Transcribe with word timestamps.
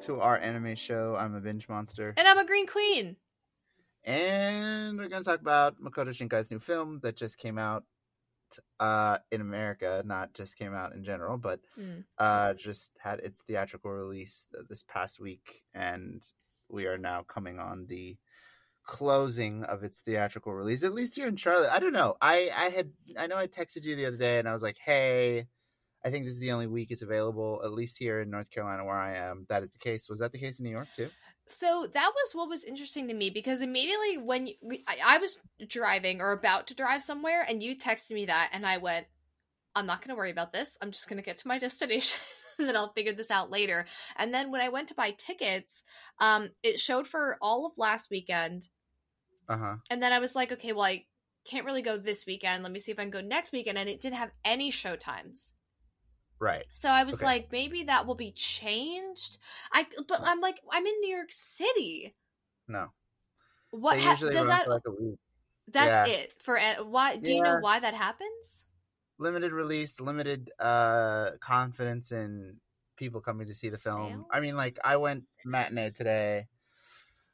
to 0.00 0.20
our 0.20 0.38
anime 0.38 0.74
show. 0.76 1.16
I'm 1.18 1.34
a 1.34 1.40
binge 1.40 1.68
monster. 1.68 2.14
And 2.16 2.26
I'm 2.26 2.38
a 2.38 2.46
green 2.46 2.66
queen. 2.66 3.16
And 4.04 4.96
we're 4.98 5.08
going 5.08 5.22
to 5.22 5.28
talk 5.28 5.40
about 5.40 5.80
Makoto 5.80 6.08
Shinkai's 6.14 6.50
new 6.50 6.58
film 6.58 7.00
that 7.02 7.16
just 7.16 7.36
came 7.36 7.58
out 7.58 7.84
uh, 8.80 9.18
in 9.30 9.40
America, 9.42 10.02
not 10.06 10.32
just 10.32 10.56
came 10.56 10.74
out 10.74 10.94
in 10.94 11.04
general, 11.04 11.36
but 11.36 11.60
Mm. 11.78 12.04
uh, 12.18 12.54
just 12.54 12.92
had 12.98 13.20
its 13.20 13.42
theatrical 13.42 13.92
release 13.92 14.46
this 14.68 14.82
past 14.82 15.20
week. 15.20 15.62
And 15.74 16.22
we 16.68 16.86
are 16.86 16.98
now 16.98 17.22
coming 17.22 17.58
on 17.58 17.86
the 17.86 18.16
closing 18.84 19.64
of 19.64 19.82
its 19.84 20.00
theatrical 20.00 20.54
release, 20.54 20.82
at 20.82 20.94
least 20.94 21.14
here 21.16 21.28
in 21.28 21.36
Charlotte. 21.36 21.70
I 21.72 21.78
don't 21.78 21.92
know. 21.92 22.16
I, 22.22 22.50
I 22.56 22.70
had, 22.70 22.90
I 23.18 23.26
know 23.26 23.36
I 23.36 23.46
texted 23.46 23.84
you 23.84 23.94
the 23.96 24.06
other 24.06 24.16
day 24.16 24.38
and 24.38 24.48
I 24.48 24.52
was 24.52 24.62
like, 24.62 24.78
hey, 24.82 25.46
I 26.04 26.10
think 26.10 26.24
this 26.24 26.34
is 26.34 26.40
the 26.40 26.52
only 26.52 26.66
week 26.66 26.90
it's 26.90 27.02
available, 27.02 27.60
at 27.62 27.72
least 27.72 27.98
here 27.98 28.20
in 28.20 28.30
North 28.30 28.50
Carolina 28.50 28.84
where 28.84 28.98
I 28.98 29.16
am. 29.16 29.46
That 29.48 29.62
is 29.62 29.70
the 29.70 29.78
case. 29.78 30.08
Was 30.08 30.20
that 30.20 30.32
the 30.32 30.38
case 30.38 30.58
in 30.58 30.64
New 30.64 30.70
York 30.70 30.88
too? 30.96 31.10
So 31.46 31.88
that 31.92 32.12
was 32.14 32.32
what 32.32 32.48
was 32.48 32.64
interesting 32.64 33.08
to 33.08 33.14
me 33.14 33.30
because 33.30 33.60
immediately 33.60 34.18
when 34.18 34.46
you, 34.46 34.54
we, 34.62 34.84
I, 34.86 35.18
was 35.18 35.36
driving 35.68 36.20
or 36.20 36.32
about 36.32 36.68
to 36.68 36.74
drive 36.74 37.02
somewhere 37.02 37.44
and 37.46 37.62
you 37.62 37.76
texted 37.76 38.12
me 38.12 38.26
that 38.26 38.50
and 38.52 38.64
I 38.64 38.78
went, 38.78 39.06
I'm 39.74 39.86
not 39.86 40.00
going 40.00 40.10
to 40.10 40.16
worry 40.16 40.30
about 40.30 40.52
this. 40.52 40.78
I'm 40.80 40.92
just 40.92 41.08
going 41.08 41.18
to 41.18 41.24
get 41.24 41.38
to 41.38 41.48
my 41.48 41.58
destination 41.66 42.20
and 42.58 42.68
then 42.68 42.76
I'll 42.76 42.92
figure 42.92 43.12
this 43.12 43.30
out 43.30 43.50
later. 43.50 43.86
And 44.16 44.32
then 44.32 44.50
when 44.50 44.60
I 44.60 44.68
went 44.68 44.88
to 44.88 44.94
buy 44.94 45.10
tickets, 45.10 45.82
um, 46.20 46.50
it 46.62 46.78
showed 46.78 47.08
for 47.08 47.36
all 47.42 47.66
of 47.66 47.78
last 47.78 48.10
weekend. 48.10 48.68
Uh 49.48 49.56
huh. 49.58 49.74
And 49.90 50.02
then 50.02 50.12
I 50.12 50.20
was 50.20 50.36
like, 50.36 50.52
okay, 50.52 50.72
well, 50.72 50.84
I 50.84 51.04
can't 51.44 51.66
really 51.66 51.82
go 51.82 51.98
this 51.98 52.26
weekend. 52.26 52.62
Let 52.62 52.72
me 52.72 52.78
see 52.78 52.92
if 52.92 52.98
I 52.98 53.02
can 53.02 53.10
go 53.10 53.20
next 53.20 53.52
weekend. 53.52 53.76
And 53.76 53.88
it 53.88 54.00
didn't 54.00 54.18
have 54.18 54.30
any 54.44 54.70
show 54.70 54.94
times. 54.94 55.52
Right. 56.40 56.64
So 56.72 56.88
I 56.88 57.04
was 57.04 57.16
Okay. 57.16 57.26
like, 57.26 57.52
maybe 57.52 57.84
that 57.84 58.06
will 58.06 58.14
be 58.14 58.32
changed. 58.32 59.38
I 59.72 59.86
but 60.08 60.20
I'm 60.22 60.40
like, 60.40 60.60
I'm 60.70 60.86
in 60.86 61.00
New 61.00 61.14
York 61.14 61.30
City. 61.30 62.14
No. 62.66 62.92
What 63.70 63.98
ha- 64.00 64.16
does 64.16 64.48
that? 64.48 64.68
like 64.68 64.82
a 64.86 64.90
week. 64.90 65.18
that's 65.68 66.08
yeah. 66.08 66.14
it 66.14 66.34
for 66.42 66.58
why? 66.84 67.16
Do 67.16 67.32
you 67.32 67.42
know 67.42 67.58
why 67.60 67.78
that 67.78 67.94
happens? 67.94 68.64
limited 69.20 69.52
release, 69.52 70.00
limited 70.00 70.50
uh 70.58 71.32
confidence 71.40 72.10
in 72.10 72.56
people 72.96 73.20
coming 73.20 73.46
to 73.46 73.54
see 73.54 73.68
the 73.68 73.78
film. 73.78 74.24
I 74.32 74.40
mean, 74.40 74.56
like 74.56 74.78
I 74.82 74.96
went 74.96 75.24
matinee 75.44 75.90
today. 75.90 76.48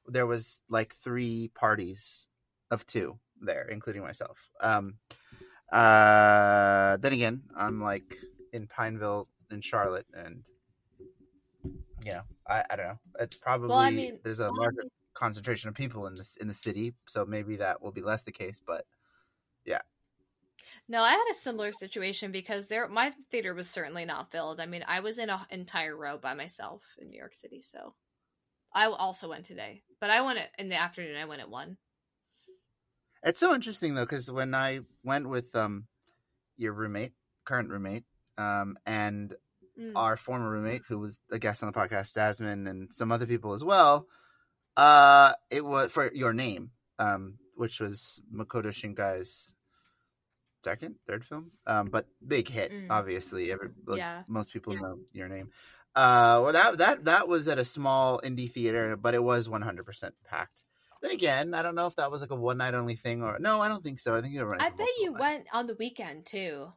There 0.06 0.26
was 0.26 0.60
like 0.68 0.94
three 0.94 1.50
parties 1.54 2.26
of 2.70 2.86
two 2.86 3.18
there, 3.40 3.68
including 3.70 4.02
myself. 4.02 4.50
Um 4.60 4.96
uh 5.72 6.96
then 6.98 7.12
again, 7.12 7.42
I'm 7.56 7.80
like 7.80 8.16
in 8.56 8.66
Pineville 8.66 9.28
in 9.50 9.60
Charlotte 9.60 10.06
and 10.14 10.44
you 12.04 12.12
know, 12.12 12.22
I, 12.48 12.64
I 12.70 12.76
don't 12.76 12.86
know. 12.86 12.98
It's 13.20 13.36
probably 13.36 13.90
mean- 13.90 14.20
there's 14.22 14.40
a 14.40 14.50
larger 14.50 14.84
concentration 15.14 15.68
of 15.68 15.74
people 15.74 16.06
in 16.06 16.14
this 16.14 16.36
in 16.36 16.48
the 16.48 16.54
city, 16.54 16.94
so 17.06 17.24
maybe 17.24 17.56
that 17.56 17.80
will 17.82 17.92
be 17.92 18.02
less 18.02 18.22
the 18.22 18.32
case, 18.32 18.60
but 18.64 18.84
yeah, 19.64 19.80
No, 20.88 21.02
I 21.02 21.10
had 21.12 21.26
a 21.30 21.34
similar 21.34 21.72
situation 21.72 22.30
because 22.32 22.68
there 22.68 22.86
my 22.88 23.12
theater 23.30 23.54
was 23.54 23.68
certainly 23.68 24.04
not 24.04 24.30
filled. 24.30 24.60
I 24.60 24.66
mean, 24.66 24.84
I 24.86 25.00
was 25.00 25.18
in 25.18 25.30
an 25.30 25.40
entire 25.50 25.96
row 25.96 26.18
by 26.18 26.34
myself 26.34 26.82
in 26.98 27.08
New 27.08 27.18
York 27.18 27.34
City, 27.34 27.60
so 27.62 27.94
I 28.72 28.86
also 28.86 29.28
went 29.28 29.44
today. 29.44 29.82
But 30.00 30.10
I 30.10 30.20
went 30.22 30.40
in 30.58 30.68
the 30.68 30.80
afternoon. 30.80 31.16
I 31.16 31.24
went 31.24 31.40
at 31.40 31.50
one. 31.50 31.78
It's 33.22 33.40
so 33.40 33.54
interesting 33.54 33.94
though, 33.94 34.04
because 34.04 34.30
when 34.30 34.54
I 34.54 34.80
went 35.02 35.28
with 35.28 35.54
um 35.56 35.88
your 36.56 36.72
roommate, 36.72 37.14
current 37.44 37.70
roommate, 37.70 38.04
um, 38.38 38.78
and 38.86 39.34
Mm. 39.78 39.92
our 39.94 40.16
former 40.16 40.50
roommate, 40.50 40.82
who 40.88 40.98
was 40.98 41.20
a 41.30 41.38
guest 41.38 41.62
on 41.62 41.70
the 41.70 41.78
podcast, 41.78 42.14
Jasmine, 42.14 42.66
and 42.66 42.92
some 42.94 43.12
other 43.12 43.26
people 43.26 43.52
as 43.52 43.62
well, 43.62 44.08
uh, 44.78 45.34
it 45.50 45.62
was 45.64 45.92
for 45.92 46.10
your 46.14 46.32
name, 46.32 46.70
um, 46.98 47.38
which 47.56 47.78
was 47.80 48.22
Makoto 48.32 48.72
Shinkai's 48.72 49.54
second, 50.64 50.96
third 51.06 51.24
film, 51.24 51.52
um, 51.66 51.90
but 51.90 52.06
big 52.26 52.48
hit, 52.48 52.72
Mm. 52.72 52.86
obviously. 52.90 53.52
Every 53.52 53.68
like, 53.86 53.98
Yeah. 53.98 54.22
most 54.28 54.52
people 54.52 54.72
Yeah. 54.72 54.80
know 54.80 54.98
your 55.12 55.28
name. 55.28 55.50
Uh, 55.94 56.40
well, 56.42 56.52
that 56.52 56.78
that 56.78 57.04
that 57.04 57.28
was 57.28 57.46
at 57.48 57.58
a 57.58 57.64
small 57.64 58.20
indie 58.22 58.50
theater, 58.50 58.96
but 58.96 59.14
it 59.14 59.22
was 59.22 59.48
100% 59.48 60.14
packed. 60.24 60.64
Then 61.02 61.10
again, 61.10 61.54
I 61.54 61.62
don't 61.62 61.74
know 61.74 61.86
if 61.86 61.96
that 61.96 62.10
was 62.10 62.20
like 62.20 62.30
a 62.30 62.36
one 62.36 62.58
night 62.58 62.74
only 62.74 62.96
thing 62.96 63.22
or 63.22 63.38
no. 63.38 63.60
I 63.60 63.68
don't 63.68 63.84
think 63.84 63.98
so. 63.98 64.14
I 64.16 64.20
think 64.22 64.34
you 64.34 64.44
were. 64.44 64.60
I 64.60 64.70
bet 64.70 64.88
you 65.00 65.12
went 65.12 65.46
on 65.52 65.66
the 65.66 65.74
weekend 65.74 66.26
too. 66.26 66.72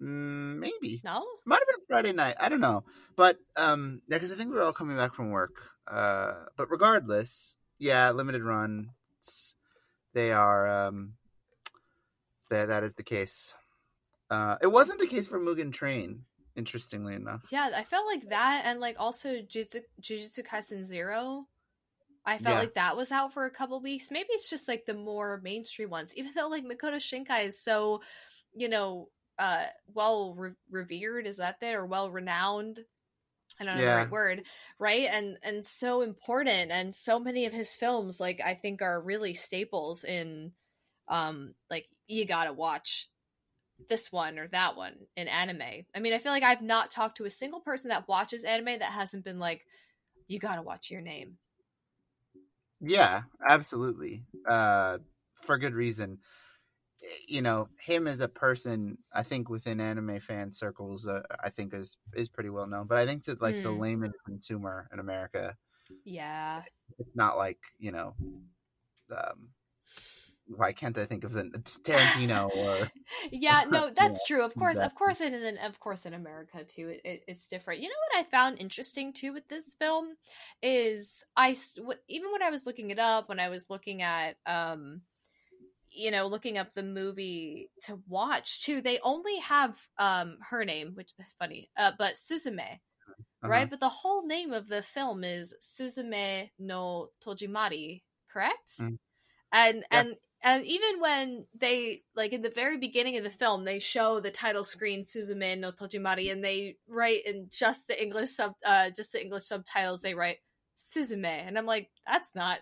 Mm, 0.00 0.58
maybe 0.58 1.00
No, 1.04 1.24
might 1.44 1.60
have 1.60 1.68
been 1.68 1.86
Friday 1.88 2.12
night. 2.12 2.36
I 2.40 2.48
don't 2.48 2.60
know, 2.60 2.84
but 3.16 3.38
um, 3.56 4.02
yeah, 4.08 4.16
because 4.16 4.32
I 4.32 4.36
think 4.36 4.50
we 4.50 4.58
are 4.58 4.62
all 4.62 4.72
coming 4.72 4.96
back 4.96 5.14
from 5.14 5.30
work. 5.30 5.54
Uh, 5.86 6.46
but 6.56 6.70
regardless, 6.70 7.56
yeah, 7.78 8.10
limited 8.10 8.42
runs. 8.42 9.54
They 10.12 10.32
are. 10.32 10.68
Um, 10.86 11.14
that 12.50 12.66
that 12.66 12.82
is 12.84 12.94
the 12.94 13.02
case. 13.02 13.54
Uh, 14.30 14.56
it 14.62 14.66
wasn't 14.68 15.00
the 15.00 15.06
case 15.06 15.28
for 15.28 15.38
Mugen 15.40 15.72
Train. 15.72 16.24
Interestingly 16.56 17.14
enough, 17.16 17.42
yeah, 17.50 17.70
I 17.74 17.82
felt 17.82 18.06
like 18.06 18.28
that, 18.28 18.62
and 18.64 18.78
like 18.78 18.94
also 19.00 19.42
Jujutsu, 19.42 19.80
Jujutsu 20.00 20.46
Kaisen 20.46 20.82
Zero. 20.84 21.48
I 22.24 22.38
felt 22.38 22.54
Yeah. 22.54 22.60
like 22.60 22.74
that 22.74 22.96
was 22.96 23.10
out 23.12 23.32
for 23.34 23.44
a 23.44 23.50
couple 23.50 23.80
weeks. 23.80 24.10
Maybe 24.12 24.28
it's 24.30 24.48
just 24.48 24.68
like 24.68 24.86
the 24.86 24.94
more 24.94 25.40
mainstream 25.42 25.90
ones, 25.90 26.16
even 26.16 26.32
though 26.34 26.48
like 26.48 26.64
Makoto 26.64 26.96
Shinkai 26.96 27.46
is 27.46 27.60
so, 27.60 28.02
you 28.54 28.68
know, 28.68 29.08
uh, 29.38 29.66
well 29.92 30.34
re- 30.34 30.54
revered. 30.70 31.26
Is 31.26 31.38
that 31.38 31.60
there 31.60 31.82
or 31.82 31.86
well 31.86 32.10
renowned? 32.10 32.80
I 33.60 33.64
don't 33.64 33.76
know 33.76 33.80
Yeah. 33.80 33.90
the 33.90 33.96
right 33.96 34.10
word, 34.10 34.46
right? 34.78 35.08
And 35.10 35.38
and 35.42 35.64
so 35.64 36.02
important, 36.02 36.70
and 36.72 36.94
so 36.94 37.20
many 37.20 37.46
of 37.46 37.52
his 37.52 37.74
films, 37.74 38.20
like 38.20 38.40
I 38.44 38.54
think, 38.54 38.82
are 38.82 39.00
really 39.00 39.34
staples 39.34 40.04
in, 40.04 40.52
um, 41.08 41.54
like 41.70 41.86
you 42.08 42.26
gotta 42.26 42.52
watch 42.52 43.08
this 43.88 44.12
one 44.12 44.38
or 44.38 44.48
that 44.48 44.76
one 44.76 45.06
in 45.16 45.28
anime. 45.28 45.86
I 45.94 46.00
mean, 46.00 46.12
I 46.14 46.18
feel 46.18 46.32
like 46.32 46.42
I've 46.42 46.62
not 46.62 46.90
talked 46.90 47.18
to 47.18 47.24
a 47.26 47.30
single 47.30 47.60
person 47.60 47.90
that 47.90 48.08
watches 48.08 48.44
anime 48.44 48.78
that 48.80 48.92
hasn't 48.92 49.24
been 49.24 49.38
like, 49.38 49.66
you 50.28 50.38
gotta 50.40 50.62
watch 50.62 50.90
your 50.90 51.02
name. 51.02 51.38
yeah, 52.80 53.22
absolutely. 53.46 54.24
Uh, 54.46 54.98
for 55.42 55.58
good 55.58 55.74
reason. 55.74 56.18
You 57.28 57.42
know, 57.42 57.68
him 57.78 58.06
as 58.06 58.20
a 58.20 58.28
person, 58.28 58.98
I 59.12 59.22
think 59.22 59.48
within 59.48 59.80
anime 59.80 60.20
fan 60.20 60.52
circles, 60.52 61.06
uh, 61.06 61.22
I 61.40 61.50
think 61.50 61.74
is 61.74 61.98
is 62.14 62.28
pretty 62.30 62.50
well 62.50 62.66
known. 62.66 62.86
But 62.86 62.98
I 62.98 63.06
think 63.06 63.24
to 63.24 63.34
like 63.40 63.60
the 63.60 63.72
Hmm. 63.72 63.74
layman 63.74 64.12
consumer 64.26 64.88
in 64.92 64.98
America, 65.00 65.58
Yeah. 66.04 66.64
it's 66.98 67.14
not 67.14 67.36
like 67.36 67.60
you 67.78 67.92
know 67.92 68.14
um 69.10 69.50
why 70.46 70.72
can't 70.72 70.98
i 70.98 71.06
think 71.06 71.24
of 71.24 71.32
the 71.32 71.44
tarantino 71.84 72.50
or 72.54 72.92
yeah, 73.30 73.64
no, 73.64 73.90
that's 73.90 74.22
true. 74.22 74.44
Of 74.44 74.56
course, 74.56 74.78
of 74.78 74.94
course, 74.94 75.20
and 75.20 75.34
then 75.34 75.58
of 75.58 75.80
course 75.80 76.06
in 76.06 76.14
America 76.14 76.64
too, 76.64 76.90
it, 76.90 77.00
it, 77.04 77.24
it's 77.28 77.48
different. 77.48 77.80
You 77.80 77.88
know 77.88 77.94
what 78.12 78.20
I 78.20 78.28
found 78.28 78.58
interesting 78.58 79.12
too 79.12 79.32
with 79.32 79.48
this 79.48 79.74
film 79.74 80.16
is 80.62 81.24
I 81.36 81.56
what 81.78 82.00
even 82.08 82.32
when 82.32 82.42
I 82.42 82.50
was 82.50 82.66
looking 82.66 82.90
it 82.90 82.98
up, 82.98 83.28
when 83.28 83.40
I 83.40 83.48
was 83.48 83.70
looking 83.70 84.02
at 84.02 84.36
um, 84.46 85.02
you 85.94 86.10
know, 86.10 86.26
looking 86.26 86.58
up 86.58 86.72
the 86.74 86.82
movie 86.82 87.70
to 87.82 88.00
watch 88.08 88.64
too, 88.64 88.80
they 88.80 88.98
only 89.00 89.38
have 89.40 89.76
um 89.98 90.38
her 90.50 90.64
name, 90.64 90.92
which 90.94 91.12
is 91.18 91.26
funny, 91.38 91.70
uh, 91.76 91.92
but 91.98 92.14
Suzume. 92.14 92.80
Uh-huh. 93.42 93.50
Right, 93.50 93.68
but 93.68 93.80
the 93.80 93.88
whole 93.90 94.26
name 94.26 94.52
of 94.52 94.68
the 94.68 94.82
film 94.82 95.22
is 95.22 95.54
Suzume 95.60 96.50
no 96.58 97.10
Tojimari, 97.24 98.02
correct? 98.32 98.78
Mm. 98.80 98.98
And 99.52 99.84
Yeah. 99.90 100.00
and 100.00 100.16
and 100.42 100.64
even 100.66 101.00
when 101.00 101.46
they 101.54 102.02
like 102.14 102.32
in 102.32 102.42
the 102.42 102.50
very 102.50 102.78
beginning 102.78 103.16
of 103.16 103.24
the 103.24 103.30
film, 103.30 103.64
they 103.64 103.78
show 103.78 104.20
the 104.20 104.30
title 104.30 104.64
screen 104.64 105.02
Suzume 105.04 105.58
no 105.58 105.72
Tojimari, 105.72 106.32
and 106.32 106.44
they 106.44 106.76
write 106.88 107.26
in 107.26 107.48
just 107.50 107.86
the 107.88 108.02
English 108.02 108.30
sub, 108.30 108.54
uh, 108.64 108.90
just 108.90 109.12
the 109.12 109.22
English 109.22 109.44
subtitles. 109.44 110.00
They 110.02 110.14
write 110.14 110.38
Suzume, 110.76 111.24
and 111.46 111.56
I'm 111.58 111.66
like, 111.66 111.90
that's 112.06 112.34
not 112.34 112.60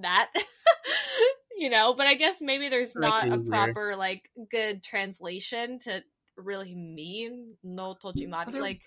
that, 0.00 0.30
you 1.56 1.70
know. 1.70 1.94
But 1.94 2.06
I 2.06 2.14
guess 2.14 2.40
maybe 2.40 2.68
there's 2.68 2.94
Like 2.94 3.28
not 3.28 3.32
a 3.32 3.38
proper 3.42 3.96
like 3.96 4.30
good 4.50 4.82
translation 4.82 5.78
to 5.80 6.02
really 6.36 6.74
mean 6.74 7.54
no 7.62 7.94
Tojimari. 7.94 8.52
There- 8.52 8.62
Like 8.62 8.82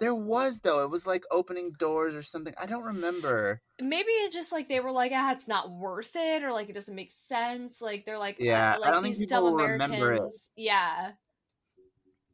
there 0.00 0.14
was 0.14 0.60
though 0.60 0.82
it 0.82 0.90
was 0.90 1.06
like 1.06 1.22
opening 1.30 1.70
doors 1.78 2.14
or 2.14 2.22
something 2.22 2.52
i 2.60 2.66
don't 2.66 2.84
remember 2.84 3.60
maybe 3.80 4.10
it 4.10 4.32
just 4.32 4.50
like 4.52 4.68
they 4.68 4.80
were 4.80 4.90
like 4.90 5.12
ah 5.14 5.32
it's 5.32 5.48
not 5.48 5.70
worth 5.70 6.10
it 6.16 6.42
or 6.42 6.52
like 6.52 6.68
it 6.68 6.74
doesn't 6.74 6.96
make 6.96 7.12
sense 7.12 7.80
like 7.80 8.04
they're 8.04 8.18
like 8.18 8.36
Yeah, 8.40 8.72
uh, 8.72 8.76
I 8.76 8.78
like 8.80 8.92
don't 8.92 9.02
think 9.04 9.14
these 9.16 9.26
people 9.26 9.44
dumb 9.44 9.44
will 9.44 9.66
remember 9.68 9.94
it. 10.12 10.16
americans 10.16 10.50
yeah 10.56 11.12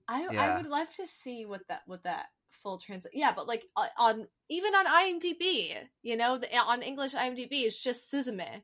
i 0.09 0.27
i 0.27 0.57
would 0.57 0.67
love 0.71 0.93
to 0.95 1.07
see 1.07 1.45
what 1.47 1.61
that 1.69 1.83
what 1.87 2.03
that 2.05 2.27
full 2.63 2.79
translate 2.79 3.15
yeah 3.15 3.33
but 3.35 3.47
like 3.47 3.65
on 3.97 4.27
even 4.49 4.75
on 4.75 4.87
imdb 4.87 5.75
you 6.03 6.17
know 6.17 6.39
the, 6.39 6.55
on 6.57 6.83
english 6.83 7.15
imdb 7.15 7.49
it's 7.53 7.83
just 7.83 8.11
suzume 8.13 8.63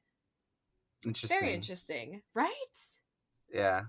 interesting 1.07 1.41
very 1.41 1.55
interesting 1.55 2.21
right 2.35 2.53
yeah 3.53 3.85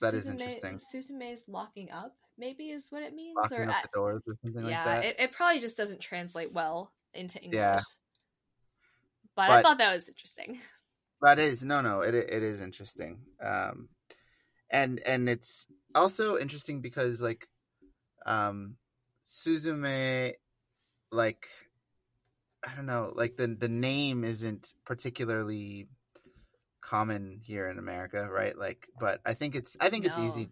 That 0.00 0.14
is 0.14 0.26
Suzume- 0.26 0.40
interesting. 0.40 0.78
suzume 0.78 1.32
is 1.32 1.44
locking 1.48 1.90
up 1.90 2.14
maybe 2.38 2.70
is 2.70 2.90
what 2.90 3.02
it 3.02 3.14
means. 3.14 3.36
locking 3.36 3.58
or 3.58 3.62
up 3.70 3.76
I- 3.76 3.82
the 3.82 3.88
doors 3.92 4.22
or 4.26 4.36
something 4.44 4.64
yeah, 4.66 4.84
like 4.84 5.02
that. 5.02 5.04
it, 5.04 5.16
it 5.18 5.32
probably 5.32 5.60
just 5.60 5.76
doesn't 5.76 6.00
translate 6.00 6.52
well 6.52 6.92
into 7.14 7.42
English. 7.42 7.58
Yeah. 7.58 7.80
But, 9.34 9.50
I 9.50 9.62
thought 9.62 9.78
that 9.78 9.92
was 9.94 10.08
interesting. 10.08 10.60
That 11.22 11.38
is 11.40 11.64
no, 11.64 11.80
no. 11.80 12.00
It 12.02 12.14
it 12.14 12.42
is 12.44 12.60
interesting, 12.60 13.18
um, 13.42 13.88
and 14.70 15.00
and 15.00 15.28
it's 15.28 15.66
also 15.94 16.38
interesting 16.38 16.80
because 16.80 17.20
like, 17.20 17.48
um, 18.26 18.76
Suzume, 19.26 20.34
like, 21.10 21.48
I 22.66 22.74
don't 22.74 22.86
know, 22.86 23.12
like 23.14 23.36
the 23.36 23.46
the 23.46 23.68
name 23.68 24.24
isn't 24.24 24.74
particularly 24.84 25.88
common 26.80 27.40
here 27.42 27.68
in 27.68 27.78
America, 27.78 28.28
right? 28.30 28.56
Like, 28.56 28.88
but 29.00 29.20
I 29.24 29.34
think 29.34 29.54
it's 29.54 29.76
I 29.80 29.90
think 29.90 30.04
it's 30.04 30.18
easy 30.18 30.50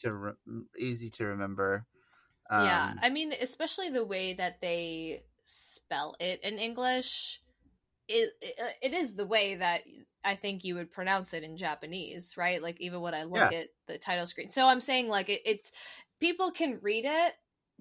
to 0.00 0.12
re- 0.12 0.62
easy 0.78 1.10
to 1.10 1.26
remember. 1.26 1.86
yeah, 2.50 2.92
Um, 2.92 2.98
I 3.02 3.10
mean, 3.10 3.32
especially 3.40 3.90
the 3.90 4.04
way 4.04 4.34
that 4.34 4.60
they 4.60 5.24
spell 5.46 6.14
it 6.20 6.42
in 6.42 6.58
English. 6.58 7.40
It, 8.08 8.30
it 8.40 8.76
it 8.82 8.94
is 8.94 9.14
the 9.14 9.26
way 9.26 9.56
that 9.56 9.82
I 10.24 10.34
think 10.34 10.64
you 10.64 10.76
would 10.76 10.90
pronounce 10.90 11.34
it 11.34 11.42
in 11.42 11.56
Japanese, 11.56 12.36
right? 12.36 12.62
Like 12.62 12.80
even 12.80 13.00
when 13.00 13.14
I 13.14 13.24
look 13.24 13.52
at 13.52 13.68
the 13.86 13.98
title 13.98 14.26
screen. 14.26 14.50
So 14.50 14.66
I'm 14.66 14.80
saying 14.80 15.08
like 15.08 15.28
it, 15.28 15.42
it's 15.44 15.72
people 16.20 16.50
can 16.50 16.78
read 16.80 17.04
it 17.04 17.34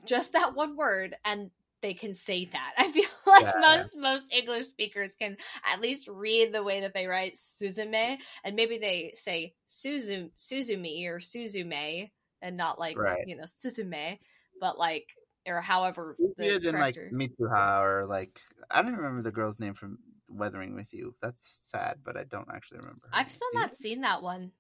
just 0.06 0.34
that 0.34 0.56
one 0.56 0.76
word 0.76 1.16
and 1.26 1.50
they 1.82 1.94
can 1.94 2.14
say 2.14 2.46
that. 2.52 2.74
I 2.78 2.92
feel 2.92 3.06
like 3.26 3.46
Yeah. 3.46 3.84
most 3.84 3.98
most 3.98 4.24
English 4.32 4.66
speakers 4.66 5.16
can 5.16 5.38
at 5.66 5.82
least 5.82 6.08
read 6.08 6.54
the 6.54 6.64
way 6.64 6.82
that 6.82 6.94
they 6.94 7.08
write 7.08 7.36
Suzume 7.36 8.18
and 8.44 8.56
maybe 8.56 8.78
they 8.78 9.12
say 9.14 9.54
Suzu 9.70 10.30
Suzumi 10.38 11.06
or 11.08 11.20
Suzume 11.20 12.10
and 12.42 12.58
not 12.58 12.80
like 12.80 12.98
Right. 12.98 13.26
you 13.26 13.36
know 13.36 13.44
Suzume, 13.44 14.20
but 14.60 14.78
like 14.78 15.08
or 15.48 15.62
however 15.62 16.18
easier 16.40 16.60
than 16.60 16.80
like 16.80 16.96
Mitsuha 17.12 17.82
or 17.82 18.06
like 18.06 18.42
I 18.70 18.82
don't 18.82 18.92
even 18.92 19.00
remember 19.00 19.22
the 19.24 19.32
girl's 19.32 19.60
name 19.60 19.74
from 19.74 20.00
Weathering 20.28 20.76
with 20.76 20.94
You. 20.94 21.16
That's 21.22 21.42
sad, 21.42 22.00
but 22.04 22.18
I 22.18 22.24
don't 22.24 22.50
actually 22.54 22.80
remember. 22.80 23.10
I've 23.14 23.32
still 23.32 23.48
not 23.56 23.76
seen 23.76 24.02
that 24.02 24.22
one. 24.22 24.52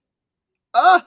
Oh, 0.73 1.01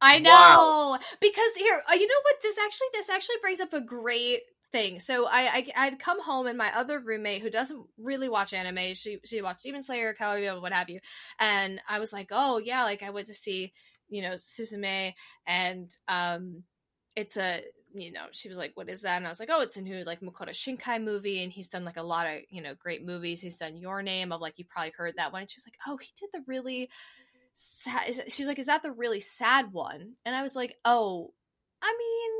I 0.00 0.18
know 0.20 0.30
Wow. 0.30 0.98
because 1.20 1.54
here, 1.56 1.82
uh, 1.90 1.94
you 1.94 2.06
know 2.06 2.20
what? 2.22 2.36
This 2.42 2.56
actually, 2.58 2.86
this 2.92 3.10
actually 3.10 3.36
brings 3.42 3.60
up 3.60 3.72
a 3.72 3.80
great 3.80 4.42
thing. 4.72 5.00
So 5.00 5.26
I, 5.26 5.40
I, 5.40 5.66
I'd 5.76 5.98
come 5.98 6.20
home 6.20 6.46
and 6.46 6.58
my 6.58 6.74
other 6.76 7.00
roommate 7.00 7.42
who 7.42 7.50
doesn't 7.50 7.84
really 7.98 8.28
watch 8.28 8.52
anime, 8.52 8.94
she, 8.94 9.18
she 9.24 9.42
watched 9.42 9.62
Demon 9.62 9.82
Slayer, 9.82 10.14
Cowabunga, 10.18 10.60
what 10.60 10.72
have 10.72 10.90
you, 10.90 11.00
and 11.38 11.80
I 11.88 11.98
was 11.98 12.12
like, 12.12 12.28
oh 12.30 12.58
yeah, 12.58 12.84
like 12.84 13.02
I 13.02 13.10
went 13.10 13.28
to 13.28 13.34
see, 13.34 13.72
you 14.08 14.22
know, 14.22 14.34
Suzume, 14.34 15.14
and 15.46 15.90
um, 16.08 16.62
it's 17.16 17.36
a, 17.36 17.62
you 17.94 18.12
know, 18.12 18.26
she 18.32 18.48
was 18.48 18.58
like, 18.58 18.72
what 18.74 18.88
is 18.88 19.02
that? 19.02 19.16
And 19.16 19.26
I 19.26 19.30
was 19.30 19.40
like, 19.40 19.48
oh, 19.50 19.62
it's 19.62 19.76
a 19.76 19.82
new 19.82 20.04
like 20.04 20.20
Makoto 20.20 20.50
Shinkai 20.50 21.02
movie, 21.02 21.42
and 21.42 21.52
he's 21.52 21.68
done 21.68 21.84
like 21.84 21.96
a 21.96 22.02
lot 22.02 22.26
of, 22.26 22.40
you 22.50 22.62
know, 22.62 22.74
great 22.74 23.04
movies. 23.04 23.40
He's 23.40 23.56
done 23.56 23.76
Your 23.76 24.02
Name. 24.02 24.30
Of 24.30 24.40
like, 24.40 24.58
you 24.58 24.66
probably 24.68 24.92
heard 24.96 25.14
that 25.16 25.32
one. 25.32 25.42
And 25.42 25.50
she 25.50 25.56
was 25.56 25.66
like, 25.66 25.78
oh, 25.86 25.96
he 25.96 26.10
did 26.16 26.28
the 26.32 26.44
really 26.46 26.90
sad 27.60 28.14
she's 28.28 28.46
like 28.46 28.60
is 28.60 28.66
that 28.66 28.82
the 28.82 28.92
really 28.92 29.18
sad 29.18 29.72
one 29.72 30.12
and 30.24 30.36
i 30.36 30.42
was 30.42 30.54
like 30.54 30.76
oh 30.84 31.32
i 31.82 31.92
mean 31.98 32.37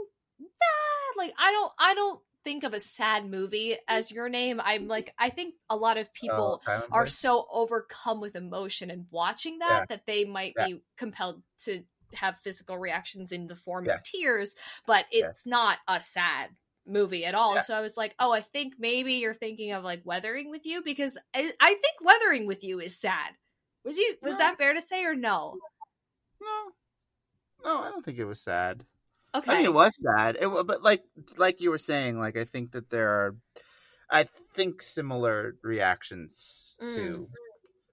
like 1.18 1.34
i 1.38 1.50
don't 1.50 1.72
i 1.78 1.94
don't 1.94 2.20
think 2.44 2.64
of 2.64 2.72
a 2.72 2.80
sad 2.80 3.28
movie 3.28 3.76
as 3.88 4.10
your 4.10 4.28
name 4.28 4.60
i'm 4.64 4.86
like 4.88 5.12
i 5.18 5.28
think 5.28 5.54
a 5.68 5.76
lot 5.76 5.98
of 5.98 6.06
oh, 6.06 6.10
people 6.14 6.62
oh, 6.66 6.82
are 6.92 7.06
so 7.06 7.46
overcome 7.52 8.20
with 8.20 8.36
emotion 8.36 8.90
and 8.90 9.06
watching 9.10 9.58
that 9.58 9.80
Yeah. 9.80 9.84
that 9.90 10.06
they 10.06 10.24
might 10.24 10.54
Yeah. 10.56 10.66
be 10.66 10.82
compelled 10.96 11.42
to 11.64 11.82
have 12.14 12.38
physical 12.38 12.78
reactions 12.78 13.32
in 13.32 13.48
the 13.48 13.56
form 13.56 13.86
of 13.88 14.02
tears 14.02 14.54
but 14.86 15.04
it's 15.10 15.44
not 15.44 15.76
a 15.86 16.00
sad 16.00 16.48
movie 16.86 17.26
at 17.26 17.34
all 17.34 17.56
Yeah. 17.56 17.60
so 17.62 17.74
i 17.74 17.82
was 17.82 17.98
like 17.98 18.14
oh 18.18 18.32
i 18.32 18.40
think 18.40 18.74
maybe 18.78 19.14
you're 19.14 19.34
thinking 19.34 19.72
of 19.72 19.84
like 19.84 20.00
weathering 20.04 20.50
with 20.50 20.64
you 20.64 20.82
because 20.82 21.18
i, 21.34 21.52
I 21.60 21.68
think 21.74 21.96
weathering 22.00 22.46
with 22.46 22.64
you 22.64 22.80
is 22.80 22.98
sad 22.98 23.34
would 23.84 23.96
you 23.96 24.14
was 24.22 24.32
No. 24.32 24.38
that 24.38 24.56
fair 24.56 24.72
to 24.72 24.80
say 24.80 25.04
or 25.04 25.14
no 25.14 25.58
no, 26.40 26.72
no, 27.64 27.82
I 27.82 27.90
don't 27.90 28.04
think 28.04 28.18
it 28.18 28.24
was 28.24 28.40
sad. 28.40 28.84
Okay 29.34 29.52
I 29.52 29.56
mean, 29.56 29.66
it 29.66 29.74
was 29.74 29.96
sad. 30.00 30.36
It, 30.40 30.48
but 30.48 30.82
like 30.82 31.04
like 31.36 31.60
you 31.60 31.70
were 31.70 31.78
saying, 31.78 32.18
like 32.18 32.36
I 32.36 32.44
think 32.44 32.72
that 32.72 32.90
there 32.90 33.08
are, 33.08 33.36
I 34.10 34.28
think 34.54 34.82
similar 34.82 35.56
reactions 35.62 36.78
Mm. 36.80 36.94
to 36.94 37.28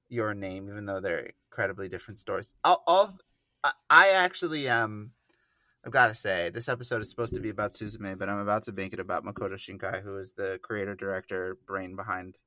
your 0.09 0.33
name, 0.33 0.69
even 0.69 0.85
though 0.85 0.99
they're 0.99 1.31
incredibly 1.51 1.89
different 1.89 2.17
stories. 2.19 2.53
All, 2.63 2.83
all 2.87 3.17
I, 3.63 3.71
I 3.89 4.09
actually 4.09 4.69
um. 4.69 5.11
I've 5.85 5.91
got 5.91 6.07
to 6.07 6.15
say, 6.15 6.49
this 6.49 6.67
episode 6.67 7.01
is 7.01 7.09
supposed 7.11 7.35
to 7.35 7.39
be 7.39 7.49
about 7.49 7.73
Suzume, 7.73 8.17
but 8.17 8.27
I'm 8.27 8.39
about 8.39 8.63
to 8.63 8.71
make 8.71 8.91
it 8.93 8.99
about 8.99 9.23
Makoto 9.23 9.53
Shinkai, 9.53 10.01
who 10.01 10.17
is 10.17 10.33
the 10.33 10.59
creator, 10.63 10.95
director, 10.95 11.57
brain 11.67 11.95
behind, 11.95 12.39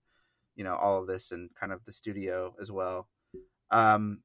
you 0.57 0.65
know, 0.65 0.75
all 0.75 1.01
of 1.01 1.07
this 1.07 1.31
and 1.33 1.55
kind 1.55 1.73
of 1.73 1.85
the 1.85 1.93
studio 1.93 2.55
as 2.61 2.71
well. 2.73 3.09
Um, 3.71 4.23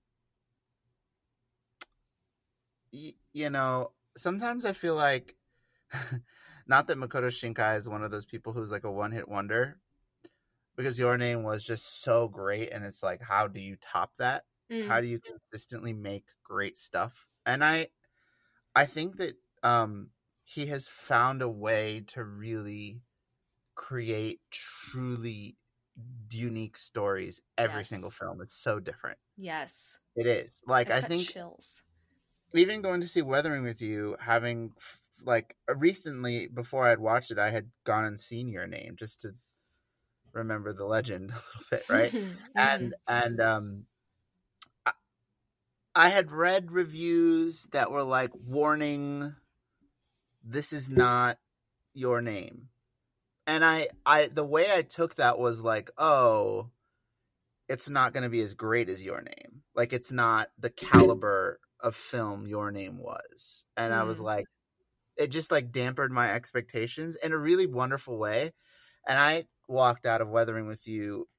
y- 2.92 3.16
you 3.34 3.50
know, 3.50 3.92
sometimes 4.18 4.66
I 4.66 4.74
feel 4.74 4.96
like, 4.96 5.36
not 6.68 6.88
that 6.88 6.98
Makoto 6.98 7.28
Shinkai 7.30 7.78
is 7.78 7.90
one 7.90 8.04
of 8.04 8.12
those 8.12 8.26
people 8.26 8.54
who's 8.54 8.72
like 8.72 8.84
a 8.84 8.92
one 8.92 9.12
hit 9.12 9.28
wonder, 9.30 9.80
because 10.76 11.00
your 11.00 11.18
name 11.18 11.44
was 11.44 11.64
just 11.64 12.02
so 12.02 12.28
great, 12.28 12.72
and 12.72 12.86
it's 12.86 13.04
like, 13.04 13.22
how 13.22 13.48
do 13.48 13.60
you 13.62 13.78
top 13.78 14.14
that? 14.18 14.46
Mm. 14.72 14.88
How 14.88 15.02
do 15.02 15.08
you 15.08 15.20
consistently 15.20 15.94
make 15.94 16.26
great 16.44 16.78
stuff? 16.78 17.28
And 17.46 17.64
I, 17.64 17.90
I 18.76 18.86
think 18.86 19.18
that 19.18 19.38
um, 19.64 20.12
he 20.46 20.68
has 20.68 20.88
found 20.88 21.42
a 21.42 21.50
way 21.50 22.02
to 22.08 22.24
really 22.24 23.04
create 23.76 24.42
truly 24.52 25.58
unique 26.32 26.78
stories. 26.78 27.42
Every 27.58 27.82
Yes. 27.82 27.90
single 27.90 28.12
film 28.12 28.42
is 28.42 28.54
so 28.54 28.80
different. 28.80 29.20
yes 29.38 29.98
It 30.16 30.28
is 30.28 30.62
like 30.68 30.92
I 30.92 31.02
think 31.02 31.28
chills 31.28 31.84
even 32.54 32.82
going 32.82 33.02
to 33.02 33.08
see 33.08 33.22
Weathering 33.22 33.64
with 33.64 33.82
You, 33.82 34.16
having 34.20 34.74
like 35.24 35.56
uh, 35.70 35.76
recently 35.76 36.48
before 36.48 36.86
I 36.86 36.90
had 36.90 37.00
watched 37.00 37.32
it, 37.32 37.40
I 37.40 37.50
had 37.50 37.70
gone 37.86 38.06
and 38.06 38.20
seen 38.20 38.48
your 38.48 38.68
name 38.68 38.96
just 38.98 39.22
to 39.22 39.34
remember 40.34 40.74
the 40.74 40.86
legend 40.86 41.32
a 41.32 41.36
little 41.36 41.68
bit, 41.72 41.86
right? 41.90 42.14
Mhm. 42.24 42.38
and 42.56 42.96
and 43.08 43.42
um, 43.42 43.86
I, 44.86 44.92
I 45.96 46.10
had 46.10 46.32
read 46.32 46.72
reviews 46.72 47.68
that 47.72 47.92
were 47.92 48.04
like 48.04 48.32
warning, 48.36 49.36
this 50.44 50.74
is 50.74 50.90
not 50.90 51.38
your 51.94 52.22
name, 52.22 52.70
and 53.48 53.64
I 53.66 53.90
I 54.06 54.28
the 54.28 54.46
way 54.46 54.72
I 54.72 54.82
took 54.84 55.16
that 55.16 55.40
was 55.40 55.62
like, 55.62 55.92
oh, 55.98 56.70
it's 57.70 57.90
not 57.90 58.14
going 58.14 58.24
to 58.24 58.30
be 58.30 58.42
as 58.42 58.54
great 58.54 58.90
as 58.90 59.04
your 59.04 59.22
name, 59.22 59.64
like 59.76 59.94
it's 59.94 60.12
not 60.12 60.50
the 60.60 60.70
caliber 60.70 61.60
of 61.84 61.96
film 61.98 62.48
your 62.48 62.72
name 62.72 62.98
was, 63.00 63.66
and 63.78 63.94
I 63.94 64.04
was 64.06 64.20
Mm. 64.20 64.22
like, 64.22 64.48
it 65.18 65.28
just 65.30 65.52
like 65.52 65.72
dampened 65.72 66.14
my 66.14 66.32
expectations 66.34 67.16
in 67.18 67.32
a 67.34 67.38
really 67.38 67.68
wonderful 67.68 68.18
way, 68.20 68.54
and 69.08 69.20
I 69.20 69.48
walked 69.68 70.06
out 70.08 70.22
of 70.22 70.30
Weathering 70.30 70.68
with 70.68 70.88
You 70.88 71.30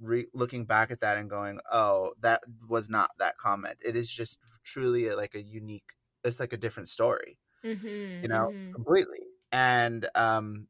re- 0.00 0.28
looking 0.34 0.66
back 0.66 0.90
at 0.90 1.00
that 1.00 1.18
and 1.18 1.30
going, 1.30 1.60
"Oh, 1.70 2.14
that 2.20 2.42
was 2.68 2.88
not 2.90 3.10
that 3.18 3.38
comment. 3.38 3.78
It 3.84 3.96
is 3.96 4.10
just 4.10 4.40
truly 4.64 5.08
a, 5.08 5.16
like 5.16 5.34
a 5.34 5.42
unique. 5.42 5.94
It's 6.24 6.40
like 6.40 6.52
a 6.52 6.56
different 6.58 6.88
story, 6.90 7.38
Mhm, 7.62 7.80
you 8.22 8.28
know, 8.28 8.48
mhm. 8.48 8.74
completely." 8.74 9.20
And 9.52 10.08
um, 10.16 10.68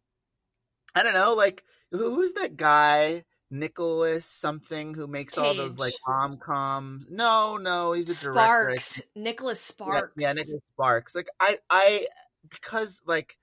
I 0.94 1.02
don't 1.02 1.14
know, 1.14 1.34
like 1.34 1.64
who- 1.90 2.14
who's 2.14 2.32
that 2.34 2.56
guy? 2.56 3.24
Nicholas 3.50 4.26
something 4.26 4.94
who 4.94 5.06
makes 5.06 5.38
all 5.38 5.54
those 5.54 5.78
like 5.78 5.92
Cage. 5.92 6.00
rom 6.06 6.36
coms. 6.36 7.06
No, 7.10 7.56
no, 7.56 7.92
he's 7.92 8.08
a 8.08 8.22
director. 8.22 8.70
I 8.70 8.78
Sparks, 8.78 9.02
Nicholas 9.14 9.58
yeah, 9.58 9.86
Sparks. 9.86 10.12
Yeah, 10.16 10.32
Nicholas 10.32 10.62
Sparks. 10.74 11.14
Like 11.14 11.28
I, 11.40 11.58
I, 11.70 12.06
because 12.50 13.02
like, 13.06 13.36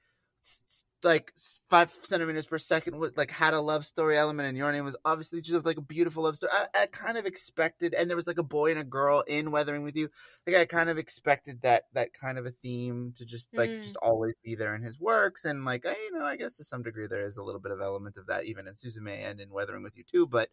like 1.06 1.32
five 1.70 1.96
centimeters 2.02 2.46
per 2.48 2.58
second 2.58 2.98
was 2.98 3.12
like 3.16 3.32
had 3.32 3.54
a 3.54 3.62
love 3.62 3.86
story 3.86 4.18
element, 4.18 4.50
and 4.50 4.58
your 4.58 4.72
name 4.72 4.84
was 4.84 4.98
obviously 5.06 5.42
just 5.42 5.66
like 5.66 5.78
a 5.78 5.82
beautiful 5.82 6.24
love 6.24 6.36
story. 6.36 6.52
I, 6.54 6.84
I 6.84 6.86
kind 6.88 7.18
of 7.18 7.26
expected, 7.26 7.94
and 7.94 8.10
there 8.10 8.18
was 8.18 8.28
like 8.28 8.40
a 8.40 8.44
boy 8.44 8.72
and 8.72 8.80
a 8.80 8.84
girl 8.84 9.22
in 9.22 9.52
Weathering 9.52 9.84
with 9.84 9.96
You. 9.96 10.10
Like 10.46 10.58
I 10.58 10.66
kind 10.66 10.90
of 10.90 10.98
expected 10.98 11.62
that 11.62 11.86
that 11.94 12.14
kind 12.14 12.38
of 12.38 12.46
a 12.46 12.52
theme 12.52 13.14
to 13.16 13.26
just 13.26 13.56
like 13.56 13.70
Mm. 13.70 13.82
just 13.84 13.98
always 13.98 14.34
be 14.44 14.56
there 14.56 14.76
in 14.76 14.82
his 14.84 15.00
works, 15.00 15.46
and 15.46 15.64
like 15.64 15.86
I, 15.86 15.92
you 15.92 16.18
know, 16.20 16.26
I 16.26 16.36
guess 16.36 16.58
to 16.58 16.66
some 16.66 16.84
degree 16.84 17.08
there 17.08 17.26
is 17.26 17.38
a 17.38 17.44
little 17.44 17.62
bit 17.62 17.72
of 17.72 17.80
element 17.80 18.18
of 18.18 18.28
that 18.28 18.46
even 18.46 18.68
in 18.68 18.74
Suzume 18.74 19.16
and 19.24 19.40
in 19.40 19.50
Weathering 19.52 19.84
with 19.84 19.98
You 19.98 20.04
too, 20.04 20.28
but. 20.28 20.50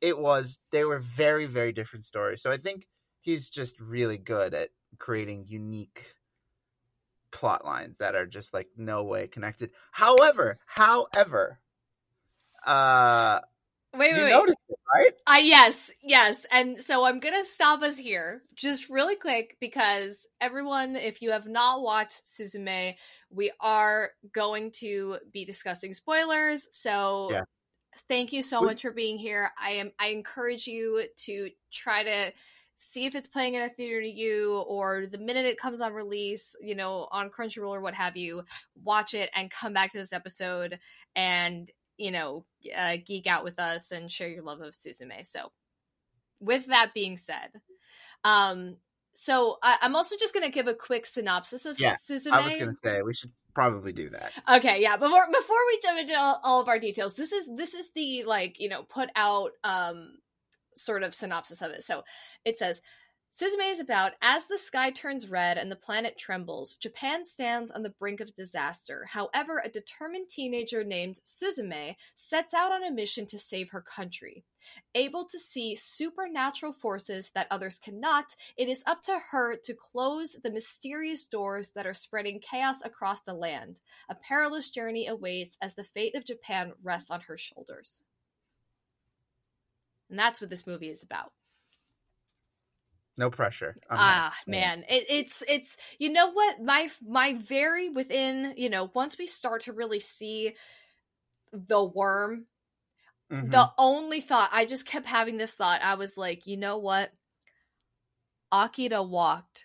It 0.00 0.18
was 0.18 0.58
they 0.72 0.84
were 0.84 0.98
very 0.98 1.46
very 1.46 1.72
different 1.72 2.04
stories. 2.04 2.42
So 2.42 2.50
I 2.50 2.56
think 2.56 2.88
he's 3.20 3.50
just 3.50 3.78
really 3.80 4.18
good 4.18 4.52
at 4.54 4.70
creating 4.98 5.44
unique 5.48 6.14
plot 7.32 7.64
lines 7.64 7.96
that 7.98 8.14
are 8.14 8.26
just 8.26 8.54
like 8.54 8.68
no 8.76 9.04
way 9.04 9.26
connected. 9.26 9.70
However, 9.90 10.58
however, 10.66 11.58
uh 12.64 13.40
Wait, 13.94 14.08
you 14.08 14.14
wait, 14.14 14.24
wait. 14.24 14.30
noticed 14.30 14.58
it, 14.68 14.78
right? 14.94 15.12
I 15.26 15.38
yes, 15.40 15.90
yes. 16.02 16.46
And 16.50 16.78
so 16.78 17.04
I'm 17.04 17.20
to 17.20 17.44
stop 17.44 17.82
us 17.82 17.98
here 17.98 18.42
just 18.54 18.88
really 18.88 19.16
quick 19.16 19.56
because 19.60 20.26
everyone 20.40 20.96
if 20.96 21.20
you 21.20 21.30
have 21.32 21.46
not 21.46 21.82
watched 21.82 22.24
Suzume, 22.24 22.94
we 23.30 23.52
are 23.60 24.10
going 24.32 24.70
to 24.72 25.18
be 25.32 25.44
discussing 25.44 25.92
spoilers. 25.94 26.68
So 26.74 27.28
Yeah. 27.30 27.44
thank 28.08 28.32
you 28.32 28.42
so 28.42 28.60
We- 28.60 28.66
much 28.66 28.82
for 28.82 28.92
being 28.92 29.18
here. 29.18 29.50
I 29.60 29.72
am 29.72 29.92
I 29.98 30.08
encourage 30.08 30.66
you 30.66 31.04
to 31.26 31.50
try 31.70 32.02
to 32.02 32.32
see 32.82 33.06
if 33.06 33.14
it's 33.14 33.28
playing 33.28 33.54
in 33.54 33.62
a 33.62 33.68
theater 33.68 34.02
to 34.02 34.08
you 34.08 34.56
or 34.66 35.06
the 35.06 35.18
minute 35.18 35.46
it 35.46 35.58
comes 35.58 35.80
on 35.80 35.92
release, 35.92 36.56
you 36.60 36.74
know, 36.74 37.08
on 37.10 37.30
Crunchyroll 37.30 37.68
or 37.70 37.80
what 37.80 37.94
have 37.94 38.16
you, 38.16 38.42
watch 38.82 39.14
it 39.14 39.30
and 39.34 39.50
come 39.50 39.72
back 39.72 39.92
to 39.92 39.98
this 39.98 40.12
episode 40.12 40.78
and, 41.14 41.70
you 41.96 42.10
know, 42.10 42.44
uh, 42.76 42.96
geek 43.04 43.26
out 43.26 43.44
with 43.44 43.58
us 43.58 43.92
and 43.92 44.10
share 44.10 44.28
your 44.28 44.42
love 44.42 44.60
of 44.60 44.74
Suzume. 44.74 45.24
So, 45.26 45.52
with 46.40 46.66
that 46.66 46.92
being 46.94 47.16
said, 47.16 47.52
um, 48.24 48.76
so 49.14 49.58
I- 49.62 49.78
I'm 49.82 49.94
also 49.94 50.16
just 50.18 50.34
going 50.34 50.46
to 50.46 50.52
give 50.52 50.66
a 50.68 50.74
quick 50.74 51.06
synopsis 51.06 51.66
of 51.66 51.78
Yeah, 51.78 51.96
Suzume. 52.08 52.32
I 52.32 52.44
was 52.44 52.56
gonna 52.56 52.72
say 52.82 53.02
we 53.02 53.14
should 53.14 53.30
probably 53.54 53.92
do 53.92 54.10
that. 54.10 54.32
Okay, 54.48 54.80
yeah. 54.80 54.96
Before 54.96 55.26
before 55.30 55.56
we 55.66 55.80
jump 55.82 55.98
into 55.98 56.18
all, 56.18 56.40
all 56.42 56.60
of 56.60 56.68
our 56.68 56.78
details, 56.78 57.14
this 57.14 57.32
is 57.32 57.50
this 57.54 57.74
is 57.74 57.90
the 57.94 58.24
like 58.24 58.58
you 58.58 58.68
know 58.68 58.82
put 58.82 59.10
out 59.14 59.52
um 59.62 60.16
sort 60.76 61.02
of 61.02 61.14
synopsis 61.14 61.62
of 61.62 61.70
it. 61.72 61.84
So 61.84 62.02
it 62.44 62.58
says. 62.58 62.82
Suzume 63.34 63.72
is 63.72 63.80
about 63.80 64.12
as 64.20 64.46
the 64.46 64.58
sky 64.58 64.90
turns 64.90 65.26
red 65.26 65.56
and 65.56 65.72
the 65.72 65.76
planet 65.76 66.18
trembles, 66.18 66.74
Japan 66.74 67.24
stands 67.24 67.70
on 67.70 67.82
the 67.82 67.88
brink 67.88 68.20
of 68.20 68.34
disaster. 68.34 69.06
However, 69.10 69.62
a 69.64 69.70
determined 69.70 70.28
teenager 70.28 70.84
named 70.84 71.18
Suzume 71.24 71.96
sets 72.14 72.52
out 72.52 72.72
on 72.72 72.84
a 72.84 72.90
mission 72.90 73.24
to 73.28 73.38
save 73.38 73.70
her 73.70 73.80
country. 73.80 74.44
Able 74.94 75.24
to 75.24 75.38
see 75.38 75.74
supernatural 75.74 76.74
forces 76.74 77.30
that 77.30 77.46
others 77.50 77.78
cannot, 77.78 78.36
it 78.58 78.68
is 78.68 78.84
up 78.86 79.00
to 79.04 79.18
her 79.30 79.56
to 79.64 79.74
close 79.74 80.36
the 80.44 80.50
mysterious 80.50 81.26
doors 81.26 81.72
that 81.72 81.86
are 81.86 81.94
spreading 81.94 82.38
chaos 82.38 82.84
across 82.84 83.22
the 83.22 83.32
land. 83.32 83.80
A 84.10 84.14
perilous 84.14 84.68
journey 84.68 85.06
awaits 85.06 85.56
as 85.62 85.74
the 85.74 85.84
fate 85.84 86.14
of 86.14 86.26
Japan 86.26 86.74
rests 86.82 87.10
on 87.10 87.22
her 87.22 87.38
shoulders. 87.38 88.02
And 90.12 90.18
that's 90.18 90.42
what 90.42 90.50
this 90.50 90.66
movie 90.66 90.90
is 90.90 91.02
about. 91.02 91.32
No 93.16 93.30
pressure. 93.30 93.78
Ah, 93.90 94.34
that. 94.46 94.50
man, 94.50 94.84
it, 94.90 95.06
it's 95.08 95.42
it's 95.48 95.78
you 95.98 96.10
know 96.10 96.30
what 96.32 96.62
my 96.62 96.90
my 97.02 97.32
very 97.34 97.88
within 97.88 98.52
you 98.58 98.68
know 98.68 98.90
once 98.92 99.16
we 99.16 99.26
start 99.26 99.62
to 99.62 99.72
really 99.72 100.00
see 100.00 100.54
the 101.52 101.82
worm, 101.82 102.44
Mhm. 103.30 103.50
the 103.50 103.70
only 103.78 104.20
thought 104.20 104.50
I 104.52 104.66
just 104.66 104.84
kept 104.84 105.06
having 105.06 105.38
this 105.38 105.54
thought. 105.54 105.82
I 105.82 105.94
was 105.94 106.18
like, 106.18 106.46
you 106.46 106.58
know 106.58 106.76
what, 106.76 107.10
Akira 108.52 109.02
walked 109.02 109.64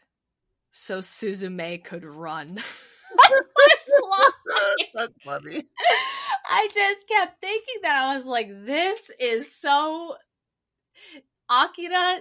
so 0.71 0.99
Suzume 0.99 1.83
could 1.83 2.05
run. 2.05 2.63
That's 4.93 5.13
funny. 5.23 5.67
I 6.49 6.69
just 6.73 7.07
kept 7.07 7.41
thinking 7.41 7.75
that 7.83 7.95
I 7.97 8.15
was 8.15 8.25
like, 8.25 8.49
this 8.65 9.11
is 9.19 9.53
so 9.53 10.15
Akira 11.49 12.19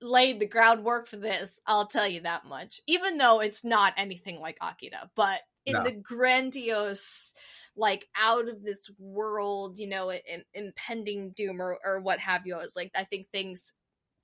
laid 0.00 0.40
the 0.40 0.46
groundwork 0.46 1.08
for 1.08 1.16
this, 1.16 1.60
I'll 1.66 1.86
tell 1.86 2.06
you 2.06 2.20
that 2.22 2.44
much. 2.44 2.80
Even 2.86 3.18
though 3.18 3.40
it's 3.40 3.64
not 3.64 3.94
anything 3.96 4.40
like 4.40 4.58
Akira, 4.60 5.10
but 5.16 5.40
in 5.66 5.74
No. 5.74 5.82
the 5.82 5.92
grandiose 5.92 7.34
like 7.76 8.08
out 8.16 8.48
of 8.48 8.62
this 8.62 8.90
world, 8.98 9.78
you 9.78 9.88
know, 9.88 10.10
im- 10.12 10.44
impending 10.54 11.30
doom 11.30 11.60
or, 11.62 11.78
or 11.84 12.00
what 12.00 12.18
have 12.18 12.46
you. 12.46 12.54
I 12.54 12.58
was 12.58 12.74
like, 12.76 12.90
I 12.96 13.04
think 13.04 13.28
things 13.30 13.72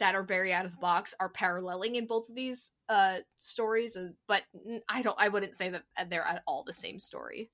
that 0.01 0.15
are 0.17 0.25
very 0.25 0.53
out 0.53 0.65
of 0.67 0.73
the 0.73 0.79
box 0.81 1.15
are 1.21 1.29
paralleling 1.29 1.95
in 1.95 2.07
both 2.07 2.29
of 2.29 2.35
these 2.35 2.73
uh 2.89 3.19
stories, 3.39 3.97
but 4.27 4.43
I 4.89 5.03
don't, 5.03 5.17
I 5.19 5.29
wouldn't 5.29 5.55
say 5.55 5.71
that 5.71 5.85
they're 6.11 6.27
at 6.27 6.43
all 6.47 6.65
the 6.65 6.73
same 6.73 6.99
story. 6.99 7.51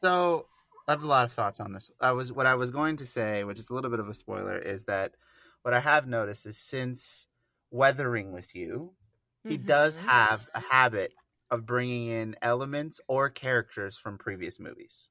So 0.00 0.46
I 0.88 0.92
have 0.92 1.02
a 1.02 1.06
lot 1.06 1.24
of 1.24 1.32
thoughts 1.32 1.60
on 1.60 1.72
this. 1.72 1.90
I 2.00 2.12
was 2.12 2.32
what 2.32 2.46
I 2.46 2.54
was 2.54 2.70
going 2.70 2.96
to 2.98 3.06
say, 3.06 3.44
which 3.44 3.58
is 3.58 3.70
a 3.70 3.74
little 3.74 3.90
bit 3.90 4.00
of 4.00 4.08
a 4.08 4.14
spoiler, 4.14 4.56
is 4.58 4.84
that 4.84 5.14
what 5.62 5.74
I 5.74 5.80
have 5.80 6.06
noticed 6.06 6.46
is 6.46 6.58
since 6.58 7.26
weathering 7.70 8.32
with 8.32 8.54
you, 8.54 8.94
he 9.44 9.56
does 9.58 9.96
Mhm. 9.96 10.02
have 10.02 10.48
a 10.54 10.60
habit 10.60 11.12
of 11.50 11.66
bringing 11.66 12.08
in 12.08 12.36
elements 12.42 13.00
or 13.08 13.30
characters 13.30 13.96
from 13.98 14.18
previous 14.18 14.60
movies 14.60 15.10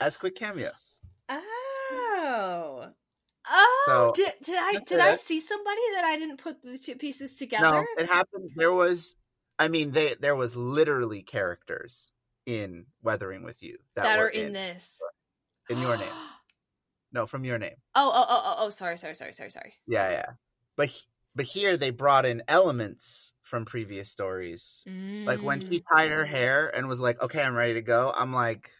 as 0.00 0.16
quick 0.16 0.36
cameos. 0.36 0.98
Oh. 1.28 2.92
Oh, 3.48 3.82
So, 3.86 4.12
did, 4.14 4.32
did 4.42 4.56
I 4.58 4.80
did 4.84 4.98
I 4.98 5.14
see 5.14 5.38
somebody 5.38 5.80
that 5.94 6.04
I 6.04 6.16
didn't 6.18 6.38
put 6.38 6.62
the 6.62 6.76
two 6.78 6.96
pieces 6.96 7.36
together? 7.36 7.62
No, 7.62 7.86
it 7.96 8.06
happened. 8.06 8.50
There 8.56 8.72
was, 8.72 9.14
I 9.58 9.68
mean, 9.68 9.92
they 9.92 10.14
there 10.14 10.34
was 10.34 10.56
literally 10.56 11.22
characters 11.22 12.12
in 12.46 12.86
Weathering 13.02 13.42
with 13.44 13.62
You 13.62 13.76
that, 13.94 14.04
that, 14.04 14.18
were 14.18 14.26
are 14.26 14.28
in, 14.28 14.52
this. 14.52 15.00
in 15.70 15.78
your 15.80 15.96
name. 15.96 16.08
No, 17.12 17.24
from 17.26 17.44
your 17.44 17.56
name. 17.56 17.76
Oh, 17.94 18.10
oh, 18.12 18.26
oh, 18.28 18.42
oh, 18.44 18.54
oh, 18.66 18.70
sorry, 18.70 18.98
sorry, 18.98 19.14
sorry, 19.14 19.32
sorry, 19.32 19.48
sorry. 19.50 19.72
Yeah, 19.86 20.10
yeah. 20.10 20.26
But 20.76 20.88
he- 20.88 21.06
but 21.34 21.46
here 21.46 21.76
they 21.76 21.90
brought 21.90 22.26
in 22.26 22.42
elements 22.48 23.32
from 23.42 23.64
previous 23.64 24.10
stories. 24.10 24.84
Like 25.24 25.40
when 25.40 25.60
she 25.60 25.82
tied 25.94 26.10
her 26.10 26.24
hair 26.24 26.68
and 26.74 26.88
was 26.88 26.98
like, 27.00 27.22
"Okay, 27.22 27.42
I'm 27.42 27.54
ready 27.54 27.74
to 27.74 27.80
go." 27.82 28.12
I'm 28.14 28.32
like, 28.32 28.70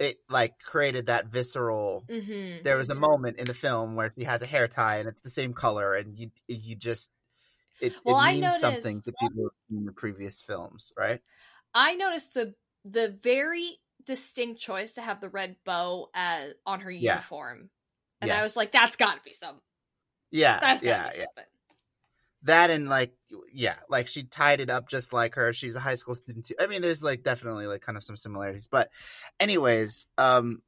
it 0.00 0.18
like 0.30 0.58
created 0.60 1.06
that 1.06 1.26
visceral. 1.26 2.04
Mm-hmm. 2.08 2.62
There 2.64 2.76
was 2.76 2.90
a 2.90 2.94
moment 2.94 3.38
in 3.38 3.46
the 3.46 3.54
film 3.54 3.94
where 3.94 4.12
she 4.16 4.24
has 4.24 4.40
a 4.42 4.46
hair 4.46 4.66
tie 4.66 4.96
and 4.98 5.08
it's 5.08 5.20
the 5.20 5.30
same 5.30 5.52
color, 5.52 5.94
and 5.94 6.18
you 6.18 6.30
you 6.48 6.74
just 6.76 7.10
it, 7.80 7.92
Well, 8.04 8.20
it 8.20 8.32
means 8.40 8.58
something 8.58 8.96
noticed- 8.96 9.04
to 9.04 9.12
people 9.20 9.50
in 9.70 9.84
the 9.84 9.92
previous 9.92 10.40
films, 10.40 10.92
right? 10.96 11.20
I 11.74 11.94
noticed 11.94 12.34
the 12.34 12.54
the 12.84 13.18
very 13.22 13.78
distinct 14.04 14.60
choice 14.60 14.94
to 14.94 15.02
have 15.02 15.20
the 15.20 15.28
red 15.28 15.56
bow 15.64 16.08
as, 16.14 16.54
on 16.66 16.80
her 16.80 16.90
Yeah. 16.96 17.20
uniform, 17.20 17.70
and 18.20 18.32
I 18.32 18.42
was 18.42 18.56
like, 18.56 18.72
"That's 18.72 18.96
got 18.96 19.16
to 19.16 19.22
be 19.22 19.32
some. 19.32 19.60
Yeah, 20.30 20.60
That's 20.60 20.82
got 20.82 20.96
to 20.96 21.02
yeah, 21.10 21.10
be 21.10 21.24
yeah. 21.36 21.42
That 22.42 22.70
and 22.70 22.88
like 22.88 23.14
yeah, 23.52 23.76
like 23.88 24.06
she 24.06 24.22
tied 24.22 24.60
it 24.60 24.70
up 24.70 24.88
just 24.88 25.12
like 25.12 25.34
her. 25.34 25.52
She's 25.52 25.74
a 25.74 25.80
high 25.80 25.96
school 25.96 26.14
student 26.14 26.46
too. 26.46 26.54
I 26.60 26.68
mean, 26.68 26.82
there's 26.82 27.02
like 27.02 27.24
definitely 27.24 27.66
like 27.66 27.80
kind 27.82 27.98
of 27.98 28.04
some 28.04 28.16
similarities. 28.16 28.68
But 28.68 28.90
anyways, 29.40 30.06
um 30.18 30.62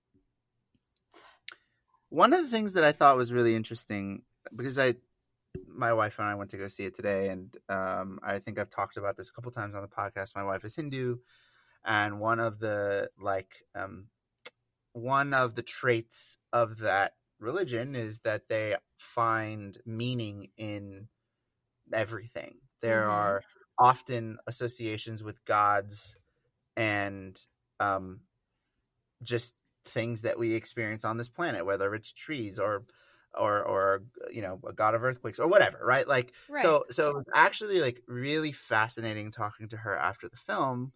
one 2.09 2.33
of 2.33 2.43
the 2.43 2.51
things 2.51 2.73
that 2.75 2.85
I 2.85 2.93
thought 2.93 3.17
was 3.17 3.33
really 3.33 3.55
interesting 3.55 4.23
because 4.55 4.79
I 4.79 4.95
my 5.69 5.93
wife 5.93 6.19
and 6.19 6.29
I 6.29 6.35
went 6.35 6.51
to 6.51 6.57
go 6.57 6.69
see 6.69 6.85
it 6.85 6.95
today 6.95 7.29
and 7.29 7.57
um 7.69 8.21
I 8.23 8.39
think 8.39 8.59
I've 8.59 8.71
talked 8.71 8.97
about 8.97 9.17
this 9.17 9.29
a 9.29 9.33
couple 9.33 9.51
times 9.51 9.75
on 9.75 9.83
the 9.83 9.89
podcast. 9.89 10.37
My 10.37 10.45
wife 10.45 10.65
is 10.65 10.77
Hindu 10.77 11.19
and 11.85 12.21
one 12.21 12.41
of 12.41 12.59
the 12.59 13.11
like 13.19 13.65
um 13.75 14.07
one 14.93 15.35
of 15.35 15.55
the 15.55 15.63
traits 15.63 16.37
of 16.53 16.79
that 16.79 17.15
religion 17.39 17.95
is 17.95 18.21
that 18.21 18.49
they 18.49 18.77
find 18.99 19.79
meaning 19.87 20.51
in 20.57 21.09
everything. 21.93 22.61
There 22.83 23.07
Mhm. 23.07 23.13
are 23.13 23.43
often 23.79 24.39
associations 24.47 25.23
with 25.23 25.45
gods 25.45 26.17
and 26.77 27.41
um, 27.81 28.21
just 29.23 29.55
things 29.85 30.23
that 30.23 30.39
we 30.39 30.55
experience 30.55 31.05
on 31.05 31.17
this 31.17 31.29
planet, 31.29 31.65
whether 31.65 31.95
it's 31.95 32.13
trees 32.13 32.59
or 32.59 32.85
or 33.39 33.63
or 33.65 34.05
you 34.31 34.43
know 34.43 34.61
a 34.67 34.73
god 34.73 34.95
of 34.95 35.05
earthquakes 35.05 35.39
or 35.39 35.49
whatever, 35.49 35.79
right? 35.85 36.07
Like 36.09 36.35
Right. 36.49 36.63
so 36.63 36.85
so 36.91 37.23
actually 37.35 37.81
like 37.81 38.03
really 38.09 38.53
fascinating 38.53 39.31
talking 39.31 39.69
to 39.69 39.77
her 39.79 39.97
after 39.97 40.29
the 40.29 40.37
film 40.37 40.93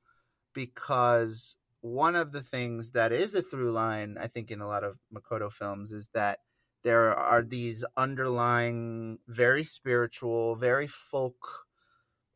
because 0.52 1.56
one 1.80 2.16
of 2.16 2.32
the 2.32 2.42
things 2.42 2.92
that 2.92 3.12
is 3.12 3.34
a 3.34 3.42
through 3.42 3.72
line, 3.72 4.16
I 4.18 4.28
think, 4.28 4.50
in 4.50 4.60
a 4.60 4.68
lot 4.68 4.84
of 4.84 4.98
Makoto 5.14 5.52
films 5.52 5.92
is 5.92 6.08
that 6.14 6.40
there 6.82 7.14
are 7.14 7.42
these 7.42 7.84
underlying, 7.96 9.18
very 9.28 9.64
spiritual, 9.64 10.56
very 10.56 10.86
folk 10.86 11.66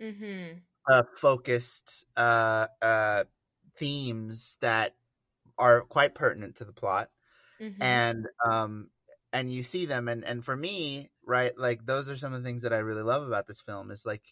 mm-hmm. 0.01 0.59
uh, 0.91 1.03
focused 1.17 2.07
uh, 2.17 2.67
uh, 2.81 3.25
themes 3.77 4.59
that 4.61 4.97
are 5.59 5.83
quite 5.83 6.15
pertinent 6.15 6.57
to 6.57 6.65
the 6.65 6.73
plot, 6.73 7.11
Mm-hmm. 7.61 7.99
and 8.05 8.27
um, 8.47 8.91
and 9.33 9.53
you 9.53 9.63
see 9.63 9.87
them, 9.87 10.09
and 10.09 10.25
and 10.25 10.45
for 10.45 10.57
me, 10.57 11.11
right, 11.25 11.57
like 11.57 11.85
those 11.85 12.09
are 12.11 12.17
some 12.17 12.33
of 12.33 12.43
the 12.43 12.49
things 12.49 12.63
that 12.63 12.73
I 12.73 12.79
really 12.79 13.03
love 13.03 13.27
about 13.27 13.47
this 13.47 13.61
film 13.61 13.91
is 13.91 14.07
like, 14.07 14.23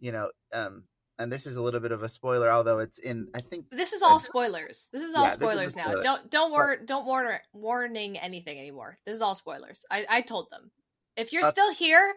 you 0.00 0.12
know, 0.12 0.30
um, 0.52 0.84
and 1.18 1.30
this 1.30 1.46
is 1.46 1.56
a 1.56 1.62
little 1.62 1.80
bit 1.80 1.92
of 1.92 2.02
a 2.02 2.08
spoiler, 2.08 2.50
although 2.50 2.78
it's 2.80 2.98
in, 2.98 3.28
I 3.34 3.40
think 3.40 3.70
This 3.70 3.92
is 3.92 4.02
all 4.02 4.18
spoilers. 4.18 4.88
This 4.92 5.02
is 5.02 5.14
all 5.14 5.24
Yeah, 5.24 5.36
this 5.36 5.50
is 5.50 5.56
a 5.56 5.70
spoilers 5.70 5.76
now. 5.76 6.02
Don't 6.02 6.30
don't 6.30 6.50
war 6.50 6.76
don't 6.76 7.06
warn 7.06 7.38
warning 7.52 8.18
anything 8.18 8.58
anymore. 8.58 8.98
This 9.06 9.14
is 9.14 9.22
all 9.22 9.34
spoilers. 9.34 9.84
I 9.90 10.06
I 10.08 10.20
told 10.22 10.50
them. 10.50 10.70
If 11.16 11.32
you're 11.32 11.44
Uh, 11.44 11.50
still 11.50 11.72
here, 11.72 12.14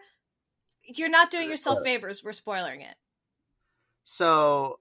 you're 0.82 1.08
not 1.08 1.30
doing 1.30 1.46
uh, 1.46 1.50
yourself 1.50 1.82
favors. 1.84 2.24
We're 2.24 2.32
spoiling 2.32 2.80
it. 2.80 2.96
So, 4.04 4.80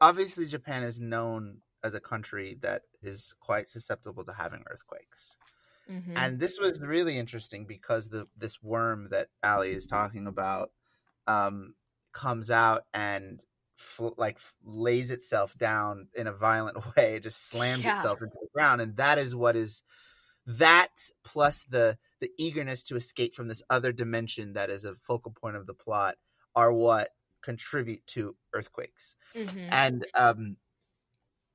obviously, 0.00 0.46
Japan 0.46 0.82
is 0.82 1.00
known 1.00 1.62
as 1.82 1.94
a 1.94 2.00
country 2.00 2.58
that 2.60 2.82
is 3.02 3.34
quite 3.40 3.68
susceptible 3.68 4.24
to 4.24 4.32
having 4.32 4.62
earthquakes. 4.70 5.36
Mhm. 5.90 6.14
and 6.16 6.40
this 6.40 6.58
was 6.60 6.80
really 6.80 7.18
interesting 7.18 7.66
because 7.66 8.08
the 8.08 8.28
this 8.36 8.62
worm 8.62 9.08
that 9.10 9.28
Ali 9.42 9.72
is 9.72 9.86
talking 9.86 10.26
about 10.26 10.72
um, 11.28 11.74
comes 12.12 12.50
out 12.50 12.84
and 12.94 13.44
fl- 13.78 14.10
like 14.18 14.38
lays 14.64 15.10
itself 15.12 15.56
down 15.58 16.08
in 16.14 16.26
a 16.28 16.32
violent 16.34 16.78
way, 16.96 17.16
it 17.16 17.22
just 17.24 17.48
slams 17.48 17.86
Yeah. 17.86 17.88
itself 17.88 18.22
into 18.22 18.36
the 18.40 18.48
ground, 18.54 18.80
and 18.82 18.96
that 18.98 19.18
is 19.18 19.36
what 19.36 19.56
is 19.56 19.82
that 20.46 20.90
plus 21.24 21.64
the 21.64 21.98
the 22.20 22.30
eagerness 22.38 22.82
to 22.84 22.96
escape 22.96 23.34
from 23.34 23.48
this 23.48 23.62
other 23.70 23.92
dimension 23.92 24.54
that 24.54 24.70
is 24.70 24.84
a 24.84 24.96
focal 24.96 25.32
point 25.32 25.56
of 25.56 25.66
the 25.66 25.74
plot 25.74 26.16
are 26.54 26.72
what 26.72 27.10
contribute 27.42 28.06
to 28.06 28.36
earthquakes 28.54 29.16
Mhm. 29.34 29.70
and 29.70 30.06
um 30.14 30.56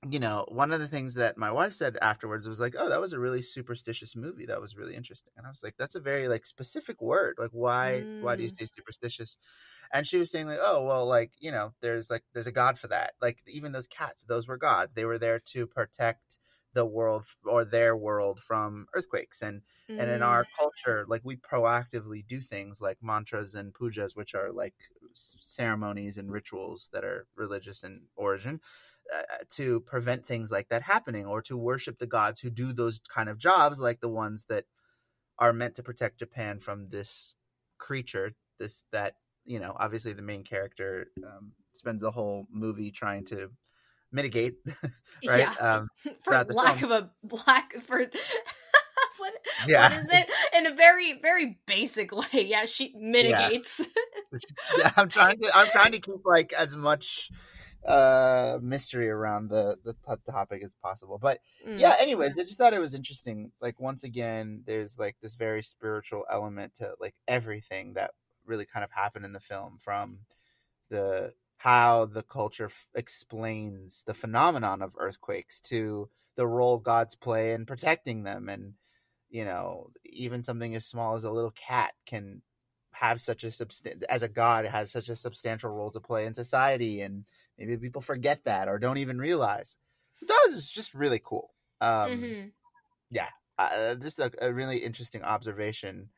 you 0.10 0.20
know 0.20 0.46
one 0.50 0.72
of 0.72 0.80
the 0.80 0.88
things 0.88 1.16
that 1.16 1.38
my 1.38 1.52
wife 1.52 1.74
said 1.74 1.98
afterwards 2.02 2.48
was 2.48 2.60
like 2.60 2.76
oh 2.78 2.90
that 2.90 3.02
was 3.02 3.14
a 3.14 3.20
really 3.20 3.42
superstitious 3.42 4.16
movie. 4.16 4.46
That 4.46 4.62
was 4.62 4.76
really 4.78 4.96
interesting. 4.96 5.34
And 5.38 5.46
i 5.46 5.50
was 5.50 5.64
like 5.64 5.76
that's 5.78 5.96
a 5.96 6.00
very 6.00 6.28
like 6.28 6.46
specific 6.46 7.02
word. 7.02 7.36
Like 7.40 7.52
why 7.52 8.06
why 8.20 8.36
do 8.36 8.44
you 8.44 8.50
Mm. 8.50 8.58
say 8.58 8.66
superstitious? 8.68 9.38
And 9.94 10.08
she 10.08 10.18
was 10.18 10.32
saying 10.32 10.48
like 10.48 10.60
oh 10.62 10.84
well 10.86 11.06
like 11.06 11.34
you 11.40 11.52
know 11.52 11.74
there's 11.82 12.10
like 12.10 12.24
there's 12.34 12.48
a 12.48 12.52
god 12.52 12.80
for 12.80 12.88
that. 12.88 13.14
Like 13.22 13.42
even 13.48 13.72
those 13.72 13.88
cats 13.88 14.24
those 14.24 14.48
were 14.48 14.58
gods. 14.58 14.94
They 14.96 15.06
were 15.06 15.20
there 15.20 15.40
to 15.40 15.68
protect 15.68 16.40
the 16.74 16.86
world 16.86 17.26
or 17.46 17.64
their 17.66 17.96
world 17.96 18.42
from 18.42 18.88
earthquakes. 18.94 19.42
And 19.42 19.62
and 19.98 20.10
in 20.10 20.22
Mm. 20.22 20.24
our 20.24 20.46
culture 20.60 21.06
like 21.08 21.22
we 21.24 21.38
proactively 21.38 22.26
do 22.28 22.42
things 22.42 22.82
like 22.82 22.98
mantras 23.02 23.56
and 23.56 23.74
pujas 23.74 24.16
which 24.16 24.36
are 24.36 24.52
like 24.52 24.76
ceremonies 25.14 26.18
and 26.18 26.32
rituals 26.32 26.90
that 26.92 27.06
are 27.06 27.28
religious 27.36 27.84
in 27.84 28.08
origin 28.16 28.60
uh, 29.14 29.44
to 29.50 29.80
prevent 29.82 30.26
things 30.26 30.52
like 30.52 30.70
that 30.70 30.82
happening 30.82 31.26
or 31.26 31.42
to 31.42 31.58
worship 31.58 32.00
the 32.00 32.08
gods 32.08 32.40
who 32.40 32.50
do 32.50 32.74
those 32.74 33.00
kind 33.08 33.30
of 33.30 33.38
jobs 33.38 33.80
like 33.80 34.00
the 34.00 34.10
ones 34.10 34.46
that 34.50 34.66
are 35.38 35.54
meant 35.54 35.76
to 35.76 35.84
protect 35.84 36.20
japan 36.20 36.60
from 36.60 36.90
this 36.90 37.36
creature 37.78 38.32
this 38.60 38.84
that 38.92 39.16
you 39.46 39.60
know 39.60 39.76
obviously 39.80 40.14
the 40.14 40.22
main 40.22 40.44
character 40.44 41.08
um, 41.24 41.52
spends 41.74 42.02
the 42.02 42.12
whole 42.12 42.48
movie 42.52 42.92
trying 42.92 43.26
to 43.26 43.50
mitigate 44.12 44.56
right 45.28 45.40
Yeah. 45.40 45.56
um 45.60 45.88
for 46.24 46.44
the 46.44 46.54
lack 46.54 46.80
film. 46.80 46.92
of 46.92 47.04
a 47.04 47.12
black 47.24 47.74
for 47.84 48.00
what, 49.18 49.34
Yeah. 49.68 49.90
what 49.90 50.00
is 50.00 50.10
it 50.10 50.32
in 50.58 50.66
a 50.66 50.76
very 50.76 51.20
very 51.22 51.60
basic 51.68 52.12
way 52.12 52.46
yeah 52.46 52.66
she 52.66 52.94
mitigates 52.98 53.88
yeah, 54.78 54.92
I'm 54.98 55.10
trying 55.10 55.40
to 55.42 55.52
I'm 55.56 55.70
trying 55.70 55.92
to 55.94 56.00
keep 56.00 56.26
like 56.26 56.54
as 56.54 56.76
much 56.76 57.30
uh 57.88 58.60
mystery 58.62 59.10
around 59.10 59.50
the 59.50 59.78
the 59.84 59.94
t- 59.94 60.32
topic 60.32 60.64
as 60.64 60.74
possible. 60.76 61.18
But 61.18 61.40
Mm. 61.66 61.80
yeah, 61.80 61.96
anyways, 62.00 62.40
I 62.40 62.44
just 62.44 62.58
thought 62.58 62.74
it 62.74 62.80
was 62.80 62.96
interesting. 62.96 63.52
Like 63.62 63.80
once 63.80 64.04
again, 64.04 64.64
there's 64.66 64.98
like 64.98 65.18
this 65.22 65.36
very 65.36 65.62
spiritual 65.64 66.26
element 66.30 66.76
to 66.76 66.96
like 67.00 67.16
everything 67.28 67.94
that 67.94 68.12
really 68.46 68.66
kind 68.66 68.84
of 68.84 68.92
happened 68.92 69.26
in 69.26 69.34
the 69.34 69.40
film 69.40 69.78
from 69.82 70.20
the 70.90 71.34
how 71.58 72.06
the 72.06 72.24
culture 72.24 72.66
f- 72.66 72.88
explains 72.96 74.04
the 74.06 74.14
phenomenon 74.14 74.82
of 74.82 74.94
earthquakes 74.98 75.60
to 75.62 76.10
the 76.36 76.46
role 76.48 76.78
gods 76.78 77.16
play 77.16 77.54
in 77.54 77.66
protecting 77.66 78.24
them 78.24 78.50
and 78.50 78.74
you 79.30 79.46
know 79.46 79.90
even 80.04 80.44
something 80.44 80.76
as 80.76 80.86
small 80.86 81.16
as 81.16 81.24
a 81.24 81.32
little 81.32 81.52
cat 81.52 81.94
can 82.06 82.42
have 82.92 83.20
such 83.20 83.44
a 83.44 83.48
substan- 83.48 84.04
as 84.10 84.22
a 84.22 84.28
god 84.30 84.66
has 84.66 84.92
such 84.92 85.10
a 85.10 85.16
substantial 85.16 85.70
role 85.70 85.92
to 85.92 86.00
play 86.00 86.26
in 86.26 86.34
society 86.34 87.02
and 87.02 87.26
maybe 87.58 87.78
people 87.78 88.02
forget 88.02 88.44
that 88.46 88.68
or 88.68 88.80
don't 88.80 88.98
even 88.98 89.18
realize 89.20 89.78
that 90.22 90.48
was 90.50 90.70
just 90.70 90.94
really 90.94 91.20
cool 91.24 91.54
um 91.82 92.10
Mhm. 92.12 92.52
uh, 93.58 93.96
just 93.96 94.20
a, 94.20 94.30
a 94.42 94.52
really 94.54 94.78
interesting 94.80 95.24
observation 95.24 96.10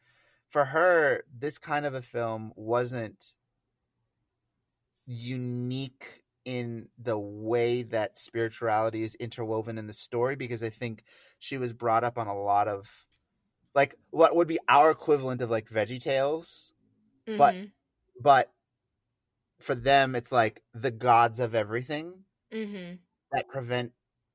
for 0.49 0.65
her 0.65 1.23
this 1.31 1.57
kind 1.59 1.85
of 1.85 1.93
a 1.93 2.01
film 2.01 2.51
wasn't 2.55 3.35
unique 5.05 6.23
in 6.45 6.89
the 6.97 7.17
way 7.17 7.83
that 7.83 8.17
spirituality 8.17 9.03
is 9.03 9.15
interwoven 9.15 9.77
in 9.77 9.87
the 9.87 9.93
story 9.93 10.35
because 10.35 10.63
i 10.63 10.69
think 10.69 11.03
she 11.39 11.57
was 11.57 11.73
brought 11.73 12.03
up 12.03 12.17
on 12.17 12.27
a 12.27 12.37
lot 12.41 12.67
of 12.67 12.89
like 13.75 13.95
what 14.11 14.35
would 14.35 14.47
be 14.47 14.59
our 14.69 14.91
equivalent 14.91 15.41
of 15.41 15.49
like 15.49 15.69
veggie 15.69 16.01
tales 16.01 16.73
but- 17.37 17.55
Mhm. 17.55 17.71
but 18.21 18.51
for 19.59 19.75
them 19.75 20.15
it's 20.15 20.31
like 20.31 20.63
the 20.73 20.91
gods 20.91 21.39
of 21.39 21.55
everything 21.55 22.25
Mhm. 22.51 22.99
that 23.31 23.47
prevent 23.47 23.93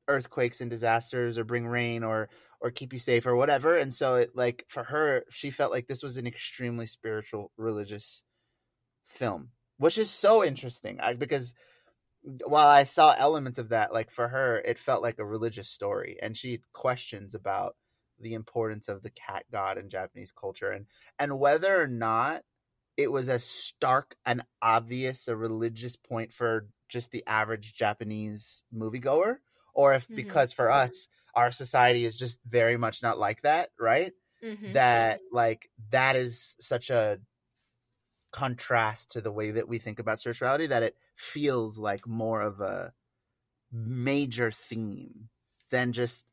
earthquakes 0.08 0.60
and 0.60 0.68
disasters 0.70 1.38
or 1.38 1.44
bring 1.44 1.66
rain 1.66 2.02
or 2.02 2.28
or 2.60 2.70
keep 2.70 2.92
you 2.92 2.98
safe 2.98 3.24
or 3.24 3.36
whatever 3.36 3.76
and 3.78 3.94
so 3.94 4.16
it 4.16 4.34
like 4.34 4.64
for 4.68 4.84
her 4.84 5.24
she 5.30 5.50
felt 5.50 5.70
like 5.70 5.86
this 5.86 6.02
was 6.02 6.16
an 6.16 6.26
extremely 6.26 6.86
spiritual 6.86 7.52
religious 7.56 8.24
film 9.04 9.52
which 9.78 9.98
is 9.98 10.10
so 10.10 10.44
interesting 10.44 11.00
I, 11.00 11.14
because 11.14 11.54
while 12.46 12.68
i 12.68 12.84
saw 12.84 13.14
elements 13.18 13.58
of 13.58 13.70
that 13.70 13.92
like 13.92 14.10
for 14.10 14.28
her 14.28 14.58
it 14.60 14.78
felt 14.78 15.02
like 15.02 15.18
a 15.18 15.26
religious 15.26 15.70
story 15.70 16.18
and 16.22 16.36
she 16.36 16.52
had 16.52 16.72
questions 16.72 17.34
about 17.34 17.76
the 18.18 18.34
importance 18.34 18.88
of 18.88 19.02
the 19.02 19.10
cat 19.10 19.46
god 19.52 19.78
in 19.78 19.90
japanese 19.90 20.32
culture 20.32 20.70
and 20.70 20.86
and 21.18 21.38
whether 21.38 21.80
or 21.82 21.88
not 21.88 22.44
it 22.96 23.10
was 23.10 23.28
as 23.28 23.44
stark 23.44 24.16
and 24.26 24.42
obvious 24.60 25.28
a 25.28 25.36
religious 25.36 25.96
point 25.96 26.32
for 26.32 26.68
just 26.88 27.10
the 27.10 27.26
average 27.26 27.74
Japanese 27.74 28.64
moviegoer, 28.74 29.38
or 29.74 29.94
if 29.94 30.08
Mhm. 30.08 30.16
because 30.16 30.52
for 30.52 30.70
us, 30.70 31.08
our 31.34 31.50
society 31.52 32.04
is 32.04 32.16
just 32.16 32.40
very 32.44 32.76
much 32.76 33.02
not 33.02 33.18
like 33.18 33.42
that, 33.42 33.70
right? 33.80 34.12
Mhm. 34.42 34.72
That 34.74 35.20
like 35.32 35.70
that 35.90 36.16
is 36.16 36.56
such 36.60 36.90
a 36.90 37.20
contrast 38.30 39.10
to 39.10 39.20
the 39.20 39.30
way 39.32 39.50
that 39.50 39.68
we 39.68 39.78
think 39.78 39.98
about 39.98 40.18
spirituality 40.18 40.66
that 40.66 40.82
it 40.82 40.96
feels 41.16 41.78
like 41.78 42.06
more 42.06 42.40
of 42.40 42.60
a 42.60 42.94
major 43.72 44.50
theme 44.52 45.30
than 45.70 45.92
just 45.92 46.26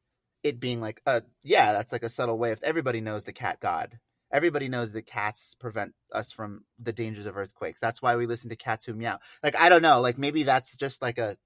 it 0.43 0.59
being 0.59 0.81
like 0.81 1.01
a 1.07 1.23
yeah 1.43 1.73
that's 1.73 1.93
like 1.93 2.03
a 2.03 2.09
subtle 2.09 2.37
way 2.37 2.51
if 2.51 2.63
everybody 2.63 3.01
knows 3.01 3.25
the 3.25 3.33
cat 3.33 3.59
god 3.61 3.99
everybody 4.31 4.67
knows 4.67 4.91
that 4.91 5.05
cats 5.05 5.55
prevent 5.55 5.93
us 6.13 6.31
from 6.31 6.63
the 6.77 6.93
dangers 6.93 7.25
of 7.25 7.37
earthquakes. 7.37 7.79
That's 7.79 8.01
why 8.01 8.15
we 8.15 8.25
listen 8.25 8.49
to 8.49 8.55
cats 8.55 8.85
who 8.85 8.93
meow. 8.93 9.19
Like 9.43 9.55
i 9.55 9.69
don't 9.69 9.81
know 9.81 10.01
like 10.01 10.17
maybe 10.17 10.43
that's 10.43 10.75
just 10.75 11.01
like 11.01 11.17
a 11.17 11.37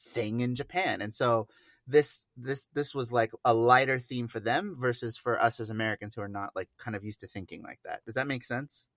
thing 0.00 0.40
in 0.40 0.54
japan. 0.54 1.02
And 1.02 1.14
so 1.14 1.48
this 1.86 2.26
this 2.36 2.66
this 2.72 2.94
was 2.94 3.10
like 3.10 3.32
a 3.44 3.52
lighter 3.52 3.98
theme 3.98 4.28
for 4.28 4.40
them 4.40 4.76
versus 4.78 5.16
for 5.16 5.40
us 5.40 5.58
as 5.58 5.70
americans 5.70 6.14
who 6.14 6.20
are 6.20 6.28
not 6.28 6.54
like 6.54 6.68
kind 6.78 6.94
of 6.94 7.04
used 7.04 7.20
to 7.20 7.26
thinking 7.26 7.62
like 7.62 7.80
that. 7.84 8.04
Does 8.04 8.14
that 8.14 8.26
make 8.26 8.44
sense? 8.44 8.88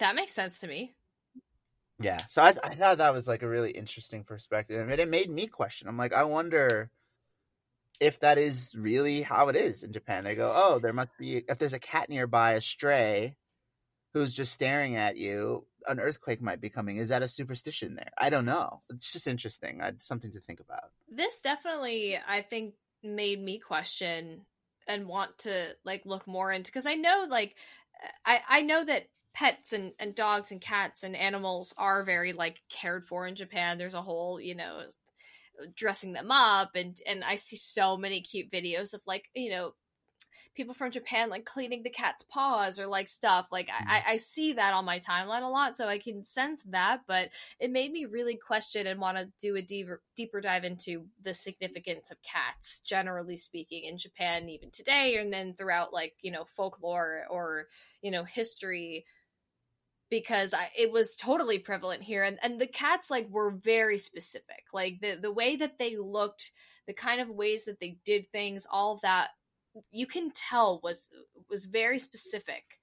That 0.00 0.14
makes 0.14 0.32
sense 0.32 0.60
to 0.60 0.68
me. 0.68 0.94
Yeah. 1.98 2.18
So 2.28 2.42
i, 2.42 2.48
I 2.48 2.74
thought 2.74 2.98
that 2.98 3.12
was 3.12 3.26
like 3.26 3.42
a 3.42 3.48
really 3.48 3.70
interesting 3.70 4.24
perspective 4.24 4.88
and 4.88 5.00
it 5.00 5.08
made 5.08 5.30
me 5.30 5.46
question. 5.46 5.88
I'm 5.88 5.96
like 5.96 6.12
i 6.12 6.24
wonder 6.24 6.90
if 8.00 8.20
that 8.20 8.38
is 8.38 8.74
really 8.76 9.22
how 9.22 9.48
it 9.48 9.56
is 9.56 9.82
in 9.82 9.92
japan 9.92 10.24
they 10.24 10.34
go 10.34 10.52
oh 10.54 10.78
there 10.78 10.92
must 10.92 11.10
be 11.18 11.42
if 11.48 11.58
there's 11.58 11.72
a 11.72 11.78
cat 11.78 12.08
nearby 12.08 12.52
a 12.52 12.60
stray 12.60 13.36
who's 14.12 14.32
just 14.32 14.52
staring 14.52 14.96
at 14.96 15.16
you 15.16 15.66
an 15.88 16.00
earthquake 16.00 16.42
might 16.42 16.60
be 16.60 16.70
coming. 16.70 16.96
Is 16.96 17.10
that 17.10 17.22
a 17.22 17.28
superstition 17.28 17.94
there? 17.94 18.10
I 18.18 18.30
don't 18.30 18.44
know. 18.44 18.82
It's 18.90 19.12
just 19.12 19.26
interesting. 19.26 19.80
I, 19.80 19.92
something 19.98 20.32
to 20.32 20.40
think 20.40 20.60
about. 20.60 20.90
This 21.08 21.40
definitely 21.40 22.18
i 22.26 22.42
think 22.42 22.74
made 23.02 23.40
me 23.40 23.58
question 23.58 24.40
and 24.88 25.06
want 25.06 25.38
to 25.38 25.68
like 25.84 26.02
look 26.04 26.26
more 26.26 26.50
into 26.50 26.70
because 26.70 26.86
i 26.86 26.94
know 26.94 27.26
like 27.28 27.54
i 28.24 28.40
i 28.48 28.62
know 28.62 28.84
that 28.84 29.08
pets 29.34 29.72
and 29.72 29.92
and 29.98 30.14
dogs 30.14 30.50
and 30.50 30.60
cats 30.60 31.04
and 31.04 31.14
animals 31.14 31.74
are 31.78 32.02
very 32.02 32.32
like 32.32 32.62
cared 32.68 33.04
for 33.04 33.26
in 33.26 33.36
japan. 33.36 33.78
There's 33.78 33.94
a 33.94 34.02
whole 34.02 34.40
you 34.40 34.54
know 34.54 34.80
dressing 35.74 36.12
them 36.12 36.30
up 36.30 36.70
and 36.74 37.00
and 37.06 37.24
i 37.24 37.36
see 37.36 37.56
so 37.56 37.96
many 37.96 38.20
cute 38.20 38.50
videos 38.50 38.94
of 38.94 39.00
like 39.06 39.24
you 39.34 39.50
know 39.50 39.72
people 40.54 40.74
from 40.74 40.90
japan 40.90 41.28
like 41.28 41.44
cleaning 41.44 41.82
the 41.82 41.90
cat's 41.90 42.22
paws 42.22 42.80
or 42.80 42.86
like 42.86 43.08
stuff 43.08 43.46
like 43.52 43.68
I, 43.68 43.82
mm-hmm. 43.82 44.10
I 44.12 44.16
see 44.16 44.54
that 44.54 44.72
on 44.72 44.86
my 44.86 45.00
timeline 45.00 45.42
a 45.42 45.48
lot 45.48 45.76
so 45.76 45.86
i 45.86 45.98
can 45.98 46.24
sense 46.24 46.62
that 46.70 47.02
but 47.06 47.28
it 47.60 47.70
made 47.70 47.92
me 47.92 48.06
really 48.06 48.36
question 48.36 48.86
and 48.86 48.98
want 48.98 49.18
to 49.18 49.28
do 49.40 49.54
a 49.56 49.62
deeper 49.62 50.00
deeper 50.16 50.40
dive 50.40 50.64
into 50.64 51.04
the 51.22 51.34
significance 51.34 52.10
of 52.10 52.16
cats 52.22 52.80
generally 52.80 53.36
speaking 53.36 53.84
in 53.84 53.98
Japan 53.98 54.48
even 54.48 54.70
today 54.70 55.16
and 55.16 55.30
then 55.30 55.54
throughout 55.54 55.92
like 55.92 56.14
you 56.22 56.30
know 56.30 56.46
folklore 56.56 57.24
or 57.30 57.66
you 58.00 58.10
know 58.10 58.24
history 58.24 59.04
because 60.10 60.54
I, 60.54 60.70
it 60.76 60.92
was 60.92 61.16
totally 61.16 61.58
prevalent 61.58 62.02
here 62.02 62.22
and 62.22 62.38
and 62.42 62.60
the 62.60 62.66
cats 62.66 63.10
like 63.10 63.28
were 63.28 63.50
very 63.50 63.98
specific 63.98 64.64
like 64.72 65.00
the 65.00 65.16
the 65.16 65.32
way 65.32 65.56
that 65.56 65.78
they 65.78 65.96
looked 65.96 66.52
the 66.86 66.94
kind 66.94 67.20
of 67.20 67.28
ways 67.28 67.64
that 67.64 67.80
they 67.80 67.98
did 68.04 68.30
things 68.30 68.66
all 68.70 69.00
that 69.02 69.30
you 69.90 70.06
can 70.06 70.30
tell 70.30 70.80
was 70.82 71.10
was 71.50 71.64
very 71.64 71.98
specific 71.98 72.78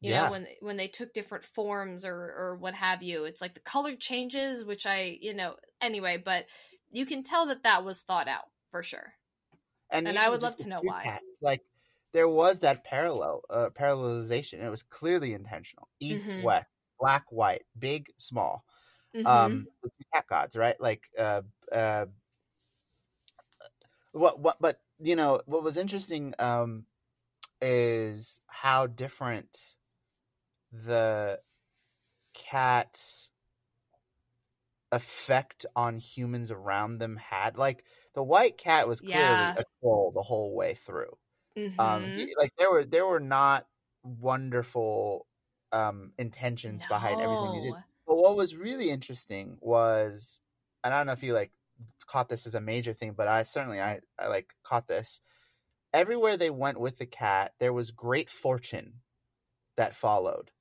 you 0.00 0.10
Yeah. 0.10 0.26
know 0.26 0.30
when 0.30 0.46
when 0.60 0.76
they 0.76 0.88
took 0.88 1.12
different 1.12 1.44
forms 1.44 2.04
or 2.04 2.14
or 2.14 2.56
what 2.56 2.74
have 2.74 3.02
you 3.02 3.24
it's 3.24 3.40
like 3.40 3.54
the 3.54 3.60
color 3.60 3.96
changes 3.96 4.64
which 4.64 4.86
i 4.86 5.16
you 5.20 5.34
know 5.34 5.56
anyway 5.80 6.16
but 6.16 6.46
you 6.90 7.06
can 7.06 7.22
tell 7.22 7.46
that 7.46 7.62
that 7.64 7.84
was 7.84 8.00
thought 8.02 8.28
out 8.28 8.46
for 8.70 8.82
sure 8.82 9.14
and 9.90 10.08
even 10.08 10.18
I 10.18 10.28
would 10.30 10.42
love 10.42 10.56
to 10.58 10.68
know 10.68 10.80
why. 10.80 11.02
cats, 11.02 11.24
like 11.40 11.62
there 12.12 12.28
was 12.28 12.60
that 12.60 12.84
parallel 12.84 13.42
uh, 13.50 13.70
parallelization. 13.70 14.60
It 14.62 14.70
was 14.70 14.82
clearly 14.82 15.34
intentional. 15.34 15.88
East, 16.00 16.32
Mhm. 16.32 16.38
west, 16.38 16.66
black, 17.00 17.24
white, 17.30 17.64
big, 17.78 18.12
small. 18.18 18.64
Mhm. 19.14 19.62
Um, 19.62 19.68
cat 20.14 20.26
gods, 20.28 20.56
right? 20.56 20.80
Like, 20.80 21.08
uh, 21.18 21.42
uh, 21.72 22.06
what, 24.12 24.38
what, 24.40 24.56
but 24.60 24.80
you 24.98 25.16
know, 25.16 25.40
what 25.46 25.62
was 25.62 25.76
interesting, 25.76 26.34
um, 26.38 26.86
is 27.60 28.40
how 28.48 28.86
different 28.86 29.76
the 30.72 31.40
cat's 32.34 33.32
effect 34.92 35.64
on 35.74 35.98
humans 35.98 36.50
around 36.50 36.98
them 36.98 37.16
had. 37.16 37.56
Like 37.56 37.84
the 38.14 38.22
white 38.22 38.58
cat 38.58 38.86
was 38.88 39.00
clearly 39.00 39.50
Yeah. 39.50 39.56
a 39.56 39.64
troll 39.80 40.12
the 40.12 40.22
whole 40.22 40.54
way 40.54 40.74
through. 40.74 41.18
Um, 41.78 42.12
Mhm. 42.12 42.16
he- 42.16 42.34
like 42.38 42.52
there 42.58 42.70
were 42.70 42.84
there 42.84 43.06
were 43.06 43.20
not 43.20 43.68
wonderful 44.04 45.26
um 45.72 46.12
intentions 46.18 46.86
behind 46.86 47.20
everything 47.20 47.52
he 47.54 47.60
did. 47.60 47.78
But 48.06 48.16
what 48.16 48.36
was 48.36 48.56
really 48.56 48.90
interesting 48.90 49.58
was, 49.60 50.40
and 50.84 50.92
I 50.94 50.98
don't 50.98 51.06
know 51.06 51.12
if 51.14 51.22
you 51.22 51.34
like 51.34 51.52
caught 52.06 52.28
this 52.28 52.46
as 52.46 52.54
a 52.54 52.60
major 52.60 52.92
thing, 52.94 53.14
but 53.14 53.28
I 53.28 53.42
certainly 53.44 53.80
I, 53.80 54.00
I 54.18 54.28
like 54.28 54.54
caught 54.64 54.88
this. 54.88 55.20
Everywhere 55.94 56.36
they 56.36 56.50
went 56.50 56.80
with 56.80 56.98
the 56.98 57.06
cat, 57.06 57.54
there 57.60 57.72
was 57.72 57.90
great 57.92 58.30
fortune 58.30 59.02
that 59.76 59.94
followed. 59.94 60.52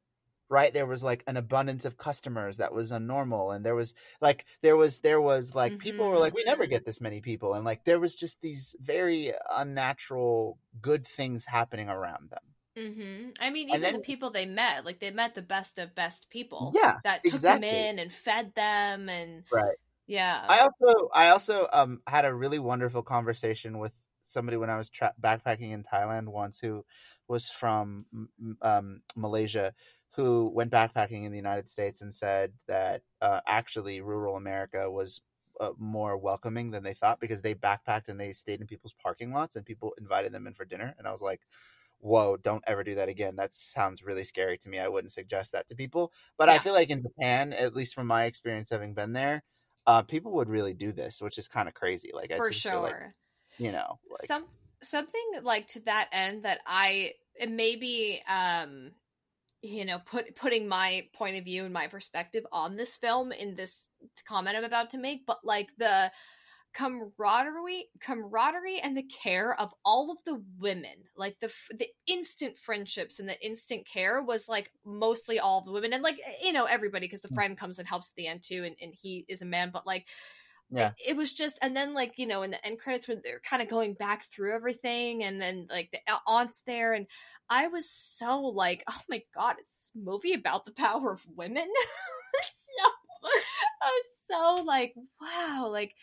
Right? 0.51 0.73
There 0.73 0.85
was 0.85 1.01
like 1.01 1.23
an 1.27 1.37
abundance 1.37 1.85
of 1.85 1.95
customers 1.97 2.57
that 2.57 2.73
was 2.73 2.91
unnormal. 2.91 3.55
And 3.55 3.65
there 3.65 3.73
was 3.73 3.93
like 4.19 4.45
there 4.61 4.75
was 4.75 4.99
there 4.99 5.21
was 5.21 5.55
like 5.55 5.79
people 5.79 6.09
were 6.09 6.17
like, 6.17 6.35
We 6.35 6.43
never 6.43 6.65
get 6.65 6.85
this 6.85 6.99
many 6.99 7.21
people. 7.21 7.53
And 7.53 7.63
like 7.63 7.85
there 7.85 8.01
was 8.01 8.15
just 8.15 8.41
these 8.41 8.75
very 8.81 9.31
unnatural 9.49 10.59
good 10.81 11.07
things 11.07 11.45
happening 11.45 11.87
around 11.87 12.31
them. 12.31 12.43
Mm-hmm. 12.77 13.29
I 13.39 13.49
mean, 13.49 13.69
even 13.69 13.81
then- 13.81 13.93
the 13.93 13.99
people 13.99 14.29
they 14.29 14.45
met, 14.45 14.83
like 14.85 14.99
they 14.99 15.11
met 15.11 15.35
the 15.35 15.41
best 15.41 15.79
of 15.79 15.95
best 15.95 16.29
people. 16.29 16.73
Yeah. 16.75 16.97
that 17.05 17.23
took 17.23 17.33
exactly. 17.33 17.69
them 17.69 17.85
in 17.85 17.99
and 17.99 18.11
fed 18.11 18.51
them, 18.53 19.07
and 19.07 19.43
Right. 19.51 19.77
yeah, 20.05 20.43
I 20.49 20.59
also 20.59 21.09
I 21.13 21.29
also 21.29 21.67
um 21.71 22.01
had 22.07 22.25
a 22.25 22.33
really 22.33 22.59
wonderful 22.59 23.03
conversation 23.03 23.79
with 23.79 23.93
somebody 24.21 24.57
when 24.57 24.69
I 24.69 24.77
was 24.77 24.89
tra- 24.89 25.13
backpacking 25.19 25.71
in 25.71 25.83
Thailand 25.83 26.27
once 26.27 26.59
who 26.59 26.85
was 27.27 27.49
from 27.49 28.05
um, 28.61 29.01
Malaysia 29.15 29.73
who 30.15 30.49
went 30.53 30.71
backpacking 30.71 31.25
in 31.25 31.31
the 31.31 31.37
United 31.37 31.69
States 31.69 32.01
and 32.01 32.13
said 32.13 32.53
that 32.67 33.03
uh, 33.21 33.41
actually 33.47 34.01
rural 34.01 34.35
America 34.35 34.89
was 34.91 35.21
uh, 35.59 35.71
more 35.77 36.17
welcoming 36.17 36.71
than 36.71 36.83
they 36.83 36.93
thought 36.93 37.19
because 37.19 37.41
they 37.41 37.55
backpacked 37.55 38.07
and 38.07 38.19
they 38.19 38.33
stayed 38.33 38.61
in 38.61 38.67
people's 38.67 38.95
parking 39.01 39.31
lots 39.31 39.55
and 39.55 39.65
people 39.65 39.93
invited 39.97 40.31
them 40.33 40.47
in 40.47 40.53
for 40.53 40.65
dinner. 40.65 40.95
And 40.97 41.07
I 41.07 41.11
was 41.11 41.21
like 41.21 41.41
whoa 42.03 42.35
don't 42.35 42.63
ever 42.65 42.83
do 42.83 42.95
that 42.95 43.09
again. 43.09 43.35
That 43.35 43.53
sounds 43.53 44.03
really 44.03 44.23
scary 44.23 44.57
to 44.57 44.69
me. 44.69 44.79
I 44.79 44.87
wouldn't 44.87 45.13
suggest 45.13 45.51
that 45.51 45.67
to 45.67 45.75
people. 45.75 46.11
But 46.35 46.49
I 46.49 46.57
feel 46.57 46.73
like 46.73 46.89
in 46.89 47.03
Japan 47.03 47.53
at 47.53 47.75
least 47.75 47.93
from 47.93 48.07
my 48.07 48.23
experience 48.23 48.71
having 48.71 48.95
been 48.95 49.13
there 49.13 49.43
uh, 49.87 50.03
people 50.03 50.31
would 50.33 50.49
really 50.49 50.73
do 50.73 50.91
this, 50.91 51.21
which 51.21 51.37
is 51.37 51.47
kind 51.47 51.67
of 51.67 51.73
crazy. 51.73 52.11
Like 52.13 52.31
I 52.31 52.37
for 52.37 52.49
just 52.49 52.61
sure. 52.61 52.81
like 52.81 52.95
you 53.57 53.71
know, 53.71 53.99
like 54.09 54.25
Some 54.25 54.45
something 54.81 55.31
like 55.43 55.67
to 55.67 55.79
that 55.81 56.09
end 56.11 56.43
that 56.43 56.59
I 56.65 57.13
maybe 57.47 58.21
um 58.27 58.91
you 59.61 59.85
know 59.85 59.99
put 59.99 60.35
putting 60.35 60.67
my 60.67 61.07
point 61.13 61.37
of 61.37 61.45
view 61.45 61.63
and 61.65 61.73
my 61.73 61.87
perspective 61.87 62.45
on 62.51 62.75
this 62.75 62.97
film 62.97 63.31
in 63.31 63.55
this 63.55 63.91
comment 64.27 64.57
I'm 64.57 64.63
about 64.63 64.89
to 64.91 64.97
make, 64.97 65.25
but 65.25 65.39
like 65.43 65.75
the 65.77 66.11
camaraderie 66.73 67.89
camaraderie 67.99 68.79
and 68.79 68.95
the 68.95 69.03
care 69.03 69.53
of 69.59 69.73
all 69.83 70.09
of 70.09 70.23
the 70.23 70.41
women 70.57 71.03
like 71.17 71.37
the 71.39 71.51
the 71.71 71.89
instant 72.07 72.57
friendships 72.57 73.19
and 73.19 73.27
the 73.27 73.45
instant 73.45 73.85
care 73.85 74.23
was 74.23 74.47
like 74.47 74.71
mostly 74.85 75.37
all 75.37 75.61
the 75.65 75.71
women 75.71 75.91
and 75.91 76.01
like 76.01 76.17
you 76.41 76.53
know 76.53 76.63
everybody 76.63 77.07
because 77.07 77.19
the 77.21 77.27
Mm. 77.31 77.41
friend 77.41 77.57
comes 77.57 77.77
and 77.77 77.89
helps 77.89 78.07
at 78.07 78.15
the 78.15 78.27
end 78.27 78.41
too 78.41 78.63
and, 78.63 78.77
and 78.81 78.93
he 78.95 79.25
is 79.27 79.41
a 79.41 79.45
man 79.45 79.69
but 79.69 79.85
like 79.85 80.07
Yeah. 80.71 80.93
it, 80.97 81.11
it 81.11 81.15
was 81.17 81.33
just 81.33 81.59
and 81.61 81.75
then 81.75 81.93
like 81.93 82.17
you 82.17 82.27
know 82.27 82.43
in 82.43 82.51
the 82.51 82.65
end 82.65 82.79
credits 82.79 83.07
when 83.07 83.21
they're 83.23 83.39
kind 83.41 83.61
of 83.61 83.69
going 83.69 83.93
back 83.93 84.23
through 84.23 84.53
everything 84.55 85.23
and 85.23 85.41
then 85.41 85.67
like 85.69 85.91
the 85.91 85.99
aunt's 86.27 86.61
there 86.65 86.93
and 86.93 87.07
i 87.49 87.67
was 87.67 87.89
so 87.89 88.41
like 88.41 88.83
oh 88.89 89.01
my 89.09 89.21
god 89.35 89.55
it's 89.59 89.91
a 89.95 89.99
movie 89.99 90.33
about 90.33 90.65
the 90.65 90.73
power 90.73 91.11
of 91.11 91.25
women 91.35 91.67
so 92.53 92.85
i 93.81 93.87
was 93.87 94.05
so 94.27 94.63
like 94.65 94.93
wow 95.21 95.67
like 95.71 95.95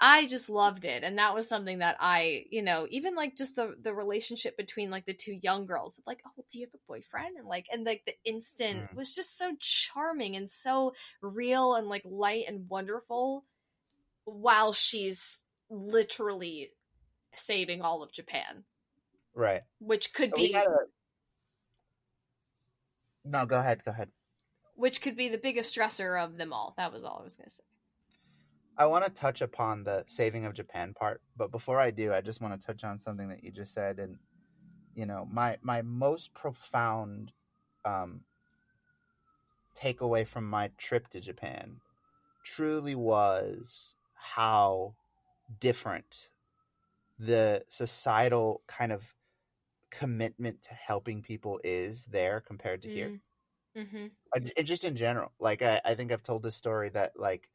i 0.00 0.26
just 0.26 0.48
loved 0.48 0.84
it 0.84 1.02
and 1.02 1.18
that 1.18 1.34
was 1.34 1.48
something 1.48 1.78
that 1.80 1.96
i 2.00 2.44
you 2.50 2.62
know 2.62 2.86
even 2.90 3.14
like 3.16 3.36
just 3.36 3.56
the 3.56 3.74
the 3.82 3.92
relationship 3.92 4.56
between 4.56 4.90
like 4.90 5.04
the 5.06 5.14
two 5.14 5.38
young 5.42 5.66
girls 5.66 6.00
like 6.06 6.20
oh 6.26 6.44
do 6.50 6.58
you 6.60 6.66
have 6.66 6.74
a 6.74 6.84
boyfriend 6.86 7.36
and 7.36 7.48
like 7.48 7.66
and 7.72 7.84
like 7.84 8.02
the 8.06 8.14
instant 8.24 8.88
Mm. 8.92 8.96
was 8.96 9.14
just 9.14 9.36
so 9.36 9.54
charming 9.58 10.36
and 10.36 10.48
so 10.48 10.92
real 11.20 11.74
and 11.74 11.88
like 11.88 12.02
light 12.04 12.44
and 12.46 12.68
wonderful 12.68 13.44
while 14.28 14.72
she's 14.72 15.44
literally 15.70 16.70
saving 17.34 17.82
all 17.82 18.02
of 18.02 18.12
Japan, 18.12 18.64
right. 19.34 19.62
which 19.80 20.12
could 20.14 20.32
be 20.32 20.52
a- 20.54 20.64
No, 23.24 23.46
go 23.46 23.58
ahead. 23.58 23.84
Go 23.84 23.90
ahead. 23.92 24.10
which 24.74 25.02
could 25.02 25.16
be 25.16 25.28
the 25.28 25.38
biggest 25.38 25.76
stressor 25.76 26.22
of 26.22 26.36
them 26.36 26.52
all. 26.52 26.74
That 26.76 26.92
was 26.92 27.04
all 27.04 27.18
I 27.20 27.24
was 27.24 27.36
going 27.36 27.48
to 27.48 27.54
say. 27.54 27.64
I 28.76 28.86
want 28.86 29.04
to 29.04 29.10
touch 29.10 29.40
upon 29.40 29.82
the 29.82 30.04
saving 30.06 30.44
of 30.44 30.54
Japan 30.54 30.94
part, 30.94 31.20
but 31.36 31.50
before 31.50 31.80
I 31.80 31.90
do, 31.90 32.12
I 32.12 32.20
just 32.20 32.40
want 32.40 32.58
to 32.60 32.64
touch 32.64 32.84
on 32.84 32.98
something 33.00 33.28
that 33.28 33.42
you 33.42 33.50
just 33.50 33.74
said, 33.74 33.98
and 33.98 34.18
you 34.94 35.04
know, 35.04 35.26
my 35.30 35.58
my 35.62 35.82
most 35.82 36.32
profound 36.32 37.32
um, 37.84 38.20
takeaway 39.76 40.24
from 40.26 40.48
my 40.48 40.70
trip 40.78 41.08
to 41.08 41.20
Japan 41.20 41.80
truly 42.44 42.94
was 42.94 43.96
how 44.18 44.94
different 45.60 46.28
the 47.18 47.64
societal 47.68 48.62
kind 48.68 48.92
of 48.92 49.14
commitment 49.90 50.62
to 50.62 50.74
helping 50.74 51.22
people 51.22 51.60
is 51.64 52.06
there 52.06 52.40
compared 52.40 52.82
to 52.82 52.88
here. 52.88 53.20
Mm-hmm. 53.76 54.06
I- 54.34 54.62
just 54.62 54.84
in 54.84 54.96
general 54.96 55.32
like 55.40 55.62
I, 55.62 55.80
I 55.84 55.94
think 55.94 56.12
i've 56.12 56.22
told 56.22 56.42
this 56.42 56.56
story 56.56 56.90
that 56.90 57.12
like 57.18 57.48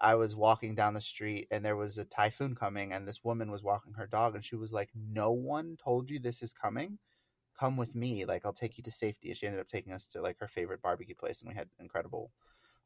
i 0.00 0.14
was 0.14 0.36
walking 0.36 0.74
down 0.74 0.94
the 0.94 1.00
street 1.00 1.48
and 1.50 1.64
there 1.64 1.76
was 1.76 1.98
a 1.98 2.04
typhoon 2.04 2.54
coming 2.54 2.92
and 2.92 3.06
this 3.08 3.24
woman 3.24 3.50
was 3.50 3.62
walking 3.62 3.94
her 3.94 4.06
dog 4.06 4.34
and 4.34 4.44
she 4.44 4.56
was 4.56 4.72
like 4.72 4.90
no 4.94 5.30
one 5.32 5.76
told 5.82 6.10
you 6.10 6.18
this 6.18 6.42
is 6.42 6.52
coming 6.52 6.98
come 7.58 7.76
with 7.76 7.94
me 7.94 8.24
like 8.24 8.44
i'll 8.44 8.52
take 8.52 8.76
you 8.78 8.84
to 8.84 8.90
safety 8.90 9.28
and 9.28 9.36
she 9.38 9.46
ended 9.46 9.60
up 9.60 9.68
taking 9.68 9.92
us 9.92 10.06
to 10.06 10.20
like 10.20 10.38
her 10.40 10.48
favorite 10.48 10.82
barbecue 10.82 11.14
place 11.14 11.40
and 11.40 11.48
we 11.48 11.54
had 11.54 11.68
incredible 11.78 12.32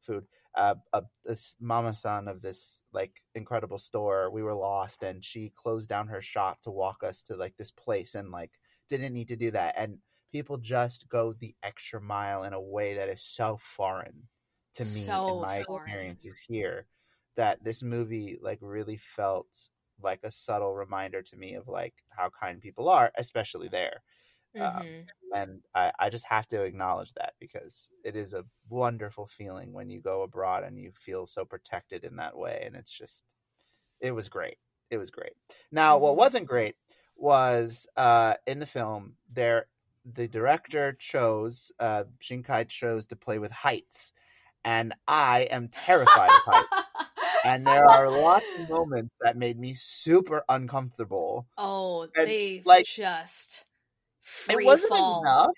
food. 0.05 0.27
Uh, 0.55 0.75
uh 0.93 1.01
this 1.25 1.57
mama 1.61 1.93
son 1.93 2.29
of 2.29 2.41
this 2.41 2.83
like 2.93 3.23
incredible 3.35 3.79
store 3.79 4.31
we 4.31 4.43
were 4.43 4.55
lost 4.55 5.03
and 5.03 5.25
she 5.25 5.53
closed 5.57 5.89
down 5.89 6.07
her 6.07 6.23
shop 6.23 6.61
to 6.63 6.71
walk 6.71 7.03
us 7.03 7.23
to 7.23 7.35
like 7.37 7.57
this 7.57 7.73
place 7.73 8.15
and 8.15 8.31
like 8.31 8.53
didn't 8.89 9.13
need 9.15 9.29
to 9.29 9.37
do 9.37 9.51
that. 9.51 9.75
And 9.77 9.99
people 10.33 10.57
just 10.59 11.09
go 11.09 11.33
the 11.33 11.55
extra 11.63 12.01
mile 12.01 12.45
in 12.45 12.53
a 12.53 12.61
way 12.61 12.95
that 12.95 13.09
is 13.09 13.23
so 13.23 13.59
foreign 13.61 14.29
to 14.75 14.85
me 14.85 15.05
So 15.05 15.27
in 15.29 15.41
my 15.41 15.59
foreign. 15.67 15.85
experiences 15.87 16.39
here 16.41 16.87
that 17.37 17.63
this 17.65 17.83
movie 17.83 18.39
like 18.43 18.59
really 18.61 18.97
felt 18.97 19.69
like 20.03 20.21
a 20.25 20.31
subtle 20.31 20.75
reminder 20.75 21.23
to 21.23 21.37
me 21.37 21.55
of 21.55 21.69
like 21.69 21.95
how 22.11 22.29
kind 22.31 22.61
people 22.61 22.89
are 22.89 23.13
especially 23.17 23.69
there 23.69 24.03
Um, 24.61 24.83
hmm 24.85 25.11
and 25.35 25.63
I, 25.75 25.93
I 25.99 26.11
just 26.11 26.27
have 26.27 26.47
to 26.49 26.63
acknowledge 26.63 27.13
that 27.15 27.35
because 27.41 27.91
it 28.05 28.17
is 28.17 28.35
a 28.35 28.47
wonderful 28.69 29.27
feeling 29.27 29.73
when 29.73 29.91
you 29.91 30.01
go 30.01 30.23
abroad 30.23 30.65
and 30.65 30.79
you 30.79 30.93
feel 30.93 31.27
so 31.27 31.45
protected 31.45 32.05
in 32.05 32.17
that 32.17 32.37
way 32.37 32.63
and 32.67 32.77
it's 32.77 32.93
just 32.97 33.35
it 34.01 34.13
was 34.13 34.29
great. 34.29 34.59
It 34.91 34.99
was 34.99 35.11
great. 35.11 35.35
Now 35.73 35.99
what 35.99 36.17
Mhm. 36.17 36.19
wasn't 36.19 36.47
great 36.47 36.77
was 37.17 37.87
uh 37.97 38.35
in 38.47 38.59
the 38.59 38.67
film 38.67 39.17
there 39.31 39.67
the 40.05 40.29
director 40.29 40.93
chose 40.95 41.73
uh 41.79 42.05
shinkai 42.23 42.69
chose 42.69 43.07
to 43.09 43.17
play 43.17 43.39
with 43.39 43.53
heights 43.53 44.13
and 44.65 44.95
i 45.09 45.43
am 45.51 45.69
terrified 45.69 46.35
of 46.37 46.45
heights. 46.45 46.71
And 47.45 47.67
there 47.69 47.85
are 47.91 48.11
lots 48.11 48.47
of 48.57 48.69
moments 48.69 49.15
that 49.23 49.37
made 49.37 49.59
me 49.59 49.75
super 49.75 50.45
uncomfortable. 50.49 51.49
Oh, 51.59 52.07
And, 52.17 52.37
they 52.37 52.67
like, 52.67 52.87
just 52.87 53.67
it 54.49 54.65
wasn't 54.65 54.91
fall. 54.91 55.23
enough 55.23 55.51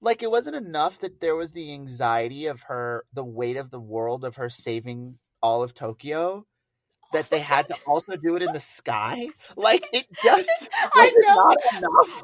like 0.00 0.22
it 0.22 0.30
wasn't 0.30 0.56
enough 0.56 0.98
that 1.00 1.20
there 1.20 1.36
was 1.36 1.52
the 1.52 1.72
anxiety 1.72 2.46
of 2.46 2.62
her 2.62 3.04
the 3.12 3.24
weight 3.24 3.56
of 3.56 3.70
the 3.70 3.80
world 3.80 4.24
of 4.24 4.36
her 4.36 4.48
saving 4.48 5.18
all 5.42 5.62
of 5.62 5.74
tokyo 5.74 6.46
that 7.12 7.28
they 7.28 7.40
had 7.40 7.66
to 7.66 7.74
also 7.88 8.16
do 8.16 8.36
it 8.36 8.42
in 8.42 8.52
the 8.52 8.60
sky 8.60 9.28
like 9.56 9.88
it 9.92 10.06
just 10.22 10.48
I 10.94 11.12
know. 11.16 11.54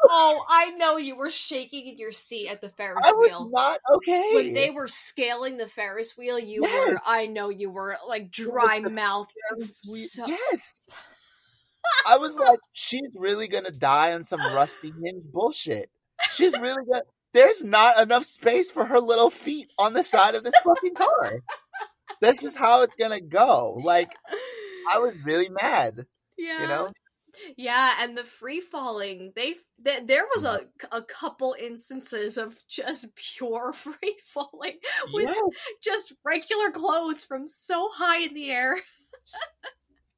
Oh, 0.04 0.44
I 0.48 0.70
know 0.70 0.96
you 0.96 1.16
were 1.16 1.30
shaking 1.30 1.88
in 1.88 1.98
your 1.98 2.12
seat 2.12 2.48
at 2.48 2.60
the 2.60 2.68
Ferris 2.68 3.04
i 3.04 3.12
was 3.12 3.30
wheel. 3.32 3.50
not 3.50 3.80
okay 3.92 4.30
when 4.34 4.54
they 4.54 4.70
were 4.70 4.88
scaling 4.88 5.56
the 5.56 5.66
Ferris 5.66 6.16
wheel, 6.16 6.38
you 6.38 6.62
were 6.62 6.98
I 7.06 7.26
know 7.26 7.48
you 7.48 7.70
were 7.70 7.96
like 8.06 8.30
dry 8.30 8.78
mouth. 8.78 9.32
So, 9.82 10.26
yes 10.26 10.86
I 12.08 12.16
was 12.18 12.36
like, 12.36 12.58
she's 12.72 13.08
really 13.14 13.48
gonna 13.48 13.70
die 13.70 14.12
on 14.12 14.24
some 14.24 14.40
rusty 14.40 14.92
hinge 15.04 15.24
bullshit. 15.32 15.90
She's 16.30 16.52
really 16.58 16.84
gonna. 16.90 17.02
There's 17.32 17.62
not 17.62 18.00
enough 18.00 18.24
space 18.24 18.70
for 18.70 18.84
her 18.86 19.00
little 19.00 19.30
feet 19.30 19.70
on 19.78 19.92
the 19.92 20.02
side 20.02 20.34
of 20.34 20.42
this 20.44 20.54
fucking 20.64 20.94
car. 20.94 21.40
This 22.20 22.42
is 22.44 22.56
how 22.56 22.82
it's 22.82 22.96
gonna 22.96 23.20
go. 23.20 23.78
Like, 23.84 24.10
I 24.90 24.98
was 25.00 25.14
really 25.24 25.48
mad. 25.50 26.06
Yeah. 26.38 26.62
You 26.62 26.68
know? 26.68 26.88
Yeah, 27.58 27.96
and 28.00 28.16
the 28.16 28.24
free 28.24 28.60
falling, 28.62 29.32
they 29.36 29.56
th- 29.84 30.06
there 30.06 30.24
was 30.34 30.44
a 30.44 30.60
a 30.90 31.02
couple 31.02 31.54
instances 31.60 32.38
of 32.38 32.56
just 32.66 33.14
pure 33.14 33.72
free 33.74 34.16
falling 34.24 34.78
with 35.12 35.28
Yeah. 35.28 35.40
just 35.84 36.14
regular 36.24 36.70
clothes 36.70 37.24
from 37.24 37.46
so 37.46 37.90
high 37.92 38.20
in 38.22 38.32
the 38.32 38.50
air. 38.50 38.76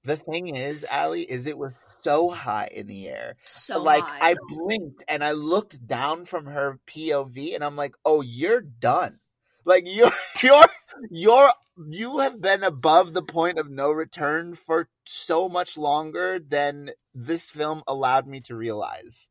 The 0.04 0.16
thing 0.16 0.56
is, 0.56 0.86
Allie, 0.88 1.22
is 1.22 1.46
it 1.46 1.58
was 1.58 1.74
so 2.00 2.30
high 2.30 2.68
in 2.72 2.86
the 2.86 3.08
air. 3.08 3.36
So 3.48 3.82
like 3.82 4.04
high. 4.04 4.30
I 4.30 4.36
blinked 4.48 5.04
and 5.08 5.22
I 5.24 5.32
looked 5.32 5.86
down 5.86 6.26
from 6.26 6.46
her 6.46 6.78
POV 6.86 7.54
and 7.54 7.64
I'm 7.64 7.76
like, 7.76 7.94
"Oh, 8.04 8.20
you're 8.20 8.60
done. 8.60 9.18
Like 9.64 9.84
you're 9.86 10.12
you're 10.42 10.68
you're 11.10 11.52
you 11.88 12.18
have 12.18 12.40
been 12.40 12.64
above 12.64 13.14
the 13.14 13.22
point 13.22 13.58
of 13.58 13.70
no 13.70 13.90
return 13.90 14.54
for 14.54 14.88
so 15.04 15.48
much 15.48 15.76
longer 15.76 16.38
than 16.38 16.90
this 17.14 17.50
film 17.50 17.82
allowed 17.86 18.26
me 18.26 18.40
to 18.42 18.56
realize." 18.56 19.28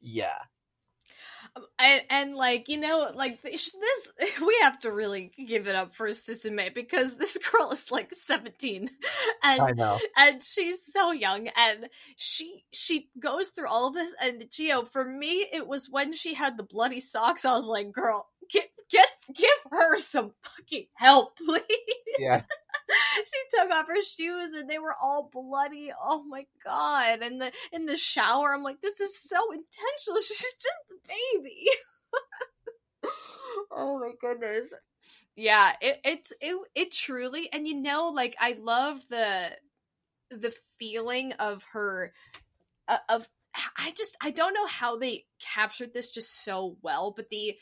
Yeah. 0.00 0.38
And, 1.78 2.02
and 2.10 2.34
like 2.34 2.68
you 2.68 2.78
know 2.78 3.10
like 3.14 3.42
this 3.42 3.72
this- 3.72 4.12
we 4.40 4.56
have 4.62 4.78
to 4.80 4.92
really 4.92 5.32
give 5.46 5.66
it 5.66 5.74
up 5.74 5.94
for 5.94 6.08
Suzume 6.08 6.74
because 6.74 7.16
this 7.16 7.38
girl 7.38 7.70
is 7.70 7.90
like 7.90 8.12
17 8.12 8.90
and 9.42 9.60
I 9.60 9.70
know. 9.72 9.98
and 10.16 10.42
she's 10.42 10.84
so 10.84 11.12
young 11.12 11.48
and 11.56 11.88
she 12.16 12.64
she 12.70 13.08
goes 13.20 13.48
through 13.48 13.68
all 13.68 13.88
of 13.88 13.94
this 13.94 14.14
and 14.20 14.44
Geo 14.50 14.82
oh, 14.82 14.84
for 14.84 15.04
me 15.04 15.46
it 15.52 15.66
was 15.66 15.88
when 15.90 16.12
she 16.12 16.34
had 16.34 16.56
the 16.56 16.62
bloody 16.62 17.00
socks 17.00 17.44
I 17.44 17.54
was 17.54 17.66
like 17.66 17.92
girl 17.92 18.26
get 18.50 18.68
get 18.90 19.08
give 19.34 19.48
her 19.70 19.98
some 19.98 20.32
fucking 20.42 20.86
help 20.94 21.36
please 21.44 21.62
Yeah. 22.18 22.42
she 23.16 23.58
took 23.58 23.70
off 23.70 23.86
her 23.86 24.02
shoes 24.02 24.52
and 24.52 24.68
they 24.68 24.78
were 24.78 24.94
all 25.00 25.30
bloody. 25.32 25.92
Oh 26.02 26.22
my 26.24 26.46
god. 26.64 27.20
And 27.22 27.40
the 27.40 27.52
in 27.72 27.86
the 27.86 27.96
shower 27.96 28.54
I'm 28.54 28.62
like 28.62 28.80
this 28.80 29.00
is 29.00 29.18
so 29.18 29.38
intentional. 29.50 30.20
She's 30.22 30.54
just 30.54 30.92
a 30.92 31.38
baby. 31.38 31.66
Oh 33.70 33.98
my 33.98 34.10
goodness. 34.20 34.72
Yeah 35.36 35.72
it 35.80 36.00
it's 36.04 36.32
it, 36.40 36.56
it 36.74 36.92
truly 36.92 37.48
and 37.52 37.66
you 37.66 37.80
know 37.80 38.08
like 38.08 38.34
i 38.40 38.56
love 38.60 39.04
the 39.08 39.50
the 40.30 40.52
feeling 40.78 41.32
of 41.34 41.64
her 41.72 42.12
uh, 42.88 42.98
of 43.08 43.28
i 43.76 43.92
just 43.96 44.16
i 44.22 44.30
don't 44.30 44.54
know 44.54 44.66
how 44.66 44.98
they 44.98 45.24
captured 45.40 45.94
this 45.94 46.10
just 46.10 46.44
so 46.44 46.76
well 46.82 47.12
but 47.16 47.28
the 47.30 47.56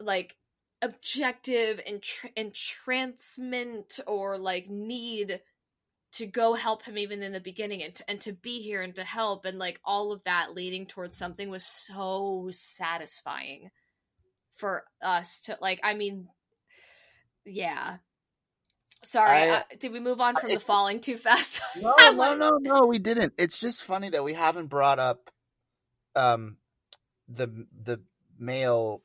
like 0.00 0.36
objective 0.84 1.80
and 1.86 2.02
entrancement 2.36 4.00
or 4.06 4.36
like 4.38 4.68
need 4.68 5.40
to 6.12 6.26
go 6.26 6.54
help 6.54 6.84
him 6.84 6.98
even 6.98 7.22
in 7.22 7.32
the 7.32 7.40
beginning 7.40 7.82
and 7.82 7.94
to, 7.94 8.04
and 8.08 8.20
to 8.20 8.32
be 8.32 8.60
here 8.60 8.82
and 8.82 8.94
to 8.94 9.02
help 9.02 9.44
and 9.46 9.58
like 9.58 9.80
all 9.84 10.12
of 10.12 10.22
that 10.24 10.54
leading 10.54 10.86
towards 10.86 11.16
something 11.16 11.48
was 11.48 11.64
so 11.64 12.48
satisfying 12.52 13.70
for 14.54 14.84
us 15.02 15.40
to 15.40 15.56
like 15.60 15.80
i 15.82 15.94
mean 15.94 16.28
yeah 17.44 17.96
sorry 19.02 19.38
I- 19.38 19.56
uh, 19.56 19.62
did 19.80 19.92
we 19.92 20.00
move 20.00 20.20
on 20.20 20.36
from 20.36 20.50
the 20.50 20.60
falling 20.60 21.00
too 21.00 21.16
fast 21.16 21.60
No, 21.80 21.94
no, 22.12 22.36
no, 22.36 22.58
no, 22.60 22.86
we 22.86 22.98
didn't. 22.98 23.32
It's 23.36 23.58
just 23.58 23.82
funny 23.82 24.10
that 24.10 24.22
we 24.22 24.34
haven't 24.34 24.68
brought 24.68 24.98
up 24.98 25.30
um 26.14 26.58
the 27.28 27.66
the 27.82 28.00
male 28.38 29.02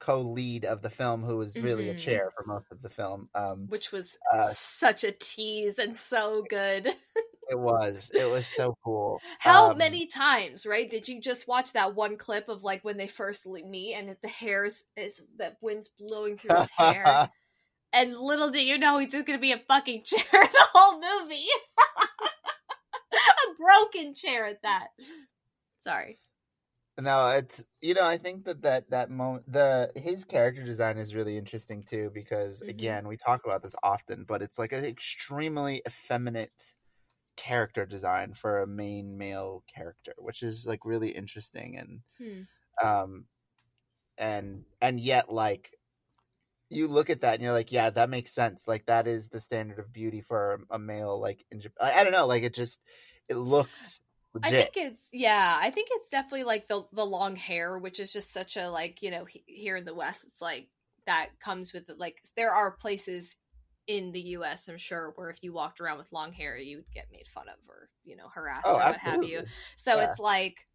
co-lead 0.00 0.64
of 0.64 0.82
the 0.82 0.90
film 0.90 1.22
who 1.22 1.36
was 1.36 1.56
really 1.56 1.88
a 1.90 1.94
Mhm. 1.94 1.98
chair 1.98 2.30
for 2.34 2.44
most 2.46 2.66
of 2.72 2.82
the 2.82 2.90
film. 2.90 3.28
Um 3.34 3.66
which 3.68 3.92
was 3.92 4.18
Uh, 4.32 4.42
such 4.42 5.04
a 5.04 5.12
tease 5.12 5.78
and 5.78 5.96
so 5.96 6.42
good 6.48 6.86
it 7.50 7.58
was 7.58 8.10
it 8.14 8.28
was 8.30 8.46
so 8.46 8.76
cool. 8.84 9.20
How 9.38 9.70
Um, 9.72 9.78
many 9.78 10.06
times, 10.06 10.64
right? 10.66 10.88
Did 10.88 11.08
you 11.08 11.20
just 11.20 11.46
watch 11.48 11.72
that 11.72 11.94
one 11.94 12.16
clip 12.16 12.48
of 12.48 12.62
like 12.62 12.82
when 12.84 12.96
they 12.96 13.06
first 13.08 13.46
meet 13.46 13.94
and 13.94 14.16
the 14.22 14.28
hair 14.28 14.64
is, 14.64 14.84
is 14.96 15.26
the 15.36 15.54
wind's 15.60 15.88
blowing 15.98 16.38
through 16.38 16.56
his 16.56 16.70
hair? 16.70 17.04
and 17.92 18.16
little 18.16 18.50
do 18.50 18.62
you 18.64 18.78
know 18.78 18.98
he's 18.98 19.12
just 19.12 19.26
gonna 19.26 19.38
be 19.38 19.52
a 19.52 19.58
fucking 19.68 20.02
chair 20.06 20.22
the 20.32 20.66
whole 20.72 21.00
movie. 21.00 21.46
a 23.12 23.54
broken 23.58 24.14
chair 24.14 24.46
at 24.46 24.62
that. 24.62 24.88
Sorry. 25.80 26.20
No, 26.98 27.28
it's 27.30 27.64
you 27.80 27.94
know 27.94 28.06
I 28.06 28.18
think 28.18 28.44
that 28.44 28.62
that 28.62 28.90
that 28.90 29.10
moment 29.10 29.50
the 29.50 29.90
his 29.96 30.24
character 30.24 30.62
design 30.64 30.98
is 30.98 31.14
really 31.14 31.38
interesting 31.38 31.82
too 31.82 32.10
because 32.12 32.62
Mhm. 32.62 32.66
again 32.68 33.08
we 33.08 33.16
talk 33.16 33.44
about 33.44 33.62
this 33.62 33.74
often, 33.82 34.24
but 34.24 34.42
it's 34.42 34.58
like 34.58 34.72
an 34.72 34.84
extremely 34.84 35.82
effeminate 35.86 36.74
character 37.36 37.86
design 37.86 38.34
for 38.34 38.60
a 38.62 38.66
main 38.68 39.18
male 39.18 39.64
character, 39.68 40.14
which 40.18 40.42
is 40.42 40.66
like 40.66 40.84
really 40.84 41.10
interesting 41.10 41.76
and 41.78 42.02
Hmm. 42.18 42.42
um 42.82 43.28
and 44.18 44.66
and 44.82 45.00
yet 45.00 45.32
like 45.32 45.72
you 46.68 46.86
look 46.88 47.10
at 47.10 47.22
that 47.22 47.34
and 47.34 47.42
you're 47.42 47.52
like 47.52 47.72
yeah 47.72 47.90
that 47.90 48.10
makes 48.10 48.32
sense 48.32 48.68
like 48.68 48.86
that 48.86 49.06
is 49.06 49.28
the 49.28 49.40
standard 49.40 49.78
of 49.78 49.92
beauty 49.92 50.20
for 50.20 50.60
a 50.70 50.78
male 50.78 51.18
like 51.20 51.44
in 51.50 51.60
Japan. 51.60 51.88
I, 51.92 52.00
I 52.00 52.04
don't 52.04 52.12
know 52.12 52.26
like 52.26 52.42
it 52.44 52.54
just 52.54 52.80
it 53.28 53.34
looked 53.36 54.00
I 54.42 54.50
think 54.50 54.70
it's 54.76 55.08
yeah. 55.12 55.58
I 55.60 55.70
think 55.70 55.88
it's 55.92 56.08
definitely 56.08 56.44
like 56.44 56.68
the 56.68 56.84
the 56.92 57.04
long 57.04 57.36
hair, 57.36 57.78
which 57.78 58.00
is 58.00 58.12
just 58.12 58.32
such 58.32 58.56
a 58.56 58.70
like 58.70 59.02
you 59.02 59.10
know 59.10 59.24
he, 59.24 59.42
here 59.46 59.76
in 59.76 59.84
the 59.84 59.94
West, 59.94 60.24
it's 60.24 60.40
like 60.40 60.68
that 61.06 61.30
comes 61.40 61.72
with 61.72 61.90
like 61.98 62.22
there 62.36 62.52
are 62.52 62.70
places 62.70 63.36
in 63.86 64.12
the 64.12 64.20
U.S. 64.20 64.68
I'm 64.68 64.76
sure 64.78 65.12
where 65.16 65.30
if 65.30 65.38
you 65.42 65.52
walked 65.52 65.80
around 65.80 65.98
with 65.98 66.12
long 66.12 66.32
hair, 66.32 66.56
you 66.56 66.76
would 66.78 66.92
get 66.94 67.06
made 67.12 67.26
fun 67.28 67.48
of 67.48 67.56
or 67.68 67.88
you 68.04 68.16
know 68.16 68.28
harassed 68.32 68.66
oh 68.66 68.76
or 68.76 68.78
what 68.78 68.98
have 68.98 69.24
you. 69.24 69.42
So 69.76 69.96
Yeah. 69.96 70.10
it's 70.10 70.20
like 70.20 70.68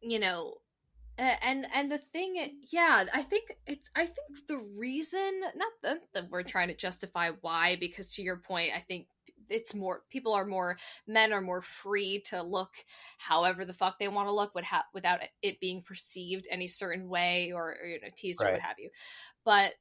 you 0.00 0.18
know. 0.18 0.56
And 1.18 1.66
and 1.74 1.92
the 1.92 1.98
thing, 1.98 2.36
yeah, 2.72 3.04
I 3.12 3.22
think 3.22 3.52
it's. 3.66 3.90
I 3.94 4.06
think 4.06 4.46
the 4.48 4.56
reason, 4.58 5.40
not 5.54 5.72
that, 5.82 5.98
that 6.14 6.30
we're 6.30 6.42
trying 6.42 6.68
to 6.68 6.74
justify 6.74 7.30
why, 7.42 7.76
because 7.78 8.14
to 8.14 8.22
your 8.22 8.38
point, 8.38 8.72
I 8.74 8.80
think 8.80 9.06
it's 9.52 9.74
more 9.74 10.02
people 10.10 10.32
are 10.32 10.46
more 10.46 10.76
men 11.06 11.32
are 11.32 11.40
more 11.40 11.62
free 11.62 12.22
to 12.26 12.42
look 12.42 12.70
however 13.18 13.64
the 13.64 13.72
fuck 13.72 13.98
they 13.98 14.08
want 14.08 14.28
to 14.28 14.32
look 14.32 14.52
ha- 14.64 14.84
without 14.94 15.20
it 15.42 15.60
being 15.60 15.82
perceived 15.82 16.46
any 16.50 16.66
certain 16.68 17.08
way 17.08 17.52
or, 17.52 17.76
or 17.80 17.86
you 17.86 18.00
know 18.00 18.08
teased 18.16 18.40
or 18.42 18.50
what 18.50 18.60
have 18.60 18.78
you. 18.78 18.90
But 19.44 19.72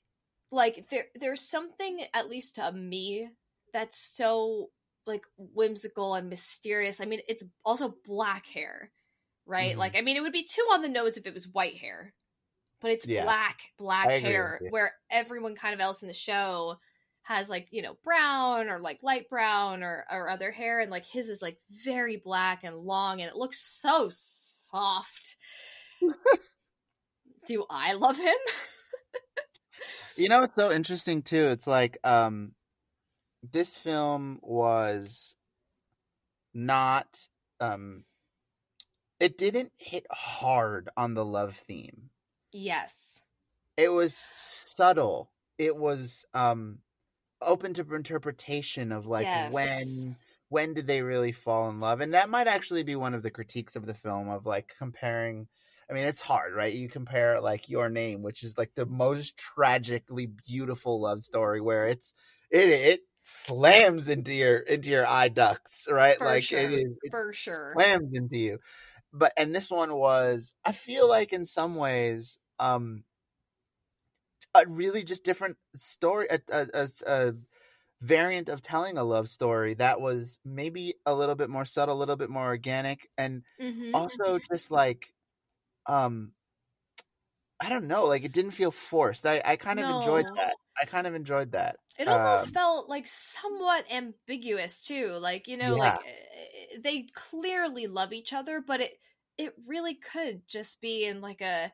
like 0.51 0.89
there 0.89 1.05
there's 1.15 1.41
something 1.41 2.01
at 2.13 2.29
least 2.29 2.55
to 2.55 2.71
me 2.71 3.29
that's 3.73 3.97
so 3.97 4.69
like 5.07 5.23
whimsical 5.37 6.13
and 6.15 6.29
mysterious. 6.29 7.01
I 7.01 7.05
mean 7.05 7.21
it's 7.27 7.43
also 7.65 7.95
black 8.05 8.45
hair 8.47 8.91
right? 9.47 9.73
Mhm. 9.75 9.79
like 9.79 9.95
i 9.97 10.01
mean 10.01 10.15
it 10.17 10.21
would 10.21 10.31
be 10.31 10.43
too 10.43 10.61
on 10.71 10.83
the 10.83 10.87
nose 10.89 11.17
if 11.17 11.25
it 11.25 11.33
was 11.33 11.47
white 11.47 11.75
hair 11.77 12.13
but 12.79 12.91
it's 12.91 13.07
Yeah. 13.07 13.23
black 13.23 13.59
black 13.77 14.07
hair 14.09 14.59
where 14.69 14.93
everyone 15.09 15.55
kind 15.55 15.73
of 15.73 15.79
else 15.79 16.03
in 16.03 16.07
the 16.07 16.13
show 16.13 16.77
has 17.23 17.49
like 17.49 17.67
you 17.71 17.81
know 17.81 17.95
brown 18.03 18.69
or 18.69 18.79
like 18.79 18.99
light 19.01 19.29
brown 19.29 19.83
or 19.83 20.05
or 20.11 20.29
other 20.29 20.51
hair 20.51 20.79
and 20.79 20.91
like 20.91 21.05
his 21.05 21.29
is 21.29 21.41
like 21.41 21.57
very 21.83 22.17
black 22.17 22.63
and 22.63 22.75
long 22.75 23.21
and 23.21 23.29
it 23.29 23.35
looks 23.35 23.59
so 23.59 24.07
soft 24.09 25.35
do 27.47 27.65
i 27.69 27.93
love 27.93 28.17
him 28.17 28.33
You 30.17 30.29
know 30.29 30.41
what's 30.41 30.55
so 30.55 30.71
interesting 30.71 31.21
too? 31.21 31.47
It's 31.47 31.67
like 31.67 31.97
um 32.03 32.51
this 33.49 33.75
film 33.75 34.39
was 34.41 35.35
not 36.53 37.27
um 37.59 38.03
it 39.19 39.37
didn't 39.37 39.71
hit 39.77 40.05
hard 40.11 40.89
on 40.97 41.13
the 41.13 41.25
love 41.25 41.55
theme. 41.55 42.09
yes 42.51 43.23
It 43.77 43.89
was 43.89 44.27
subtle. 44.35 45.31
It 45.57 45.75
was 45.75 46.25
um 46.33 46.79
open 47.41 47.73
to 47.75 47.95
interpretation 47.95 48.91
of 48.91 49.05
like 49.05 49.29
Yes. 49.33 49.51
when 49.51 50.17
when 50.49 50.73
did 50.73 50.87
they 50.87 51.01
really 51.01 51.31
fall 51.31 51.69
in 51.69 51.79
love? 51.79 52.01
And 52.01 52.13
that 52.13 52.29
might 52.29 52.47
actually 52.47 52.83
be 52.83 52.95
one 52.95 53.13
of 53.13 53.23
the 53.23 53.31
critiques 53.31 53.75
of 53.75 53.85
the 53.85 53.93
film 53.93 54.29
of 54.29 54.45
like 54.45 54.73
comparing 54.77 55.47
I 55.89 55.93
mean, 55.93 56.05
it's 56.05 56.21
hard, 56.21 56.53
right? 56.53 56.73
You 56.73 56.87
compare 56.89 57.41
like 57.41 57.67
Your 57.69 57.89
Name, 57.89 58.21
which 58.21 58.43
is 58.43 58.57
like 58.57 58.71
the 58.75 58.85
most 58.85 59.35
tragically 59.37 60.27
beautiful 60.27 61.01
love 61.01 61.21
story, 61.21 61.59
where 61.61 61.87
it's 61.87 62.13
it 62.49 62.69
it 62.69 63.01
slams 63.23 64.07
into 64.07 64.33
your 64.33 64.59
into 64.59 64.89
your 64.89 65.07
eye 65.07 65.29
ducts, 65.29 65.87
right? 65.91 66.17
For 66.17 66.25
like 66.25 66.43
sure. 66.43 66.59
it 66.61 66.71
is 66.71 66.97
it 67.03 67.13
for 67.13 67.33
sure 67.33 67.75
slams 67.75 68.17
into 68.17 68.37
you. 68.37 68.59
But 69.13 69.33
and 69.37 69.55
this 69.55 69.69
one 69.71 69.95
was, 69.95 70.53
I 70.65 70.71
feel 70.73 71.07
like 71.07 71.33
in 71.33 71.45
some 71.45 71.75
ways, 71.75 72.37
um, 72.59 73.03
a 74.55 74.65
really 74.67 75.03
just 75.03 75.23
different 75.23 75.57
story, 75.75 76.27
a 76.29 76.39
a, 76.51 76.87
a, 77.07 77.33
variant 78.01 78.49
of 78.49 78.61
telling 78.61 78.97
a 78.97 79.03
love 79.03 79.29
story 79.29 79.73
that 79.75 80.01
was 80.01 80.39
maybe 80.45 80.95
a 81.05 81.15
little 81.15 81.35
bit 81.35 81.49
more 81.49 81.65
subtle, 81.65 81.95
a 81.97 81.99
little 81.99 82.15
bit 82.17 82.29
more 82.31 82.45
organic, 82.47 83.09
and 83.17 83.43
Mhm. 83.57 83.93
also 83.93 84.39
just 84.51 84.71
like 84.71 85.13
um 85.87 86.33
I 87.59 87.69
don't 87.69 87.87
know, 87.87 88.05
like 88.05 88.23
it 88.23 88.31
didn't 88.31 88.51
feel 88.51 88.71
forced. 88.71 89.25
I, 89.25 89.41
I 89.45 89.55
kind 89.55 89.79
of 89.79 89.89
enjoyed 89.89 90.25
No. 90.25 90.35
that. 90.35 90.55
I 90.81 90.85
kind 90.85 91.05
of 91.07 91.13
enjoyed 91.13 91.51
that. 91.51 91.77
It 91.97 92.07
almost 92.09 92.51
Um, 92.51 92.53
felt 92.53 92.89
like 92.89 93.05
somewhat 93.07 93.89
ambiguous 93.91 94.81
too. 94.81 95.11
Like, 95.13 95.47
you 95.47 95.55
know, 95.57 95.75
like 95.77 96.01
eh, 96.03 96.77
they 96.79 97.03
clearly 97.13 97.87
love 97.87 98.11
each 98.13 98.33
other, 98.33 98.59
but 98.61 98.81
it 98.81 98.99
it 99.37 99.53
really 99.65 99.95
could 99.95 100.47
just 100.47 100.81
be 100.81 101.05
in 101.05 101.21
like 101.21 101.39
a 101.41 101.73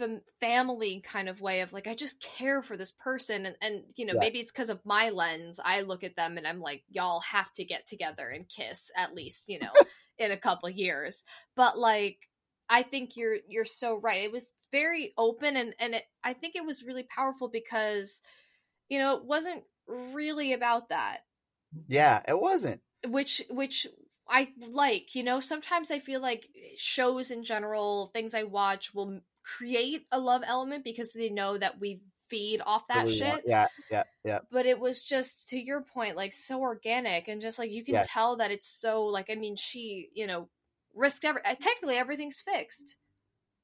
fam- 0.00 0.22
family 0.40 1.00
kind 1.02 1.28
of 1.28 1.40
way 1.40 1.60
of 1.60 1.72
like 1.72 1.86
I 1.86 1.94
just 1.94 2.22
care 2.22 2.62
for 2.62 2.76
this 2.76 2.90
person 2.92 3.46
and 3.46 3.56
and 3.60 3.84
you 3.96 4.06
know, 4.06 4.14
Yeah. 4.14 4.20
maybe 4.20 4.40
it's 4.40 4.50
cuz 4.52 4.70
of 4.70 4.84
my 4.84 5.10
lens. 5.10 5.60
I 5.64 5.82
look 5.82 6.04
at 6.04 6.16
them 6.16 6.38
and 6.38 6.46
I'm 6.46 6.60
like 6.60 6.84
y'all 6.88 7.20
have 7.20 7.52
to 7.54 7.64
get 7.64 7.86
together 7.86 8.28
and 8.28 8.48
kiss 8.48 8.90
at 8.96 9.14
least, 9.14 9.48
you 9.48 9.60
know, 9.60 9.84
in 10.18 10.32
a 10.32 10.36
couple 10.38 10.68
years. 10.70 11.24
But 11.56 11.78
like 11.78 12.18
I 12.68 12.82
think 12.82 13.16
you're 13.16 13.38
you're 13.48 13.64
so 13.64 14.00
right. 14.00 14.24
It 14.24 14.32
was 14.32 14.52
very 14.72 15.12
open 15.18 15.56
and 15.56 15.74
and 15.78 15.94
it, 15.96 16.04
I 16.24 16.34
think 16.34 16.56
it 16.56 16.64
was 16.66 16.82
really 16.84 17.04
powerful 17.04 17.48
because 17.48 18.22
you 18.88 18.98
know, 18.98 19.16
it 19.18 19.24
wasn't 19.24 19.64
really 19.88 20.52
about 20.54 20.90
that, 20.90 21.22
Yeah, 21.88 22.22
it 22.26 22.38
wasn't. 22.40 22.82
which 23.06 23.42
which 23.50 23.86
I 24.28 24.52
like, 24.58 25.14
you 25.14 25.22
know, 25.22 25.40
sometimes 25.40 25.90
I 25.90 25.98
feel 25.98 26.20
like 26.20 26.48
shows 26.76 27.30
in 27.30 27.42
general, 27.42 28.10
things 28.14 28.34
I 28.34 28.44
watch 28.44 28.94
will 28.94 29.20
create 29.42 30.06
a 30.12 30.18
love 30.18 30.42
element 30.46 30.84
because 30.84 31.12
they 31.12 31.30
know 31.30 31.56
that 31.56 31.80
we 31.80 32.00
feed 32.28 32.60
off 32.64 32.86
that 32.88 33.06
We 33.06 33.16
shit. 33.16 33.28
want- 33.28 33.42
Yeah, 33.46 33.66
yeah, 33.90 34.04
yeah. 34.24 34.38
But 34.50 34.66
it 34.66 34.78
was 34.78 35.04
just 35.04 35.48
to 35.50 35.58
your 35.58 35.80
point 35.82 36.16
like 36.16 36.32
so 36.32 36.60
organic 36.60 37.26
and 37.28 37.40
just 37.40 37.58
like 37.58 37.70
you 37.70 37.84
can 37.84 37.94
Yes. 37.94 38.08
tell 38.08 38.36
that 38.36 38.50
it's 38.52 38.68
so 38.68 39.04
like 39.06 39.30
I 39.30 39.34
mean 39.34 39.56
she, 39.56 40.10
you 40.14 40.26
know, 40.26 40.48
risked 40.94 41.24
every 41.24 41.44
uh, 41.44 41.54
technically 41.58 41.96
everything's 41.96 42.40
fixed. 42.40 42.96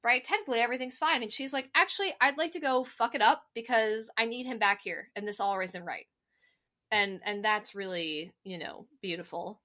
Right? 0.03 0.23
Technically 0.23 0.59
everything's 0.59 0.97
fine 0.97 1.23
and 1.23 1.31
she's 1.31 1.51
like, 1.53 1.69
"Actually, 1.75 2.13
I'd 2.21 2.37
like 2.37 2.51
to 2.51 2.59
go 2.59 2.83
fuck 2.83 3.15
it 3.15 3.21
up 3.21 3.43
because 3.53 4.09
I 4.17 4.25
need 4.25 4.45
him 4.45 4.59
back 4.59 4.81
here 4.81 5.09
and 5.15 5.27
this 5.27 5.39
all 5.39 5.59
isn't 5.59 5.83
right." 5.83 6.07
And 6.91 7.19
and 7.25 7.43
that's 7.43 7.75
really, 7.75 8.31
you 8.43 8.57
know, 8.57 8.85
beautiful. 9.01 9.59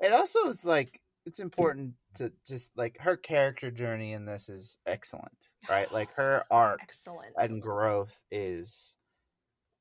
It 0.00 0.12
also 0.12 0.48
is 0.48 0.64
like 0.64 1.00
it's 1.30 1.38
important 1.38 1.94
to 2.16 2.32
just 2.44 2.72
like 2.76 2.98
her 2.98 3.16
character 3.16 3.70
journey 3.70 4.12
in 4.12 4.24
this 4.24 4.48
is 4.48 4.78
excellent, 4.84 5.46
right? 5.68 5.90
Like 5.92 6.12
her 6.14 6.42
arc 6.50 6.80
Excellent. 6.82 7.34
and 7.38 7.62
growth 7.62 8.20
is 8.32 8.96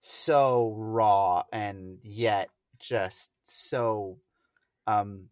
so 0.01 0.75
raw 0.77 1.43
and 1.51 1.97
yet 2.03 2.49
just 2.79 3.31
so 3.43 4.17
um 4.85 5.29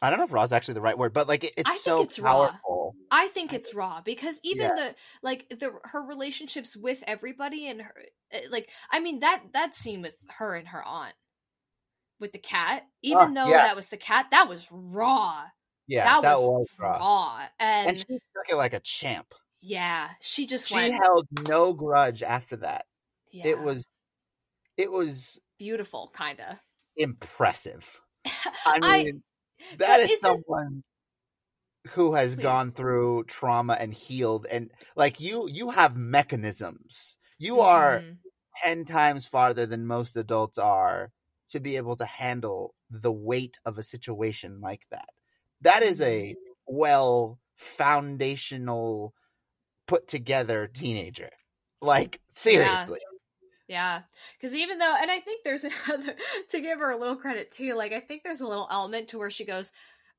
I 0.00 0.08
don't 0.08 0.18
know 0.18 0.24
if 0.24 0.32
raw 0.32 0.42
is 0.42 0.52
actually 0.52 0.74
the 0.74 0.80
right 0.80 0.96
word, 0.96 1.12
but 1.12 1.28
like 1.28 1.44
it, 1.44 1.52
it's 1.56 1.82
so 1.82 2.02
it's 2.02 2.18
raw. 2.18 2.48
powerful. 2.48 2.94
I 3.10 3.28
think 3.28 3.52
it's 3.52 3.74
raw 3.74 4.00
because 4.02 4.40
even 4.42 4.68
Yeah. 4.68 4.74
the 4.74 4.94
like 5.22 5.48
the 5.50 5.70
her 5.84 6.02
relationships 6.06 6.74
with 6.76 7.04
everybody 7.06 7.68
and 7.68 7.82
her 7.82 7.94
eh, 8.32 8.40
like 8.50 8.70
I 8.90 9.00
mean 9.00 9.20
that 9.20 9.42
that 9.52 9.74
scene 9.74 10.00
with 10.00 10.16
her 10.38 10.54
and 10.54 10.68
her 10.68 10.82
aunt 10.82 11.14
with 12.20 12.32
the 12.32 12.38
cat, 12.38 12.84
even 13.02 13.34
though 13.34 13.42
Ah, 13.46 13.50
yeah. 13.50 13.62
that 13.64 13.76
was 13.76 13.88
the 13.88 13.96
cat, 13.96 14.26
that 14.30 14.48
was 14.48 14.68
raw. 14.70 15.44
Yeah, 15.86 16.04
that, 16.04 16.22
that, 16.22 16.36
was, 16.38 16.48
was, 16.48 16.68
raw. 16.78 16.96
raw. 16.98 17.46
And, 17.60 17.88
And 17.90 17.98
she 17.98 18.04
took 18.04 18.48
it 18.50 18.56
like 18.56 18.72
a 18.74 18.80
champ. 18.80 19.34
yeah, 19.60 20.10
she 20.20 20.46
just 20.46 20.68
She 20.68 20.74
went. 20.74 20.94
held 20.94 21.26
no 21.48 21.72
grudge 21.72 22.22
after 22.22 22.56
that. 22.56 22.86
yeah, 23.32 23.46
It 23.46 23.58
was 23.60 23.86
it 24.76 24.90
was 24.90 25.40
beautiful, 25.58 26.10
kind 26.12 26.40
of. 26.40 26.58
impressive. 26.96 28.00
I 28.66 28.80
mean, 28.80 29.22
that 29.78 30.00
is 30.00 30.20
someone 30.20 30.82
who 31.90 32.14
has 32.14 32.34
Please. 32.34 32.42
gone 32.42 32.72
through 32.72 33.24
trauma 33.24 33.74
and 33.78 33.94
healed 33.94 34.46
and 34.50 34.70
like 34.96 35.20
you 35.20 35.48
you 35.48 35.70
have 35.70 35.96
mechanisms. 35.96 37.16
You 37.38 37.60
are 37.60 38.00
Mhm. 38.00 38.18
10 38.64 38.84
times 38.86 39.26
farther 39.26 39.66
than 39.66 39.86
most 39.86 40.16
adults 40.16 40.58
are 40.58 41.12
to 41.48 41.60
be 41.60 41.76
able 41.76 41.96
to 41.96 42.04
handle 42.06 42.74
the 42.90 43.12
weight 43.12 43.58
of 43.64 43.78
a 43.78 43.82
situation 43.82 44.60
like 44.60 44.86
that. 44.90 45.10
That 45.60 45.82
is 45.82 46.00
a 46.00 46.36
Mm-hmm. 46.36 46.52
well 46.66 47.40
foundational 47.56 49.14
put 49.86 50.08
together 50.08 50.66
teenager. 50.68 51.30
Like 51.82 52.20
seriously. 52.30 53.00
Yeah, 53.68 54.02
because 54.38 54.54
even 54.54 54.78
though, 54.78 54.94
and 54.94 55.10
I 55.10 55.18
think 55.20 55.42
there's 55.44 55.64
another 55.88 56.16
to 56.50 56.60
give 56.60 56.78
her 56.78 56.90
a 56.92 56.96
little 56.96 57.16
credit 57.16 57.50
too. 57.50 57.74
Like 57.74 57.92
I 57.92 58.00
think 58.00 58.22
there's 58.22 58.40
a 58.40 58.46
little 58.48 58.68
element 58.70 59.08
to 59.08 59.18
where 59.18 59.30
she 59.30 59.44
goes, 59.44 59.72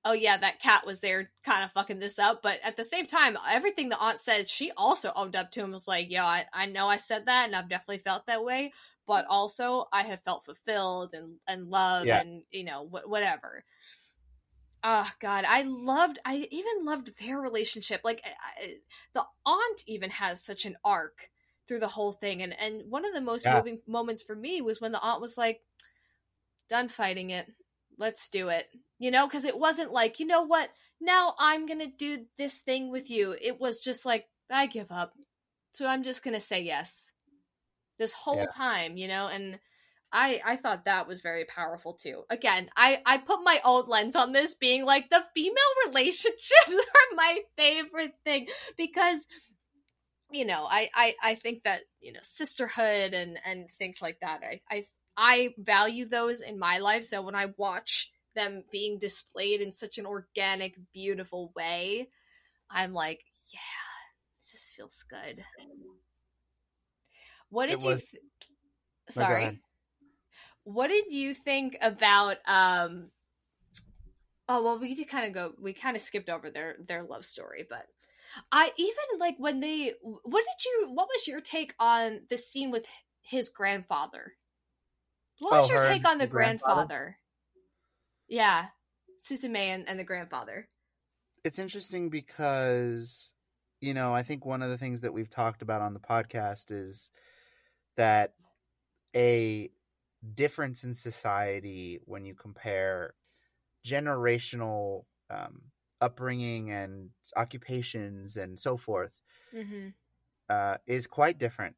"Oh 0.03 0.11
yeah, 0.13 0.37
that 0.37 0.59
cat 0.59 0.85
was 0.85 0.99
there, 0.99 1.31
kind 1.43 1.63
of 1.63 1.71
fucking 1.71 1.99
this 1.99 2.19
up." 2.19 2.41
But 2.43 2.59
at 2.63 2.75
the 2.75 2.83
same 2.83 3.05
time, 3.05 3.37
everything 3.47 3.87
the 3.89 3.97
aunt 3.97 4.19
said, 4.19 4.49
she 4.49 4.71
also 4.71 5.13
owned 5.15 5.35
up 5.35 5.51
to 5.51 5.61
him. 5.63 5.71
Was 5.71 5.87
like, 5.87 6.09
yo, 6.11 6.23
I, 6.23 6.45
I 6.53 6.65
know 6.67 6.87
I 6.87 6.97
said 6.97 7.25
that, 7.27 7.45
and 7.47 7.55
I've 7.55 7.69
definitely 7.69 7.99
felt 7.99 8.25
that 8.27 8.43
way, 8.43 8.73
but 9.07 9.25
also 9.29 9.87
I 9.91 10.03
have 10.03 10.21
felt 10.21 10.45
fulfilled 10.45 11.13
and 11.13 11.39
and 11.47 11.69
love, 11.69 12.05
Yeah. 12.05 12.19
and 12.21 12.43
you 12.51 12.63
know 12.65 12.85
wh- 12.87 13.09
whatever." 13.09 13.63
Oh 14.83 15.11
God, 15.19 15.43
I 15.47 15.63
loved. 15.63 16.19
I 16.23 16.47
even 16.51 16.85
loved 16.85 17.17
their 17.17 17.39
relationship. 17.39 18.01
Like 18.03 18.21
I- 18.25 18.79
the 19.13 19.25
aunt 19.45 19.83
even 19.87 20.09
has 20.11 20.41
such 20.43 20.65
an 20.65 20.77
arc 20.83 21.31
through 21.67 21.79
the 21.79 21.87
whole 21.87 22.13
thing, 22.13 22.41
and 22.43 22.53
and 22.53 22.89
one 22.89 23.05
of 23.05 23.13
the 23.13 23.21
most 23.21 23.45
Yeah. 23.45 23.57
moving 23.57 23.81
moments 23.87 24.21
for 24.21 24.35
me 24.35 24.61
was 24.61 24.79
when 24.79 24.91
the 24.91 25.01
aunt 25.01 25.19
was 25.21 25.37
like, 25.37 25.63
"Done 26.69 26.89
fighting 26.89 27.31
it, 27.31 27.47
let's 27.97 28.29
do 28.29 28.49
it." 28.49 28.69
You 28.99 29.11
know, 29.11 29.27
because 29.27 29.45
it 29.45 29.57
wasn't 29.57 29.91
like, 29.91 30.19
you 30.19 30.25
know 30.25 30.41
what, 30.43 30.71
now 30.99 31.35
I'm 31.37 31.65
gonna 31.65 31.87
do 31.87 32.27
this 32.37 32.57
thing 32.59 32.89
with 32.89 33.09
you. 33.09 33.35
It 33.41 33.59
was 33.59 33.79
just 33.81 34.05
like, 34.05 34.27
I 34.49 34.67
give 34.67 34.91
up, 34.91 35.15
so 35.73 35.85
I'm 35.87 36.03
just 36.03 36.23
gonna 36.23 36.39
say 36.39 36.61
yes. 36.61 37.11
This 37.97 38.13
whole 38.13 38.47
Yeah. 38.47 38.47
time, 38.47 38.97
you 38.97 39.07
know, 39.07 39.27
and 39.27 39.59
I 40.11 40.41
I 40.45 40.55
thought 40.57 40.85
that 40.85 41.07
was 41.07 41.21
very 41.21 41.45
powerful 41.45 41.93
too. 41.93 42.25
Again, 42.29 42.69
I 42.75 43.01
I 43.05 43.17
put 43.19 43.43
my 43.43 43.61
old 43.65 43.87
lens 43.89 44.15
on 44.15 44.31
this, 44.33 44.53
being 44.53 44.85
like 44.85 45.09
the 45.09 45.25
female 45.35 45.73
relationships 45.87 46.69
are 46.71 47.15
my 47.15 47.41
favorite 47.57 48.15
thing 48.23 48.47
because 48.77 49.27
you 50.31 50.45
know 50.45 50.65
I 50.69 50.89
I 50.93 51.15
I 51.21 51.35
think 51.35 51.63
that 51.63 51.83
you 51.99 52.11
know 52.13 52.19
sisterhood 52.23 53.13
and 53.13 53.39
and 53.45 53.69
things 53.71 54.01
like 54.01 54.19
that. 54.21 54.41
I 54.43 54.61
I 54.69 54.85
I 55.17 55.53
value 55.57 56.05
those 56.07 56.41
in 56.41 56.59
my 56.59 56.77
life. 56.79 57.03
So 57.05 57.21
when 57.21 57.35
I 57.35 57.47
watch 57.57 58.11
them 58.35 58.63
being 58.71 58.99
displayed 58.99 59.61
in 59.61 59.71
such 59.73 59.97
an 59.97 60.05
organic, 60.05 60.75
beautiful 60.93 61.51
way, 61.55 62.09
I'm 62.69 62.93
like, 62.93 63.23
yeah, 63.53 63.59
it 64.41 64.51
just 64.51 64.71
feels 64.73 65.03
good. 65.09 65.43
What 67.49 67.67
did 67.69 67.83
you? 67.83 67.95
Th- 67.95 68.03
Sorry 69.09 69.41
ahead. 69.43 69.59
what 70.65 70.87
did 70.89 71.13
you 71.13 71.33
think 71.33 71.77
about 71.81 72.37
um 72.45 73.09
oh 74.49 74.61
well 74.63 74.79
we 74.79 74.93
did 74.95 75.07
kind 75.07 75.25
of 75.25 75.33
go 75.33 75.53
we 75.61 75.71
kind 75.71 75.95
of 75.95 76.01
skipped 76.01 76.29
over 76.29 76.49
their 76.49 76.75
their 76.87 77.03
love 77.03 77.25
story 77.25 77.65
but 77.69 77.85
i 78.51 78.69
even 78.75 79.19
like 79.19 79.35
when 79.37 79.61
they 79.61 79.93
what 80.01 80.43
did 80.43 80.65
you 80.65 80.89
what 80.93 81.07
was 81.07 81.25
your 81.25 81.39
take 81.39 81.73
on 81.79 82.19
the 82.29 82.37
scene 82.37 82.69
with 82.69 82.85
his 83.21 83.47
grandfather 83.47 84.33
what 85.39 85.53
was 85.61 85.69
Oh, 85.69 85.73
your 85.73 85.83
take 85.87 86.05
on 86.05 86.17
the 86.17 86.25
the 86.25 86.31
grandfather? 86.31 86.75
grandfather 86.75 87.17
yeah 88.27 88.65
Suzume 89.25 89.55
and, 89.55 89.87
and 89.87 89.97
the 89.97 90.03
grandfather 90.03 90.67
it's 91.45 91.59
interesting 91.59 92.09
because 92.09 93.31
you 93.79 93.93
know 93.93 94.13
i 94.13 94.21
think 94.21 94.45
one 94.45 94.61
of 94.61 94.69
the 94.69 94.77
things 94.77 94.99
that 94.99 95.13
we've 95.13 95.29
talked 95.29 95.61
about 95.61 95.81
on 95.81 95.93
the 95.93 95.99
podcast 96.01 96.71
is 96.71 97.09
that 97.97 98.33
a 99.15 99.69
difference 100.33 100.83
in 100.83 100.93
society 100.93 101.99
when 102.05 102.25
you 102.25 102.33
compare 102.33 103.13
generational 103.85 105.05
um, 105.29 105.61
upbringing 106.01 106.71
and 106.71 107.09
occupations 107.35 108.37
and 108.37 108.59
so 108.59 108.77
forth 108.77 109.21
mm-hmm. 109.53 109.89
uh, 110.49 110.77
is 110.85 111.07
quite 111.07 111.37
different 111.37 111.75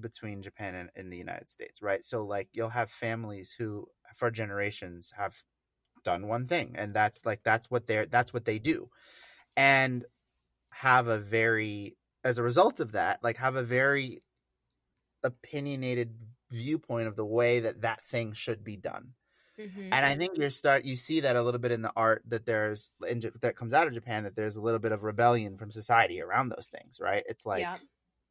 between 0.00 0.42
Japan 0.42 0.74
and, 0.74 0.90
and 0.94 1.12
the 1.12 1.16
United 1.16 1.48
States, 1.48 1.82
right? 1.82 2.04
So, 2.04 2.24
like, 2.24 2.48
you'll 2.52 2.68
have 2.68 2.90
families 2.90 3.54
who, 3.56 3.86
for 4.14 4.30
generations, 4.30 5.12
have 5.16 5.36
done 6.04 6.28
one 6.28 6.46
thing, 6.46 6.74
and 6.76 6.94
that's 6.94 7.26
like 7.26 7.40
that's 7.42 7.70
what 7.70 7.86
they're 7.86 8.06
that's 8.06 8.32
what 8.32 8.44
they 8.44 8.58
do, 8.58 8.88
and 9.56 10.04
have 10.70 11.08
a 11.08 11.18
very 11.18 11.96
as 12.24 12.38
a 12.38 12.42
result 12.42 12.80
of 12.80 12.92
that, 12.92 13.22
like, 13.22 13.36
have 13.38 13.56
a 13.56 13.62
very 13.62 14.20
opinionated 15.28 16.14
viewpoint 16.50 17.06
of 17.08 17.14
the 17.16 17.24
way 17.24 17.60
that 17.60 17.82
that 17.82 18.04
thing 18.06 18.32
should 18.32 18.64
be 18.64 18.76
done 18.76 19.12
Mm-hmm. 19.58 19.92
and 19.92 20.06
I 20.06 20.14
think 20.16 20.38
you 20.38 20.48
start 20.50 20.84
you 20.84 20.94
see 20.96 21.18
that 21.18 21.34
a 21.34 21.42
little 21.42 21.58
bit 21.58 21.72
in 21.72 21.82
the 21.82 21.92
art 21.96 22.22
that 22.28 22.46
there's 22.46 22.92
in, 23.08 23.20
that 23.40 23.56
comes 23.56 23.74
out 23.74 23.88
of 23.88 23.92
Japan 23.92 24.22
that 24.22 24.36
there's 24.36 24.56
a 24.56 24.60
little 24.62 24.78
bit 24.78 24.92
of 24.92 25.02
rebellion 25.02 25.58
from 25.58 25.72
society 25.72 26.22
around 26.22 26.48
those 26.50 26.70
things, 26.72 27.00
right? 27.00 27.24
It's 27.28 27.44
like 27.44 27.62
yeah 27.62 27.76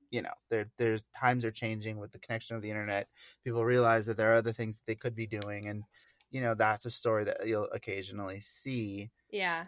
you 0.09 0.21
know 0.21 0.31
there 0.49 0.69
there's 0.77 1.01
times 1.19 1.43
are 1.43 1.51
changing 1.51 1.97
with 1.97 2.13
the 2.13 2.19
connection 2.19 2.55
of 2.55 2.61
the 2.61 2.69
internet 2.69 3.09
people 3.43 3.65
realize 3.65 4.05
that 4.05 4.15
there 4.15 4.31
are 4.31 4.35
other 4.37 4.53
things 4.53 4.77
that 4.77 4.85
they 4.87 4.95
could 4.95 5.13
be 5.15 5.27
doing 5.27 5.67
and 5.67 5.83
you 6.31 6.39
know 6.39 6.53
that's 6.55 6.85
a 6.85 6.89
story 6.91 7.25
that 7.25 7.45
you'll 7.45 7.67
occasionally 7.73 8.39
see 8.39 9.09
Yeah. 9.29 9.65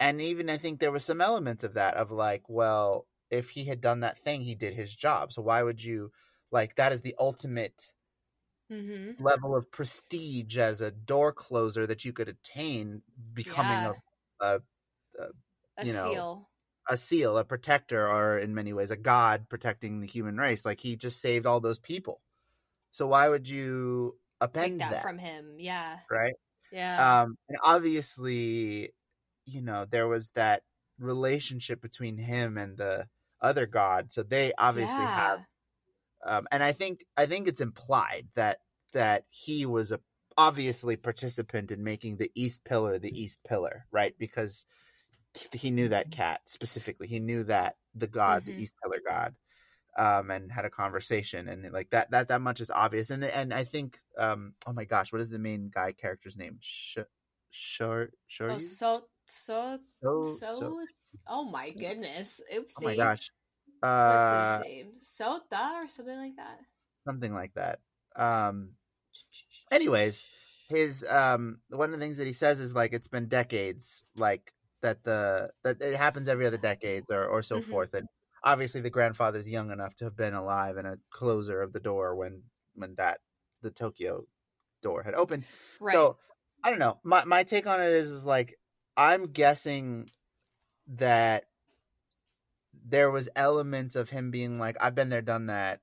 and 0.00 0.18
even 0.22 0.48
i 0.48 0.56
think 0.56 0.80
there 0.80 0.92
was 0.92 1.04
some 1.04 1.20
elements 1.20 1.62
of 1.62 1.74
that 1.74 1.94
of 1.98 2.10
like 2.10 2.48
well 2.48 3.06
if 3.30 3.50
he 3.50 3.64
had 3.66 3.82
done 3.82 4.00
that 4.00 4.18
thing 4.18 4.40
he 4.40 4.54
did 4.54 4.72
his 4.72 4.96
job 4.96 5.30
so 5.30 5.42
why 5.42 5.62
would 5.62 5.84
you 5.84 6.10
like 6.52 6.76
that 6.76 6.92
is 6.92 7.00
the 7.02 7.16
ultimate 7.18 7.92
Mm-hmm. 8.70 9.22
level 9.22 9.54
of 9.54 9.70
prestige 9.70 10.56
as 10.56 10.80
a 10.80 10.90
door 10.90 11.30
closer 11.30 11.86
that 11.86 12.06
you 12.06 12.12
could 12.14 12.28
attain 12.28 13.02
becoming 13.34 13.72
Yeah. 13.72 13.92
a, 14.40 14.60
a 15.18 15.26
A 15.76 15.86
You 15.86 15.92
know, 15.92 16.10
seal. 16.12 16.48
a 16.88 16.96
seal, 16.96 17.36
a 17.36 17.44
protector, 17.44 18.08
or 18.08 18.38
in 18.38 18.54
many 18.54 18.72
ways 18.72 18.90
a 18.90 18.96
god 18.96 19.50
protecting 19.50 20.00
the 20.00 20.06
human 20.06 20.38
race. 20.38 20.64
Like 20.64 20.80
he 20.80 20.96
just 20.96 21.20
saved 21.20 21.44
all 21.44 21.60
those 21.60 21.78
people. 21.78 22.22
So 22.92 23.06
why 23.06 23.28
would 23.28 23.46
you 23.46 24.16
append 24.40 24.80
that, 24.80 24.90
that, 24.90 25.02
from 25.02 25.18
him. 25.18 25.56
Yeah. 25.58 25.98
right? 26.10 26.34
Yeah. 26.70 27.22
Um, 27.22 27.36
and 27.50 27.58
obviously, 27.62 28.94
you 29.44 29.60
know, 29.60 29.84
there 29.84 30.08
was 30.08 30.30
that 30.30 30.62
relationship 30.98 31.82
between 31.82 32.16
him 32.16 32.56
and 32.56 32.78
the 32.78 33.08
other 33.40 33.66
god. 33.66 34.12
So 34.12 34.22
they 34.22 34.52
obviously 34.56 35.04
have 35.04 35.40
um, 36.24 36.46
and 36.50 36.62
I 36.62 36.72
think 36.72 37.04
I 37.16 37.26
think 37.26 37.48
it's 37.48 37.60
implied 37.60 38.28
that 38.34 38.58
that 38.92 39.24
he 39.30 39.66
was 39.66 39.92
a 39.92 40.00
obviously 40.36 40.96
participant 40.96 41.70
in 41.70 41.84
making 41.84 42.16
the 42.16 42.30
East 42.34 42.64
Pillar 42.64 42.98
the 42.98 43.20
East 43.22 43.40
Pillar, 43.44 43.86
right? 43.90 44.14
Because 44.18 44.64
he 45.52 45.70
knew 45.70 45.88
that 45.88 46.10
cat 46.10 46.40
specifically. 46.46 47.06
He 47.08 47.20
knew 47.20 47.44
that 47.44 47.76
the 47.94 48.06
god, 48.06 48.42
Mhm. 48.42 48.46
the 48.46 48.62
East 48.62 48.74
Pillar 48.82 49.00
god, 49.06 49.34
um, 49.96 50.30
and 50.30 50.50
had 50.52 50.64
a 50.64 50.70
conversation, 50.70 51.48
and 51.48 51.70
like 51.72 51.90
that 51.90 52.10
that 52.10 52.28
that 52.28 52.40
much 52.40 52.60
is 52.60 52.70
obvious. 52.70 53.10
And 53.10 53.24
and 53.24 53.52
I 53.52 53.64
think, 53.64 53.98
um, 54.18 54.54
oh 54.66 54.72
my 54.72 54.84
gosh, 54.84 55.12
what 55.12 55.20
is 55.20 55.30
the 55.30 55.38
main 55.38 55.70
guy 55.72 55.92
character's 55.92 56.36
name? 56.36 56.58
Sh- 56.60 56.98
Short, 57.54 58.14
short. 58.28 58.52
Oh, 58.52 58.58
so 58.58 59.06
so, 59.26 59.78
so, 60.22 60.54
so- 60.54 60.76
Oh 61.26 61.44
my 61.44 61.68
goodness! 61.70 62.40
Oopsie. 62.52 62.72
oh 62.78 62.82
my 62.82 62.96
gosh, 62.96 63.30
What's 63.82 64.30
uh, 64.30 64.58
his 64.58 64.66
name? 64.68 64.92
Sota 65.02 65.84
or 65.84 65.88
something 65.88 66.16
like 66.16 66.36
that. 66.36 66.60
something 67.06 67.32
like 67.32 67.54
that. 67.54 67.80
Um, 68.16 68.72
anyways 69.70 70.26
his 70.68 71.04
um 71.08 71.60
one 71.68 71.92
of 71.92 71.98
the 71.98 72.04
things 72.04 72.16
that 72.16 72.26
he 72.26 72.32
says 72.32 72.60
is 72.60 72.74
like 72.74 72.92
it's 72.92 73.08
been 73.08 73.28
decades 73.28 74.04
like 74.16 74.52
that 74.80 75.02
the 75.04 75.50
that 75.64 75.80
it 75.80 75.96
happens 75.96 76.28
every 76.28 76.46
other 76.46 76.56
decade 76.58 77.04
or 77.10 77.26
or 77.26 77.42
so 77.42 77.60
Mhm. 77.60 77.68
forth 77.68 77.94
and 77.94 78.08
obviously 78.44 78.80
the 78.80 78.90
grandfather's 78.90 79.48
young 79.48 79.70
enough 79.70 79.94
to 79.94 80.04
have 80.04 80.16
been 80.16 80.34
alive 80.34 80.76
and 80.76 80.86
a 80.86 80.98
closer 81.10 81.60
of 81.62 81.72
the 81.72 81.80
door 81.80 82.14
when 82.16 82.42
when 82.74 82.94
that 82.96 83.20
the 83.62 83.70
tokyo 83.70 84.24
door 84.82 85.02
had 85.02 85.14
opened 85.14 85.44
Right. 85.80 85.94
so 85.94 86.18
i 86.64 86.70
don't 86.70 86.78
know 86.78 86.98
my 87.04 87.24
my 87.24 87.42
take 87.44 87.66
on 87.66 87.80
it 87.80 87.92
is 87.92 88.10
is 88.10 88.24
like 88.26 88.58
i'm 88.96 89.26
guessing 89.32 90.08
that 90.88 91.44
there 92.84 93.10
was 93.10 93.28
elements 93.36 93.96
of 93.96 94.10
him 94.10 94.30
being 94.30 94.58
like 94.58 94.76
i've 94.80 94.94
been 94.94 95.08
there 95.10 95.22
done 95.22 95.46
that. 95.46 95.80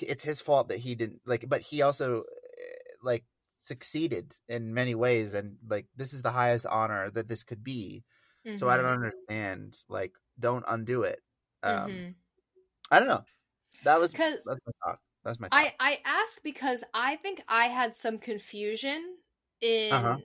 It's 0.00 0.22
his 0.24 0.40
fault 0.40 0.68
that 0.68 0.78
he 0.80 0.94
didn't 0.96 1.22
like 1.26 1.48
but 1.48 1.62
he 1.62 1.82
also 1.82 2.22
eh, 2.22 2.94
like 3.02 3.26
succeeded 3.58 4.36
in 4.48 4.74
many 4.74 4.94
ways 4.96 5.34
and 5.34 5.58
like 5.68 5.88
this 5.96 6.12
is 6.14 6.22
the 6.22 6.30
highest 6.32 6.66
honor 6.66 7.10
that 7.12 7.28
this 7.28 7.44
could 7.44 7.64
be. 7.64 8.04
So 8.56 8.68
i 8.70 8.76
don't 8.78 8.86
Mhm. 8.86 8.98
understand 9.00 9.76
like 9.88 10.16
don't 10.40 10.64
undo 10.68 11.02
it. 11.04 11.22
Um 11.64 12.04
Mhm. 12.04 12.16
i 12.92 12.98
don't 13.00 13.08
know. 13.08 13.26
That 13.84 14.00
was 14.00 14.14
'Cause 14.14 14.44
that's 14.46 14.60
my 14.66 14.72
thought. 14.84 15.00
That's 15.24 15.40
my 15.40 15.50
thought. 15.50 15.52
I 15.52 15.74
I 15.80 16.00
ask 16.04 16.42
because 16.42 16.84
I 16.94 17.16
think 17.16 17.42
I 17.48 17.68
had 17.68 17.96
some 17.96 18.18
confusion 18.18 19.18
in 19.60 19.88
Uh-huh. 19.90 20.18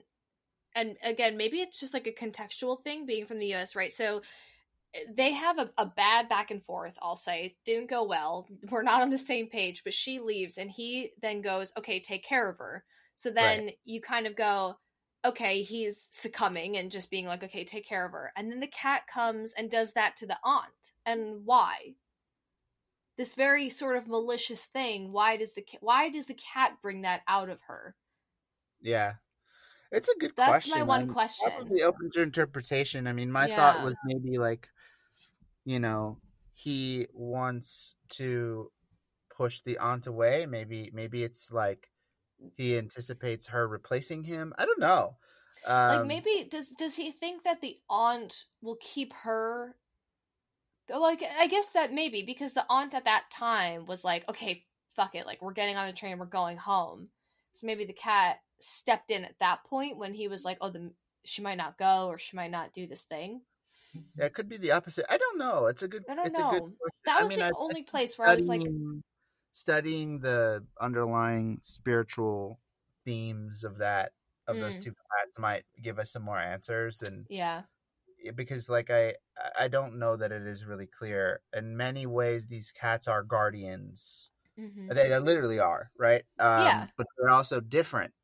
and 0.74 0.98
again 1.02 1.36
maybe 1.36 1.60
it's 1.62 1.80
just 1.80 1.94
like 1.94 2.06
a 2.08 2.12
contextual 2.12 2.82
thing 2.84 3.06
being 3.06 3.26
from 3.26 3.38
the 3.38 3.48
US 3.54 3.76
right? 3.76 3.92
So 3.92 4.22
they 5.08 5.32
have 5.32 5.58
a, 5.58 5.70
a 5.76 5.86
bad 5.86 6.28
back 6.28 6.50
and 6.50 6.64
forth 6.64 6.96
I'll 7.02 7.16
say. 7.16 7.56
Didn't 7.64 7.90
go 7.90 8.04
well. 8.04 8.48
We're 8.70 8.82
not 8.82 9.02
on 9.02 9.10
the 9.10 9.18
same 9.18 9.48
page 9.48 9.82
but 9.84 9.94
she 9.94 10.20
leaves 10.20 10.58
and 10.58 10.70
he 10.70 11.12
then 11.20 11.40
goes 11.42 11.72
okay 11.78 12.00
take 12.00 12.24
care 12.24 12.48
of 12.48 12.58
her. 12.58 12.84
So 13.16 13.30
then 13.30 13.70
you 13.84 14.00
kind 14.00 14.26
of 14.26 14.36
go 14.36 14.76
okay 15.24 15.62
he's 15.62 16.08
succumbing 16.12 16.76
and 16.76 16.90
just 16.90 17.10
being 17.10 17.26
like 17.26 17.42
okay 17.44 17.64
take 17.64 17.86
care 17.86 18.04
of 18.06 18.12
her. 18.12 18.32
And 18.36 18.50
then 18.50 18.60
the 18.60 18.66
cat 18.66 19.06
comes 19.06 19.52
and 19.52 19.70
does 19.70 19.92
that 19.94 20.16
to 20.18 20.26
the 20.26 20.38
aunt. 20.44 20.92
And 21.06 21.44
why? 21.44 21.96
This 23.16 23.34
very 23.34 23.68
sort 23.70 23.96
of 23.96 24.06
malicious 24.08 24.64
thing 24.64 25.12
why 25.12 25.36
does 25.36 25.54
the 25.54 25.66
why 25.80 26.08
does 26.10 26.26
the 26.26 26.34
cat 26.34 26.78
bring 26.82 27.02
that 27.02 27.22
out 27.28 27.48
of 27.48 27.60
her? 27.62 27.96
Yeah. 28.80 29.14
It's 29.92 30.08
a 30.08 30.18
good 30.18 30.36
that's 30.36 30.48
question. 30.48 30.70
That's 30.72 30.80
my 30.80 30.84
one 30.86 31.02
I'm 31.02 31.08
question. 31.08 31.52
probably 31.54 31.82
open 31.82 32.10
to 32.12 32.22
interpretation. 32.22 33.06
I 33.06 33.12
mean 33.12 33.30
my 33.32 33.46
Yeah. 33.48 33.56
thought 33.56 33.82
was 33.84 33.94
maybe 34.04 34.38
like 34.38 34.68
you 35.64 35.80
know 35.80 36.18
he 36.54 37.08
wants 37.12 37.96
to 38.08 38.70
push 39.36 39.60
the 39.60 39.78
aunt 39.78 40.06
away. 40.06 40.46
Maybe 40.46 40.90
maybe 40.94 41.24
it's 41.24 41.50
like 41.52 41.90
he 42.56 42.78
anticipates 42.78 43.48
her 43.48 43.66
replacing 43.66 44.24
him. 44.24 44.54
I 44.58 44.64
don't 44.64 44.80
know. 44.80 45.16
Um, 45.66 45.98
like 45.98 46.06
maybe 46.06 46.48
does 46.50 46.68
does 46.68 46.96
he 46.96 47.10
think 47.10 47.44
that 47.44 47.60
the 47.60 47.76
aunt 47.90 48.46
will 48.62 48.78
keep 48.80 49.12
her? 49.22 49.76
Like 50.90 51.22
i 51.38 51.46
guess 51.46 51.66
that 51.72 51.94
maybe 51.94 52.24
because 52.26 52.52
the 52.52 52.66
aunt 52.68 52.92
at 52.92 53.06
that 53.06 53.24
time 53.32 53.86
was 53.86 54.04
like 54.04 54.28
okay 54.28 54.66
fuck 54.94 55.14
it 55.14 55.24
like 55.24 55.40
we're 55.40 55.54
getting 55.54 55.78
on 55.78 55.86
the 55.86 55.92
train 55.92 56.18
we're 56.18 56.26
going 56.26 56.56
home. 56.56 57.08
So 57.54 57.66
maybe 57.66 57.84
the 57.84 57.92
cat 57.92 58.40
stepped 58.60 59.10
in 59.10 59.24
at 59.24 59.38
that 59.40 59.64
point 59.64 59.98
when 59.98 60.14
he 60.14 60.28
was 60.28 60.44
like 60.44 60.58
oh 60.60 60.70
the 60.70 60.92
she 61.24 61.42
might 61.42 61.56
not 61.56 61.78
go 61.78 62.08
or 62.08 62.18
she 62.18 62.36
might 62.36 62.50
not 62.50 62.72
do 62.74 62.86
this 62.86 63.04
thing 63.04 63.40
yeah, 64.16 64.26
it 64.26 64.34
could 64.34 64.48
be 64.48 64.56
the 64.56 64.70
opposite 64.72 65.04
i 65.10 65.16
don't 65.16 65.38
know 65.38 65.66
it's 65.66 65.82
a 65.82 65.88
good 65.88 66.04
I 66.08 66.14
don't 66.14 66.26
it's 66.26 66.38
a 66.38 66.42
good 66.42 66.50
know. 66.50 66.58
question. 66.60 67.00
that 67.04 67.18
I 67.18 67.22
was 67.22 67.30
mean, 67.30 67.38
the 67.38 67.44
I- 67.44 67.48
I 67.48 67.52
only 67.58 67.74
think 67.74 67.88
place 67.88 68.18
where 68.18 68.28
i 68.28 68.34
was 68.34 68.48
like 68.48 68.62
studying- 69.52 70.20
the 70.20 70.66
underlying 70.80 71.58
spiritual 71.62 72.60
themes 73.04 73.64
of 73.64 73.78
that 73.78 74.12
of 74.46 74.58
those 74.60 74.78
Mm. 74.78 74.82
two 74.82 74.94
cats 74.94 75.38
might 75.38 75.64
give 75.82 75.98
us 75.98 76.10
some 76.10 76.22
more 76.22 76.38
answers 76.38 77.02
and 77.02 77.26
yeah 77.28 77.62
because 78.36 78.68
like 78.68 78.90
I 78.90 79.14
I 79.58 79.68
don't 79.68 79.98
know 79.98 80.16
that 80.16 80.32
it 80.32 80.42
is 80.46 80.64
really 80.64 80.86
clear. 80.86 81.42
In 81.52 81.76
many 81.76 82.06
ways, 82.06 82.46
these 82.46 82.72
cats 82.72 83.06
are 83.08 83.22
guardians. 83.22 84.30
hmm 84.56 84.88
They, 84.88 85.08
they 85.08 85.18
literally 85.18 85.58
are, 85.58 85.90
right? 85.98 86.24
Um, 86.38 86.64
Yeah. 86.64 86.86
But 86.96 87.06
they're 87.18 87.30
also 87.30 87.60
different. 87.60 88.14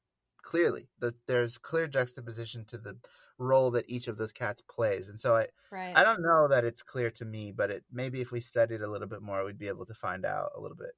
Clearly, 0.42 0.88
the, 0.98 1.14
there's 1.26 1.58
clear 1.58 1.86
juxtaposition 1.86 2.64
to 2.66 2.78
the 2.78 2.98
role 3.40 3.72
that 3.72 3.88
each 3.88 4.06
of 4.06 4.16
those 4.18 4.30
cats 4.32 4.60
plays, 4.62 5.08
and 5.08 5.18
so 5.18 5.34
I 5.36 5.46
right 5.72 5.96
I 5.96 6.04
don't 6.04 6.22
know 6.22 6.46
that 6.48 6.64
it's 6.64 6.82
clear 6.82 7.10
to 7.12 7.24
me, 7.24 7.50
but 7.52 7.70
it 7.70 7.84
maybe 7.90 8.20
if 8.20 8.30
we 8.30 8.40
studied 8.40 8.82
a 8.82 8.88
little 8.90 9.08
bit 9.08 9.22
more, 9.22 9.44
we'd 9.44 9.58
be 9.58 9.68
able 9.68 9.86
to 9.86 9.94
find 9.94 10.24
out 10.24 10.50
a 10.56 10.60
little 10.60 10.76
bit. 10.76 10.92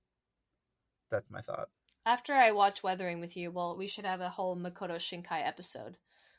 That's 1.11 1.31
my 1.31 1.41
thought. 1.41 1.69
after 2.07 2.33
i 2.35 2.51
watch 2.51 2.83
weathering 2.83 3.21
with 3.21 3.37
you 3.37 3.51
well 3.51 3.77
we 3.77 3.87
should 3.87 4.05
have 4.07 4.21
a 4.21 4.29
whole 4.29 4.57
makoto 4.57 4.97
shinkai 4.97 5.47
episode 5.47 5.97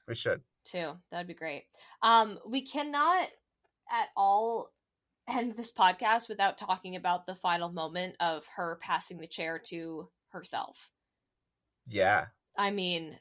We 0.08 0.16
should. 0.16 0.42
too. 0.66 0.94
That'd 1.12 1.28
be 1.28 1.34
great. 1.34 1.64
Um, 2.02 2.38
we 2.48 2.66
cannot 2.66 3.30
at 3.92 4.10
all 4.18 4.72
end 5.30 5.56
this 5.56 5.72
podcast 5.72 6.28
without 6.28 6.58
talking 6.58 6.96
about 6.98 7.26
the 7.26 7.36
final 7.36 7.70
moment 7.72 8.16
of 8.20 8.46
her 8.58 8.78
passing 8.82 9.20
the 9.20 9.28
chair 9.28 9.60
to 9.68 10.10
herself. 10.30 10.90
Yeah. 11.88 12.26
I 12.58 12.72
mean, 12.72 13.18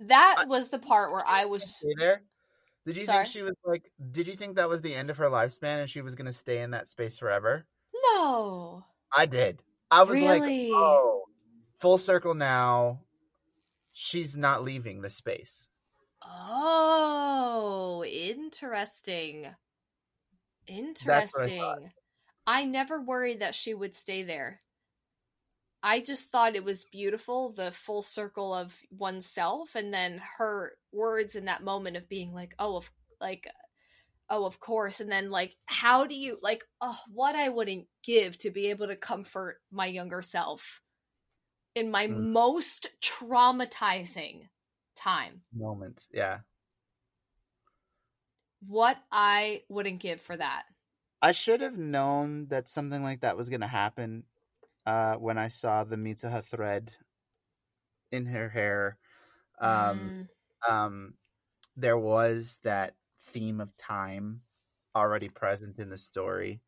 that 0.00 0.44
was 0.48 0.68
the 0.68 0.78
part 0.78 1.12
where 1.12 1.26
I 1.26 1.44
was. 1.44 1.76
Stay 1.76 1.94
there. 1.96 2.22
Did 2.86 2.96
you 2.96 3.04
Sorry? 3.04 3.24
think 3.24 3.28
she 3.28 3.42
was 3.42 3.54
like? 3.64 3.90
Did 4.12 4.28
you 4.28 4.34
think 4.34 4.56
that 4.56 4.68
was 4.68 4.82
the 4.82 4.94
end 4.94 5.10
of 5.10 5.16
her 5.16 5.30
lifespan 5.30 5.80
and 5.80 5.88
she 5.90 6.02
was 6.02 6.14
going 6.14 6.26
to 6.26 6.32
stay 6.32 6.60
in 6.60 6.72
that 6.72 6.88
space 6.88 7.18
forever? 7.18 7.64
No, 8.12 8.84
I 9.16 9.26
did. 9.26 9.60
I 9.90 10.02
was 10.02 10.20
like, 10.20 10.42
oh, 10.42 11.22
full 11.78 11.98
circle 11.98 12.34
now. 12.34 13.00
She's 13.92 14.36
not 14.36 14.64
leaving 14.64 15.00
the 15.00 15.10
space. 15.10 15.68
Oh, 16.22 18.04
interesting. 18.04 19.46
Interesting. 20.66 21.92
I 22.46 22.64
never 22.64 23.00
worried 23.00 23.40
that 23.40 23.54
she 23.54 23.72
would 23.72 23.94
stay 23.94 24.22
there. 24.22 24.60
I 25.84 26.00
just 26.00 26.30
thought 26.30 26.56
it 26.56 26.64
was 26.64 26.84
beautiful, 26.84 27.52
the 27.52 27.70
full 27.70 28.02
circle 28.02 28.54
of 28.54 28.74
oneself, 28.90 29.74
and 29.74 29.92
then 29.92 30.20
her 30.38 30.72
words 30.92 31.36
in 31.36 31.44
that 31.44 31.62
moment 31.62 31.98
of 31.98 32.08
being 32.08 32.32
like, 32.32 32.54
"Oh, 32.58 32.76
of 32.76 32.90
like, 33.20 33.46
oh, 34.30 34.46
of 34.46 34.58
course," 34.60 35.00
and 35.00 35.12
then 35.12 35.30
like, 35.30 35.56
how 35.66 36.06
do 36.06 36.14
you 36.14 36.38
like, 36.42 36.64
oh, 36.80 36.98
what 37.12 37.36
I 37.36 37.50
wouldn't 37.50 37.86
give 38.02 38.38
to 38.38 38.50
be 38.50 38.68
able 38.70 38.86
to 38.86 38.96
comfort 38.96 39.60
my 39.70 39.84
younger 39.86 40.22
self 40.22 40.80
in 41.74 41.90
my 41.90 42.06
Mm. 42.06 42.32
most 42.32 42.88
traumatizing 43.02 44.48
time. 44.96 45.42
Moment. 45.52 46.06
Yeah. 46.10 46.40
What 48.66 48.96
I 49.12 49.64
wouldn't 49.68 50.00
give 50.00 50.22
for 50.22 50.34
that. 50.36 50.64
I 51.20 51.32
should 51.32 51.60
have 51.60 51.76
known 51.76 52.46
that 52.48 52.68
something 52.70 53.02
like 53.02 53.20
that 53.20 53.36
was 53.36 53.50
going 53.50 53.60
to 53.60 53.66
happen 53.66 54.24
uh, 54.86 55.16
when 55.16 55.38
I 55.38 55.48
saw 55.48 55.84
the 55.84 55.96
Mitsuha 55.96 56.42
thread 56.44 56.96
in 58.10 58.26
her 58.26 58.48
hair. 58.48 58.98
Um, 59.60 60.12
Mm, 60.12 60.28
um, 60.68 61.14
there 61.76 61.98
was 61.98 62.60
that 62.64 62.96
theme 63.24 63.60
of 63.60 63.76
time 63.78 64.42
already 64.96 65.28
present 65.30 65.78
in 65.78 65.90
the 65.90 65.98
story. 65.98 66.62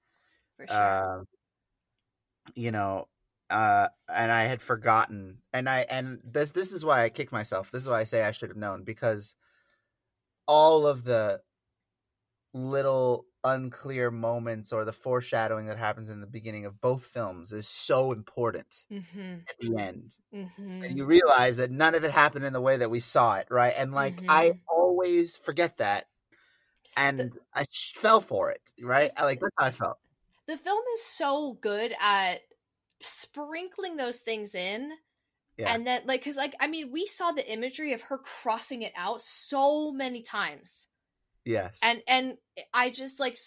for 0.57 0.67
sure. 0.67 0.93
Um, 1.05 1.27
you 2.55 2.71
know, 2.71 3.09
uh, 3.51 3.89
and 4.09 4.31
I 4.33 4.45
had 4.45 4.61
forgotten, 4.63 5.43
and 5.53 5.69
I 5.69 5.81
and 5.83 6.21
this 6.25 6.51
this 6.51 6.73
is 6.73 6.85
why 6.85 7.05
I 7.05 7.09
kick 7.11 7.33
myself. 7.33 7.71
This 7.71 7.83
is 7.83 7.89
why 7.89 8.01
I 8.01 8.05
say 8.05 8.23
I 8.23 8.33
should 8.33 8.51
have 8.51 8.59
known 8.59 8.85
because 8.85 9.37
all 10.49 10.87
of 10.87 11.05
the 11.05 11.43
little 12.53 13.27
unclear 13.47 14.11
moments 14.11 14.73
or 14.73 14.85
the 14.85 14.93
foreshadowing 14.93 15.67
that 15.67 15.79
happens 15.79 16.11
in 16.11 16.21
the 16.21 16.27
beginning 16.27 16.67
of 16.67 16.81
both 16.81 17.05
films 17.05 17.53
is 17.53 17.69
so 17.69 18.13
important 18.13 18.87
hmm 18.91 19.47
at 19.49 19.57
the 19.61 19.79
end. 19.81 20.17
Hmm 20.33 20.89
and 20.89 20.99
you 20.99 21.07
realize 21.07 21.59
that 21.59 21.71
none 21.71 21.95
of 21.95 22.05
it 22.05 22.13
happened 22.13 22.45
in 22.45 22.53
the 22.55 22.61
way 22.61 22.77
that 22.79 22.91
we 22.91 23.01
saw 23.01 23.37
it 23.37 23.49
right? 23.51 23.75
And 23.77 23.93
like 23.93 24.23
i 24.29 24.53
Mhm. 24.53 24.61
always 24.69 25.37
forget 25.37 25.79
that 25.79 26.07
and 26.97 27.39
i 27.55 27.65
fell 27.97 28.21
for 28.21 28.51
it 28.51 28.63
right? 28.83 29.13
I, 29.17 29.25
like 29.25 29.41
that's 29.41 29.55
how 29.59 29.67
i 29.67 29.71
felt. 29.73 29.99
The 30.47 30.57
film 30.57 30.83
is 30.95 31.05
so 31.05 31.53
good 31.55 31.95
at 32.01 32.43
sprinkling 33.01 33.97
those 33.97 34.21
things 34.21 34.55
in 34.55 34.93
Yeah. 35.59 35.69
and 35.69 35.87
then 35.87 36.03
like 36.07 36.21
because 36.21 36.37
like 36.37 36.55
i 36.61 36.67
mean 36.69 36.93
we 36.93 37.07
saw 37.07 37.33
the 37.33 37.51
imagery 37.51 37.93
of 37.95 38.03
her 38.03 38.19
crossing 38.19 38.83
it 38.83 38.93
out 38.97 39.23
so 39.23 39.93
many 39.93 40.23
times 40.23 40.89
yes. 41.47 41.81
And 41.83 42.03
and 42.07 42.37
i 42.75 42.91
just 42.91 43.19
like 43.19 43.39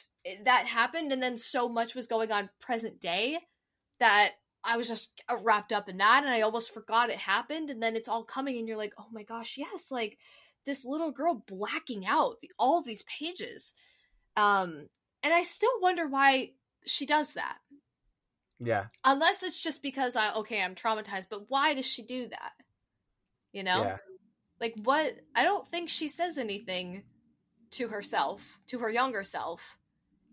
that 0.45 0.66
happened 0.66 1.12
and 1.12 1.22
then 1.22 1.38
so 1.38 1.70
much 1.70 1.93
was 1.93 2.08
going 2.08 2.32
on 2.32 2.50
present 2.60 3.00
day 3.00 3.38
that 4.00 4.32
i 4.64 4.78
was 4.78 4.88
just 4.88 5.12
uh, 5.30 5.38
wrapped 5.41 5.74
up 5.74 5.89
in 5.89 5.97
that 5.97 6.24
and 6.24 6.34
i 6.34 6.41
almost 6.41 6.74
forgot 6.74 7.10
it 7.10 7.18
happened 7.18 7.70
and 7.70 7.82
then 7.82 7.95
it's 7.95 8.10
all 8.10 8.24
coming 8.24 8.58
and 8.58 8.68
you're 8.68 8.78
like 8.78 8.93
oh 8.97 9.08
my 9.12 9.24
gosh 9.24 9.58
yes 9.58 9.91
like 9.91 10.18
this 10.66 10.86
little 10.86 11.12
girl 11.12 11.43
blacking 11.47 12.06
out 12.06 12.39
the, 12.41 12.52
all 12.60 12.82
these 12.82 13.04
pages. 13.04 13.74
Um 14.36 14.88
and 15.24 15.34
i 15.34 15.43
still 15.43 15.72
wonder 15.82 16.08
why 16.08 16.52
she 16.86 17.06
does 17.06 17.34
that. 17.34 17.58
Yeah. 18.60 18.86
Unless 19.04 19.43
it's 19.43 19.62
just 19.62 19.82
because 19.82 20.16
i 20.16 20.34
okay 20.36 20.62
i'm 20.62 20.76
traumatized 20.76 21.28
but 21.30 21.50
why 21.50 21.74
does 21.74 21.86
she 21.86 22.04
do 22.04 22.28
that? 22.28 22.52
You 23.52 23.64
know? 23.64 23.84
Yeah. 23.84 23.97
Like 24.60 24.76
what 24.84 25.18
i 25.36 25.43
don't 25.43 25.68
think 25.68 25.89
she 25.89 26.08
says 26.08 26.38
anything 26.38 27.04
to 27.72 27.88
herself 27.88 28.41
to 28.67 28.80
her 28.80 28.89
younger 28.89 29.24
self 29.24 29.61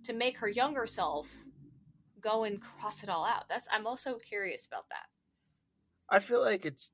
to 0.05 0.13
make 0.13 0.39
her 0.39 0.49
younger 0.49 0.87
self 0.87 1.27
go 2.21 2.45
and 2.45 2.61
cross 2.61 3.03
it 3.03 3.09
all 3.09 3.25
out 3.25 3.45
that's 3.49 3.69
i'm 3.73 3.87
also 3.87 4.15
curious 4.19 4.67
about 4.67 4.89
that 4.89 5.07
i 6.11 6.19
feel 6.19 6.41
like 6.41 6.65
it's 6.65 6.91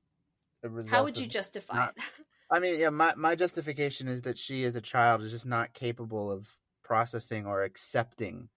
a 0.63 0.69
result 0.69 0.93
how 0.95 1.03
would 1.03 1.17
you 1.17 1.27
justify 1.27 1.75
not- 1.75 1.93
it 1.97 2.03
I 2.51 2.59
mean, 2.59 2.79
yeah, 2.79 2.91
my, 2.91 3.15
my 3.15 3.33
justification 3.33 4.07
is 4.07 4.21
that 4.23 4.37
she 4.37 4.63
as 4.65 4.75
a 4.75 4.81
child 4.81 5.23
is 5.23 5.31
just 5.31 5.47
not 5.47 5.73
capable 5.73 6.31
of 6.31 6.47
processing 6.83 7.47
or 7.47 7.63
accepting 7.63 8.49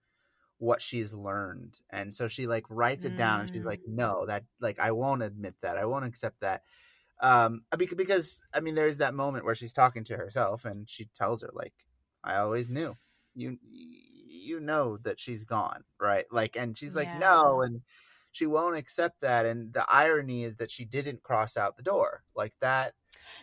what 0.59 0.83
she's 0.83 1.15
learned. 1.15 1.81
And 1.89 2.13
so 2.13 2.29
she 2.29 2.47
like 2.47 2.65
writes 2.69 3.07
it 3.07 3.17
down 3.17 3.41
and 3.41 3.49
she's 3.51 3.63
Mm. 3.63 3.67
like, 3.67 3.81
no, 3.89 4.27
that 4.27 4.45
like 4.61 4.79
I 4.79 4.91
won't 4.91 5.23
admit 5.23 5.55
that. 5.63 5.79
I 5.79 5.87
won't 5.87 6.05
accept 6.05 6.41
that. 6.41 6.65
Um 7.21 7.63
because, 7.77 8.41
I 8.53 8.61
mean 8.61 8.75
there's 8.75 8.99
that 8.99 9.15
moment 9.15 9.45
where 9.45 9.55
she's 9.55 9.73
talking 9.73 10.05
to 10.05 10.17
herself 10.17 10.65
and 10.65 10.89
she 10.89 11.09
tells 11.15 11.43
her 11.43 11.51
like 11.53 11.73
I 12.25 12.37
always 12.37 12.71
knew. 12.71 12.95
You 13.35 13.59
you 13.63 14.61
know 14.61 14.97
that 14.99 15.19
she's 15.21 15.45
gone, 15.45 15.85
right? 16.01 16.25
Like 16.31 16.57
and 16.57 16.77
she's 16.77 16.95
like, 16.97 17.19
"No." 17.19 17.63
And 17.63 17.83
she 18.33 18.47
won't 18.47 18.77
accept 18.77 19.21
that 19.23 19.47
and 19.47 19.73
the 19.73 19.87
irony 19.91 20.45
is 20.45 20.57
that 20.57 20.71
she 20.71 20.85
didn't 20.85 21.23
cross 21.23 21.57
out 21.57 21.77
the 21.77 21.83
door. 21.83 22.23
Like 22.35 22.53
that 22.61 22.93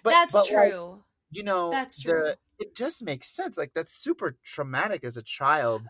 but, 0.04 0.12
that's 0.12 0.32
but, 0.34 0.50
like, 0.52 0.70
true 0.72 1.04
you 1.32 1.44
know 1.44 1.72
That's 1.72 1.98
the- 2.02 2.12
true. 2.12 2.34
it 2.60 2.76
just 2.76 3.02
makes 3.02 3.28
sense 3.28 3.58
like 3.58 3.74
that's 3.74 3.92
super 3.94 4.38
traumatic 4.44 5.04
as 5.04 5.18
a 5.18 5.22
child 5.24 5.82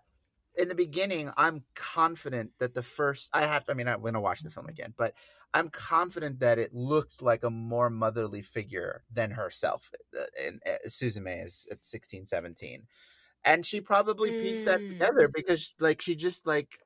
in 0.56 0.68
the 0.70 0.76
beginning 0.76 1.32
i'm 1.38 1.64
confident 1.76 2.52
that 2.60 2.74
the 2.74 2.82
first 2.82 3.30
i 3.34 3.46
have 3.46 3.66
i 3.70 3.74
mean 3.74 3.88
i'm 3.88 4.02
gonna 4.02 4.22
watch 4.22 4.42
the 4.42 4.50
film 4.50 4.68
again 4.68 4.94
but 4.98 5.14
i'm 5.54 5.70
confident 5.70 6.40
that 6.40 6.60
it 6.60 6.74
looked 6.74 7.22
like 7.22 7.44
a 7.44 7.50
more 7.50 7.90
motherly 7.90 8.42
figure 8.42 9.04
than 9.12 9.32
herself 9.32 9.92
uh, 10.20 10.24
and 10.42 10.62
uh, 10.66 10.78
suzume 10.88 11.44
is 11.44 11.68
at 11.72 11.84
16 11.86 12.26
17 12.26 12.88
and 13.46 13.66
she 13.66 13.82
probably 13.82 14.32
pieced 14.32 14.66
that 14.66 14.82
Mm. 14.82 14.88
together 15.00 15.30
because 15.34 15.74
like 15.80 16.02
she 16.02 16.16
just 16.16 16.46
like 16.48 16.80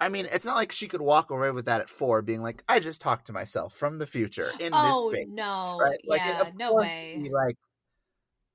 I 0.00 0.08
mean, 0.08 0.26
it's 0.32 0.44
not 0.44 0.56
like 0.56 0.72
she 0.72 0.88
could 0.88 1.00
walk 1.00 1.30
away 1.30 1.50
with 1.50 1.64
that 1.66 1.80
at 1.80 1.90
four, 1.90 2.22
being 2.22 2.40
like, 2.42 2.62
"I 2.68 2.78
just 2.80 3.00
talked 3.00 3.26
to 3.26 3.32
myself 3.32 3.74
from 3.74 3.98
the 3.98 4.06
future 4.06 4.54
in 4.60 4.72
oh 4.74 4.82
this 4.82 4.94
space." 5.20 5.26
no 5.28 5.78
right? 5.80 5.98
Like, 6.08 6.24
yeah 6.24 6.50
no 6.54 6.74
way 6.74 7.14
she, 7.14 7.30
like 7.30 7.56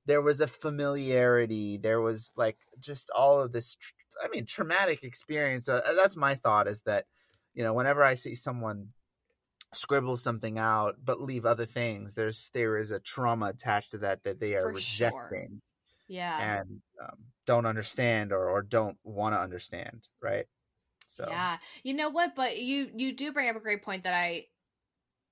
there 0.06 0.22
was 0.22 0.42
a 0.42 0.48
familiarity. 0.48 1.78
There 1.78 2.02
was 2.02 2.32
like 2.36 2.58
just 2.80 3.10
all 3.12 3.42
of 3.42 3.52
this. 3.52 3.76
tr- 3.76 3.94
I 4.24 4.28
mean, 4.30 4.46
traumatic 4.46 5.04
experience. 5.04 5.68
Uh, 5.70 5.94
that's 5.96 6.16
my 6.18 6.36
thought. 6.36 6.68
Is 6.68 6.84
that 6.84 7.06
you 7.54 7.64
know, 7.64 7.74
whenever 7.74 8.04
I 8.04 8.16
see 8.16 8.36
someone 8.36 8.90
scribble 9.76 10.16
something 10.18 10.58
out 10.58 10.96
but 11.04 11.22
leave 11.22 11.46
other 11.46 11.66
things, 11.66 12.14
there's 12.14 12.50
there 12.54 12.78
is 12.78 12.92
a 12.92 13.00
trauma 13.00 13.48
attached 13.48 13.92
to 13.92 13.98
that 14.00 14.24
that 14.24 14.40
they 14.40 14.56
are 14.56 14.72
For 14.72 14.80
sure. 14.80 15.30
rejecting 15.32 15.62
yeah 16.08 16.60
and 16.60 16.82
um, 17.02 17.18
don't 17.46 17.66
understand 17.66 18.32
or 18.34 18.50
or 18.50 18.62
don't 18.62 18.98
want 19.04 19.34
to 19.36 19.40
understand. 19.40 20.08
Right. 20.22 20.46
So 21.08 21.26
Yeah. 21.30 21.58
You 21.84 21.94
know 21.94 22.10
what? 22.10 22.36
But 22.36 22.60
you 22.60 22.90
you 22.96 23.14
do 23.14 23.32
bring 23.34 23.50
up 23.50 23.56
a 23.56 23.60
great 23.60 23.84
point 23.84 24.04
that 24.06 24.14
I 24.14 24.48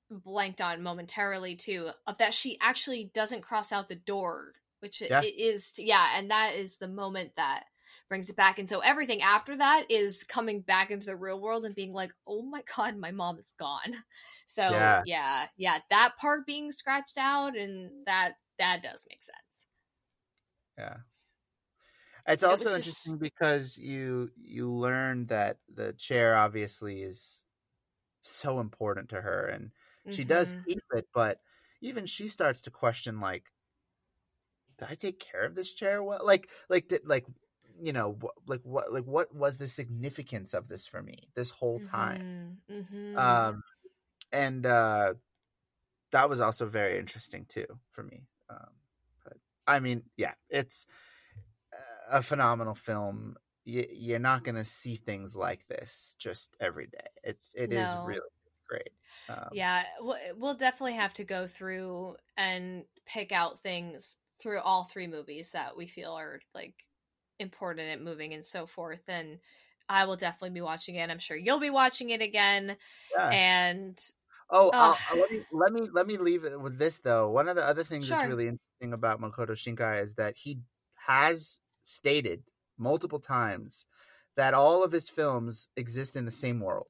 blanked 0.10 0.62
on 0.62 0.84
momentarily 0.84 1.56
too, 1.56 1.90
of 2.08 2.18
that 2.18 2.34
she 2.34 2.58
actually 2.60 3.06
doesn't 3.14 3.42
cross 3.42 3.72
out 3.72 3.88
the 3.90 3.96
door, 3.96 4.54
which 4.80 5.02
Yeah. 5.02 5.22
it 5.22 5.36
is 5.38 5.74
yeah, 5.78 6.18
and 6.18 6.32
that 6.32 6.56
is 6.56 6.78
the 6.78 6.88
moment 6.90 7.36
that 7.38 7.64
brings 8.12 8.30
it 8.30 8.36
back. 8.38 8.60
And 8.60 8.70
so 8.70 8.82
everything 8.82 9.24
after 9.24 9.58
that 9.58 9.90
is 9.90 10.26
coming 10.26 10.62
back 10.62 10.92
into 10.92 11.08
the 11.08 11.16
real 11.18 11.42
world 11.42 11.66
and 11.66 11.76
being 11.76 11.94
like, 11.94 12.14
"Oh 12.28 12.44
my 12.44 12.64
god, 12.78 12.98
my 12.98 13.12
mom 13.12 13.40
is 13.40 13.54
gone." 13.60 13.96
So 14.48 14.68
Yeah. 14.72 15.04
yeah, 15.06 15.48
yeah, 15.58 15.80
that 15.92 16.18
part 16.20 16.46
being 16.46 16.74
scratched 16.74 17.18
out 17.18 17.56
and 17.58 18.06
that 18.06 18.34
that 18.60 18.84
does 18.84 19.06
make 19.10 19.24
sense. 19.24 19.68
Yeah. 20.78 21.02
It's 22.28 22.44
It 22.44 22.48
also 22.52 22.76
just- 22.76 22.76
interesting 22.76 23.18
because 23.18 23.78
you 23.78 24.32
you 24.38 24.70
learn 24.72 25.28
that 25.28 25.60
the 25.68 25.94
chair 25.94 26.36
obviously 26.36 27.02
is 27.02 27.46
so 28.22 28.60
important 28.62 29.10
to 29.12 29.22
her 29.22 29.48
and 29.48 29.74
she 30.10 30.26
does 30.26 30.54
Mhm. 30.54 30.66
keep 30.68 30.84
it, 30.94 31.10
but 31.14 31.42
even 31.82 32.06
she 32.08 32.30
starts 32.30 32.62
to 32.64 32.72
question 32.72 33.22
like 33.22 33.52
did 34.78 34.88
I 34.90 34.96
take 34.96 35.20
care 35.20 35.44
of 35.44 35.56
this 35.56 35.72
chair 35.72 36.04
well? 36.04 36.26
Like 36.26 36.50
like 36.70 36.88
did 36.88 37.06
like 37.08 37.26
you 37.82 37.94
know 37.94 38.18
wh- 38.22 38.50
like 38.50 38.62
what 38.64 38.92
like 38.94 39.06
what 39.06 39.34
was 39.36 39.58
the 39.58 39.68
significance 39.68 40.54
of 40.54 40.68
this 40.68 40.88
for 40.88 41.02
me 41.04 41.30
this 41.36 41.52
whole 41.52 41.80
time? 41.80 42.20
Mhm. 42.20 42.62
Mhm. 42.70 43.52
Um 43.54 43.62
and 44.32 44.66
uh 44.66 45.16
that 46.12 46.30
was 46.30 46.42
also 46.42 46.68
very 46.68 47.00
interesting 47.00 47.46
too 47.46 47.80
for 47.92 48.04
me. 48.04 48.28
Um 48.50 48.76
but 49.26 49.38
I 49.68 49.80
mean, 49.80 50.10
yeah, 50.18 50.36
it's 50.50 50.88
a 52.10 52.22
phenomenal 52.22 52.76
film. 52.76 53.36
You, 53.64 53.86
you're 53.92 54.20
not 54.20 54.44
going 54.44 54.56
to 54.56 54.66
see 54.66 54.96
things 54.96 55.36
like 55.36 55.68
this 55.68 56.16
just 56.18 56.58
every 56.60 56.88
day. 56.88 57.08
It's 57.24 57.54
it 57.56 57.72
is 57.72 57.96
No. 57.96 58.02
really 58.02 58.28
great. 58.68 58.90
Um, 59.30 59.50
yeah 59.50 59.86
we'll, 60.00 60.18
we'll 60.38 60.56
definitely 60.56 60.94
have 60.96 61.14
to 61.14 61.24
go 61.24 61.48
through 61.48 62.16
and 62.38 62.86
pick 63.06 63.32
out 63.32 63.62
things 63.62 64.18
through 64.40 64.60
all 64.60 64.86
three 64.86 65.08
movies 65.08 65.52
that 65.52 65.76
we 65.78 65.88
feel 65.88 66.14
are 66.14 66.40
like 66.54 66.86
important 67.42 67.90
and 67.90 68.04
moving 68.06 68.34
and 68.34 68.46
so 68.46 68.66
forth 68.68 69.04
and 69.08 69.40
i 69.90 70.06
will 70.06 70.16
definitely 70.16 70.52
be 70.52 70.62
watching 70.62 70.96
it 70.96 71.10
i'm 71.10 71.20
sure 71.20 71.36
you'll 71.36 71.60
be 71.60 71.70
watching 71.70 72.10
it 72.12 72.22
again 72.22 72.76
yeah. 73.18 73.30
and 73.30 74.00
Oh. 74.54 74.68
Uh, 74.70 74.94
I'll- 75.10 75.18
let 75.20 75.32
me 75.32 75.42
let 75.54 75.72
me 75.74 75.82
let 75.94 76.08
me 76.08 76.18
leave 76.18 76.44
it 76.44 76.60
with 76.60 76.78
this 76.78 76.98
though. 76.98 77.30
One 77.30 77.48
of 77.48 77.56
the 77.56 77.66
other 77.66 77.86
things 77.86 78.10
that's 78.10 78.28
really 78.28 78.50
interesting 78.50 78.92
about 78.92 79.22
Makoto 79.22 79.52
Shinkai 79.52 80.02
is 80.04 80.16
that 80.16 80.36
he 80.36 80.60
has 81.08 81.62
stated 81.84 82.44
multiple 82.78 83.20
times 83.22 83.86
that 84.36 84.54
all 84.54 84.84
of 84.84 84.92
his 84.92 85.08
films 85.08 85.70
exist 85.78 86.18
in 86.18 86.26
the 86.26 86.32
same 86.32 86.60
world. 86.60 86.88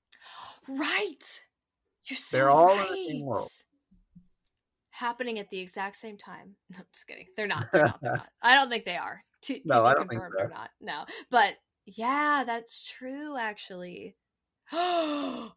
right 0.68 1.42
you're 2.08 2.16
so 2.16 2.34
They're 2.36 2.48
all 2.50 2.70
in 2.70 2.78
the 2.92 3.08
same 3.10 3.26
world. 3.26 3.50
happening 4.90 5.38
at 5.38 5.50
the 5.50 5.60
exact 5.60 5.96
same 5.96 6.16
time 6.16 6.56
no 6.70 6.78
I'm 6.78 6.86
just 6.92 7.06
kidding 7.06 7.26
they're 7.36 7.46
not 7.46 7.66
they're 7.72 7.84
not, 7.84 8.00
they're 8.00 8.12
not. 8.16 8.28
i 8.42 8.54
don't 8.54 8.70
think 8.70 8.84
they 8.84 8.96
are 8.96 9.22
to, 9.46 9.60
to 9.64 9.64
No, 9.64 9.82
be 9.82 9.90
I 9.90 9.94
don't 9.94 10.08
think 10.08 10.22
confirmed 10.22 10.36
so. 10.38 10.46
or 10.46 10.48
not 10.48 10.70
no 10.80 11.04
but 11.30 11.56
yeah 11.86 12.44
that's 12.46 12.86
true 12.88 13.36
actually 13.36 14.16
oh 14.72 15.52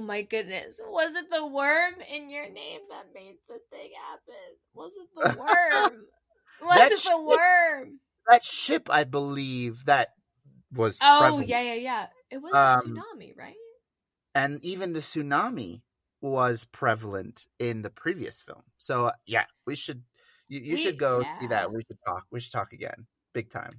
my 0.00 0.22
goodness 0.22 0.80
was 0.84 1.14
it 1.14 1.30
the 1.30 1.46
worm 1.46 1.94
in 2.00 2.30
your 2.30 2.48
name 2.50 2.80
that 2.90 3.06
made 3.14 3.36
the 3.48 3.58
thing 3.70 3.90
happen 4.08 4.56
was 4.74 4.96
it 4.96 5.08
the 5.14 5.26
worm 5.38 6.06
was 6.60 6.90
That 6.90 6.92
it 6.92 6.98
shit- 6.98 7.12
the 7.12 7.20
worm 7.22 8.00
that 8.28 8.42
ship, 8.44 8.88
I 8.90 9.04
believe, 9.04 9.84
that 9.84 10.14
was 10.72 10.98
Oh 11.00 11.16
prevalent. 11.18 11.48
yeah, 11.48 11.60
yeah, 11.62 11.74
yeah. 11.74 12.06
It 12.30 12.38
was 12.38 12.52
Um, 12.52 12.60
a 12.60 12.98
tsunami, 13.16 13.36
right? 13.36 13.54
and 14.34 14.64
even 14.64 14.92
the 14.92 15.00
tsunami 15.00 15.82
was 16.20 16.64
prevalent 16.64 17.46
in 17.58 17.82
the 17.82 17.90
previous 17.90 18.40
film. 18.40 18.62
So 18.78 19.12
yeah, 19.26 19.46
we 19.66 19.76
should 19.76 20.04
you, 20.48 20.60
you 20.60 20.74
We- 20.74 20.80
should 20.82 20.98
go 20.98 21.22
see 21.40 21.46
that. 21.48 21.72
We 21.72 21.82
should 21.86 21.98
talk. 22.06 22.24
We 22.30 22.40
should 22.40 22.52
talk 22.52 22.72
again, 22.72 23.06
big 23.32 23.50
time. 23.50 23.72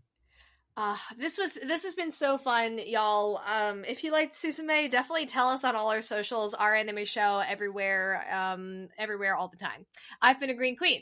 Uh, 0.76 0.96
this 1.18 1.40
was 1.40 1.56
this 1.56 1.84
has 1.84 1.96
been 1.96 2.12
so 2.12 2.38
fun, 2.38 2.78
y'all. 2.86 3.42
Um, 3.48 3.84
if 3.84 4.04
you 4.04 4.12
liked 4.12 4.36
Suzume, 4.36 4.92
definitely 4.92 5.26
tell 5.26 5.48
us 5.50 5.64
on 5.64 5.76
all 5.76 5.90
our 5.90 6.04
socials, 6.04 6.54
our 6.54 6.76
anime 6.76 7.04
show 7.06 7.40
everywhere, 7.40 8.24
um, 8.32 8.88
everywhere 8.98 9.36
all 9.36 9.48
the 9.48 9.58
time. 9.58 9.88
I've 10.22 10.40
been 10.40 10.52
a 10.52 10.54
Green 10.54 10.78
Queen. 10.78 11.02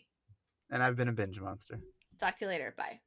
And 0.70 0.82
I've 0.82 0.96
been 0.96 1.10
a 1.10 1.14
binge 1.14 1.40
monster. 1.42 1.80
Talk 2.20 2.38
to 2.38 2.46
you 2.46 2.50
later. 2.50 2.74
Bye. 2.78 3.02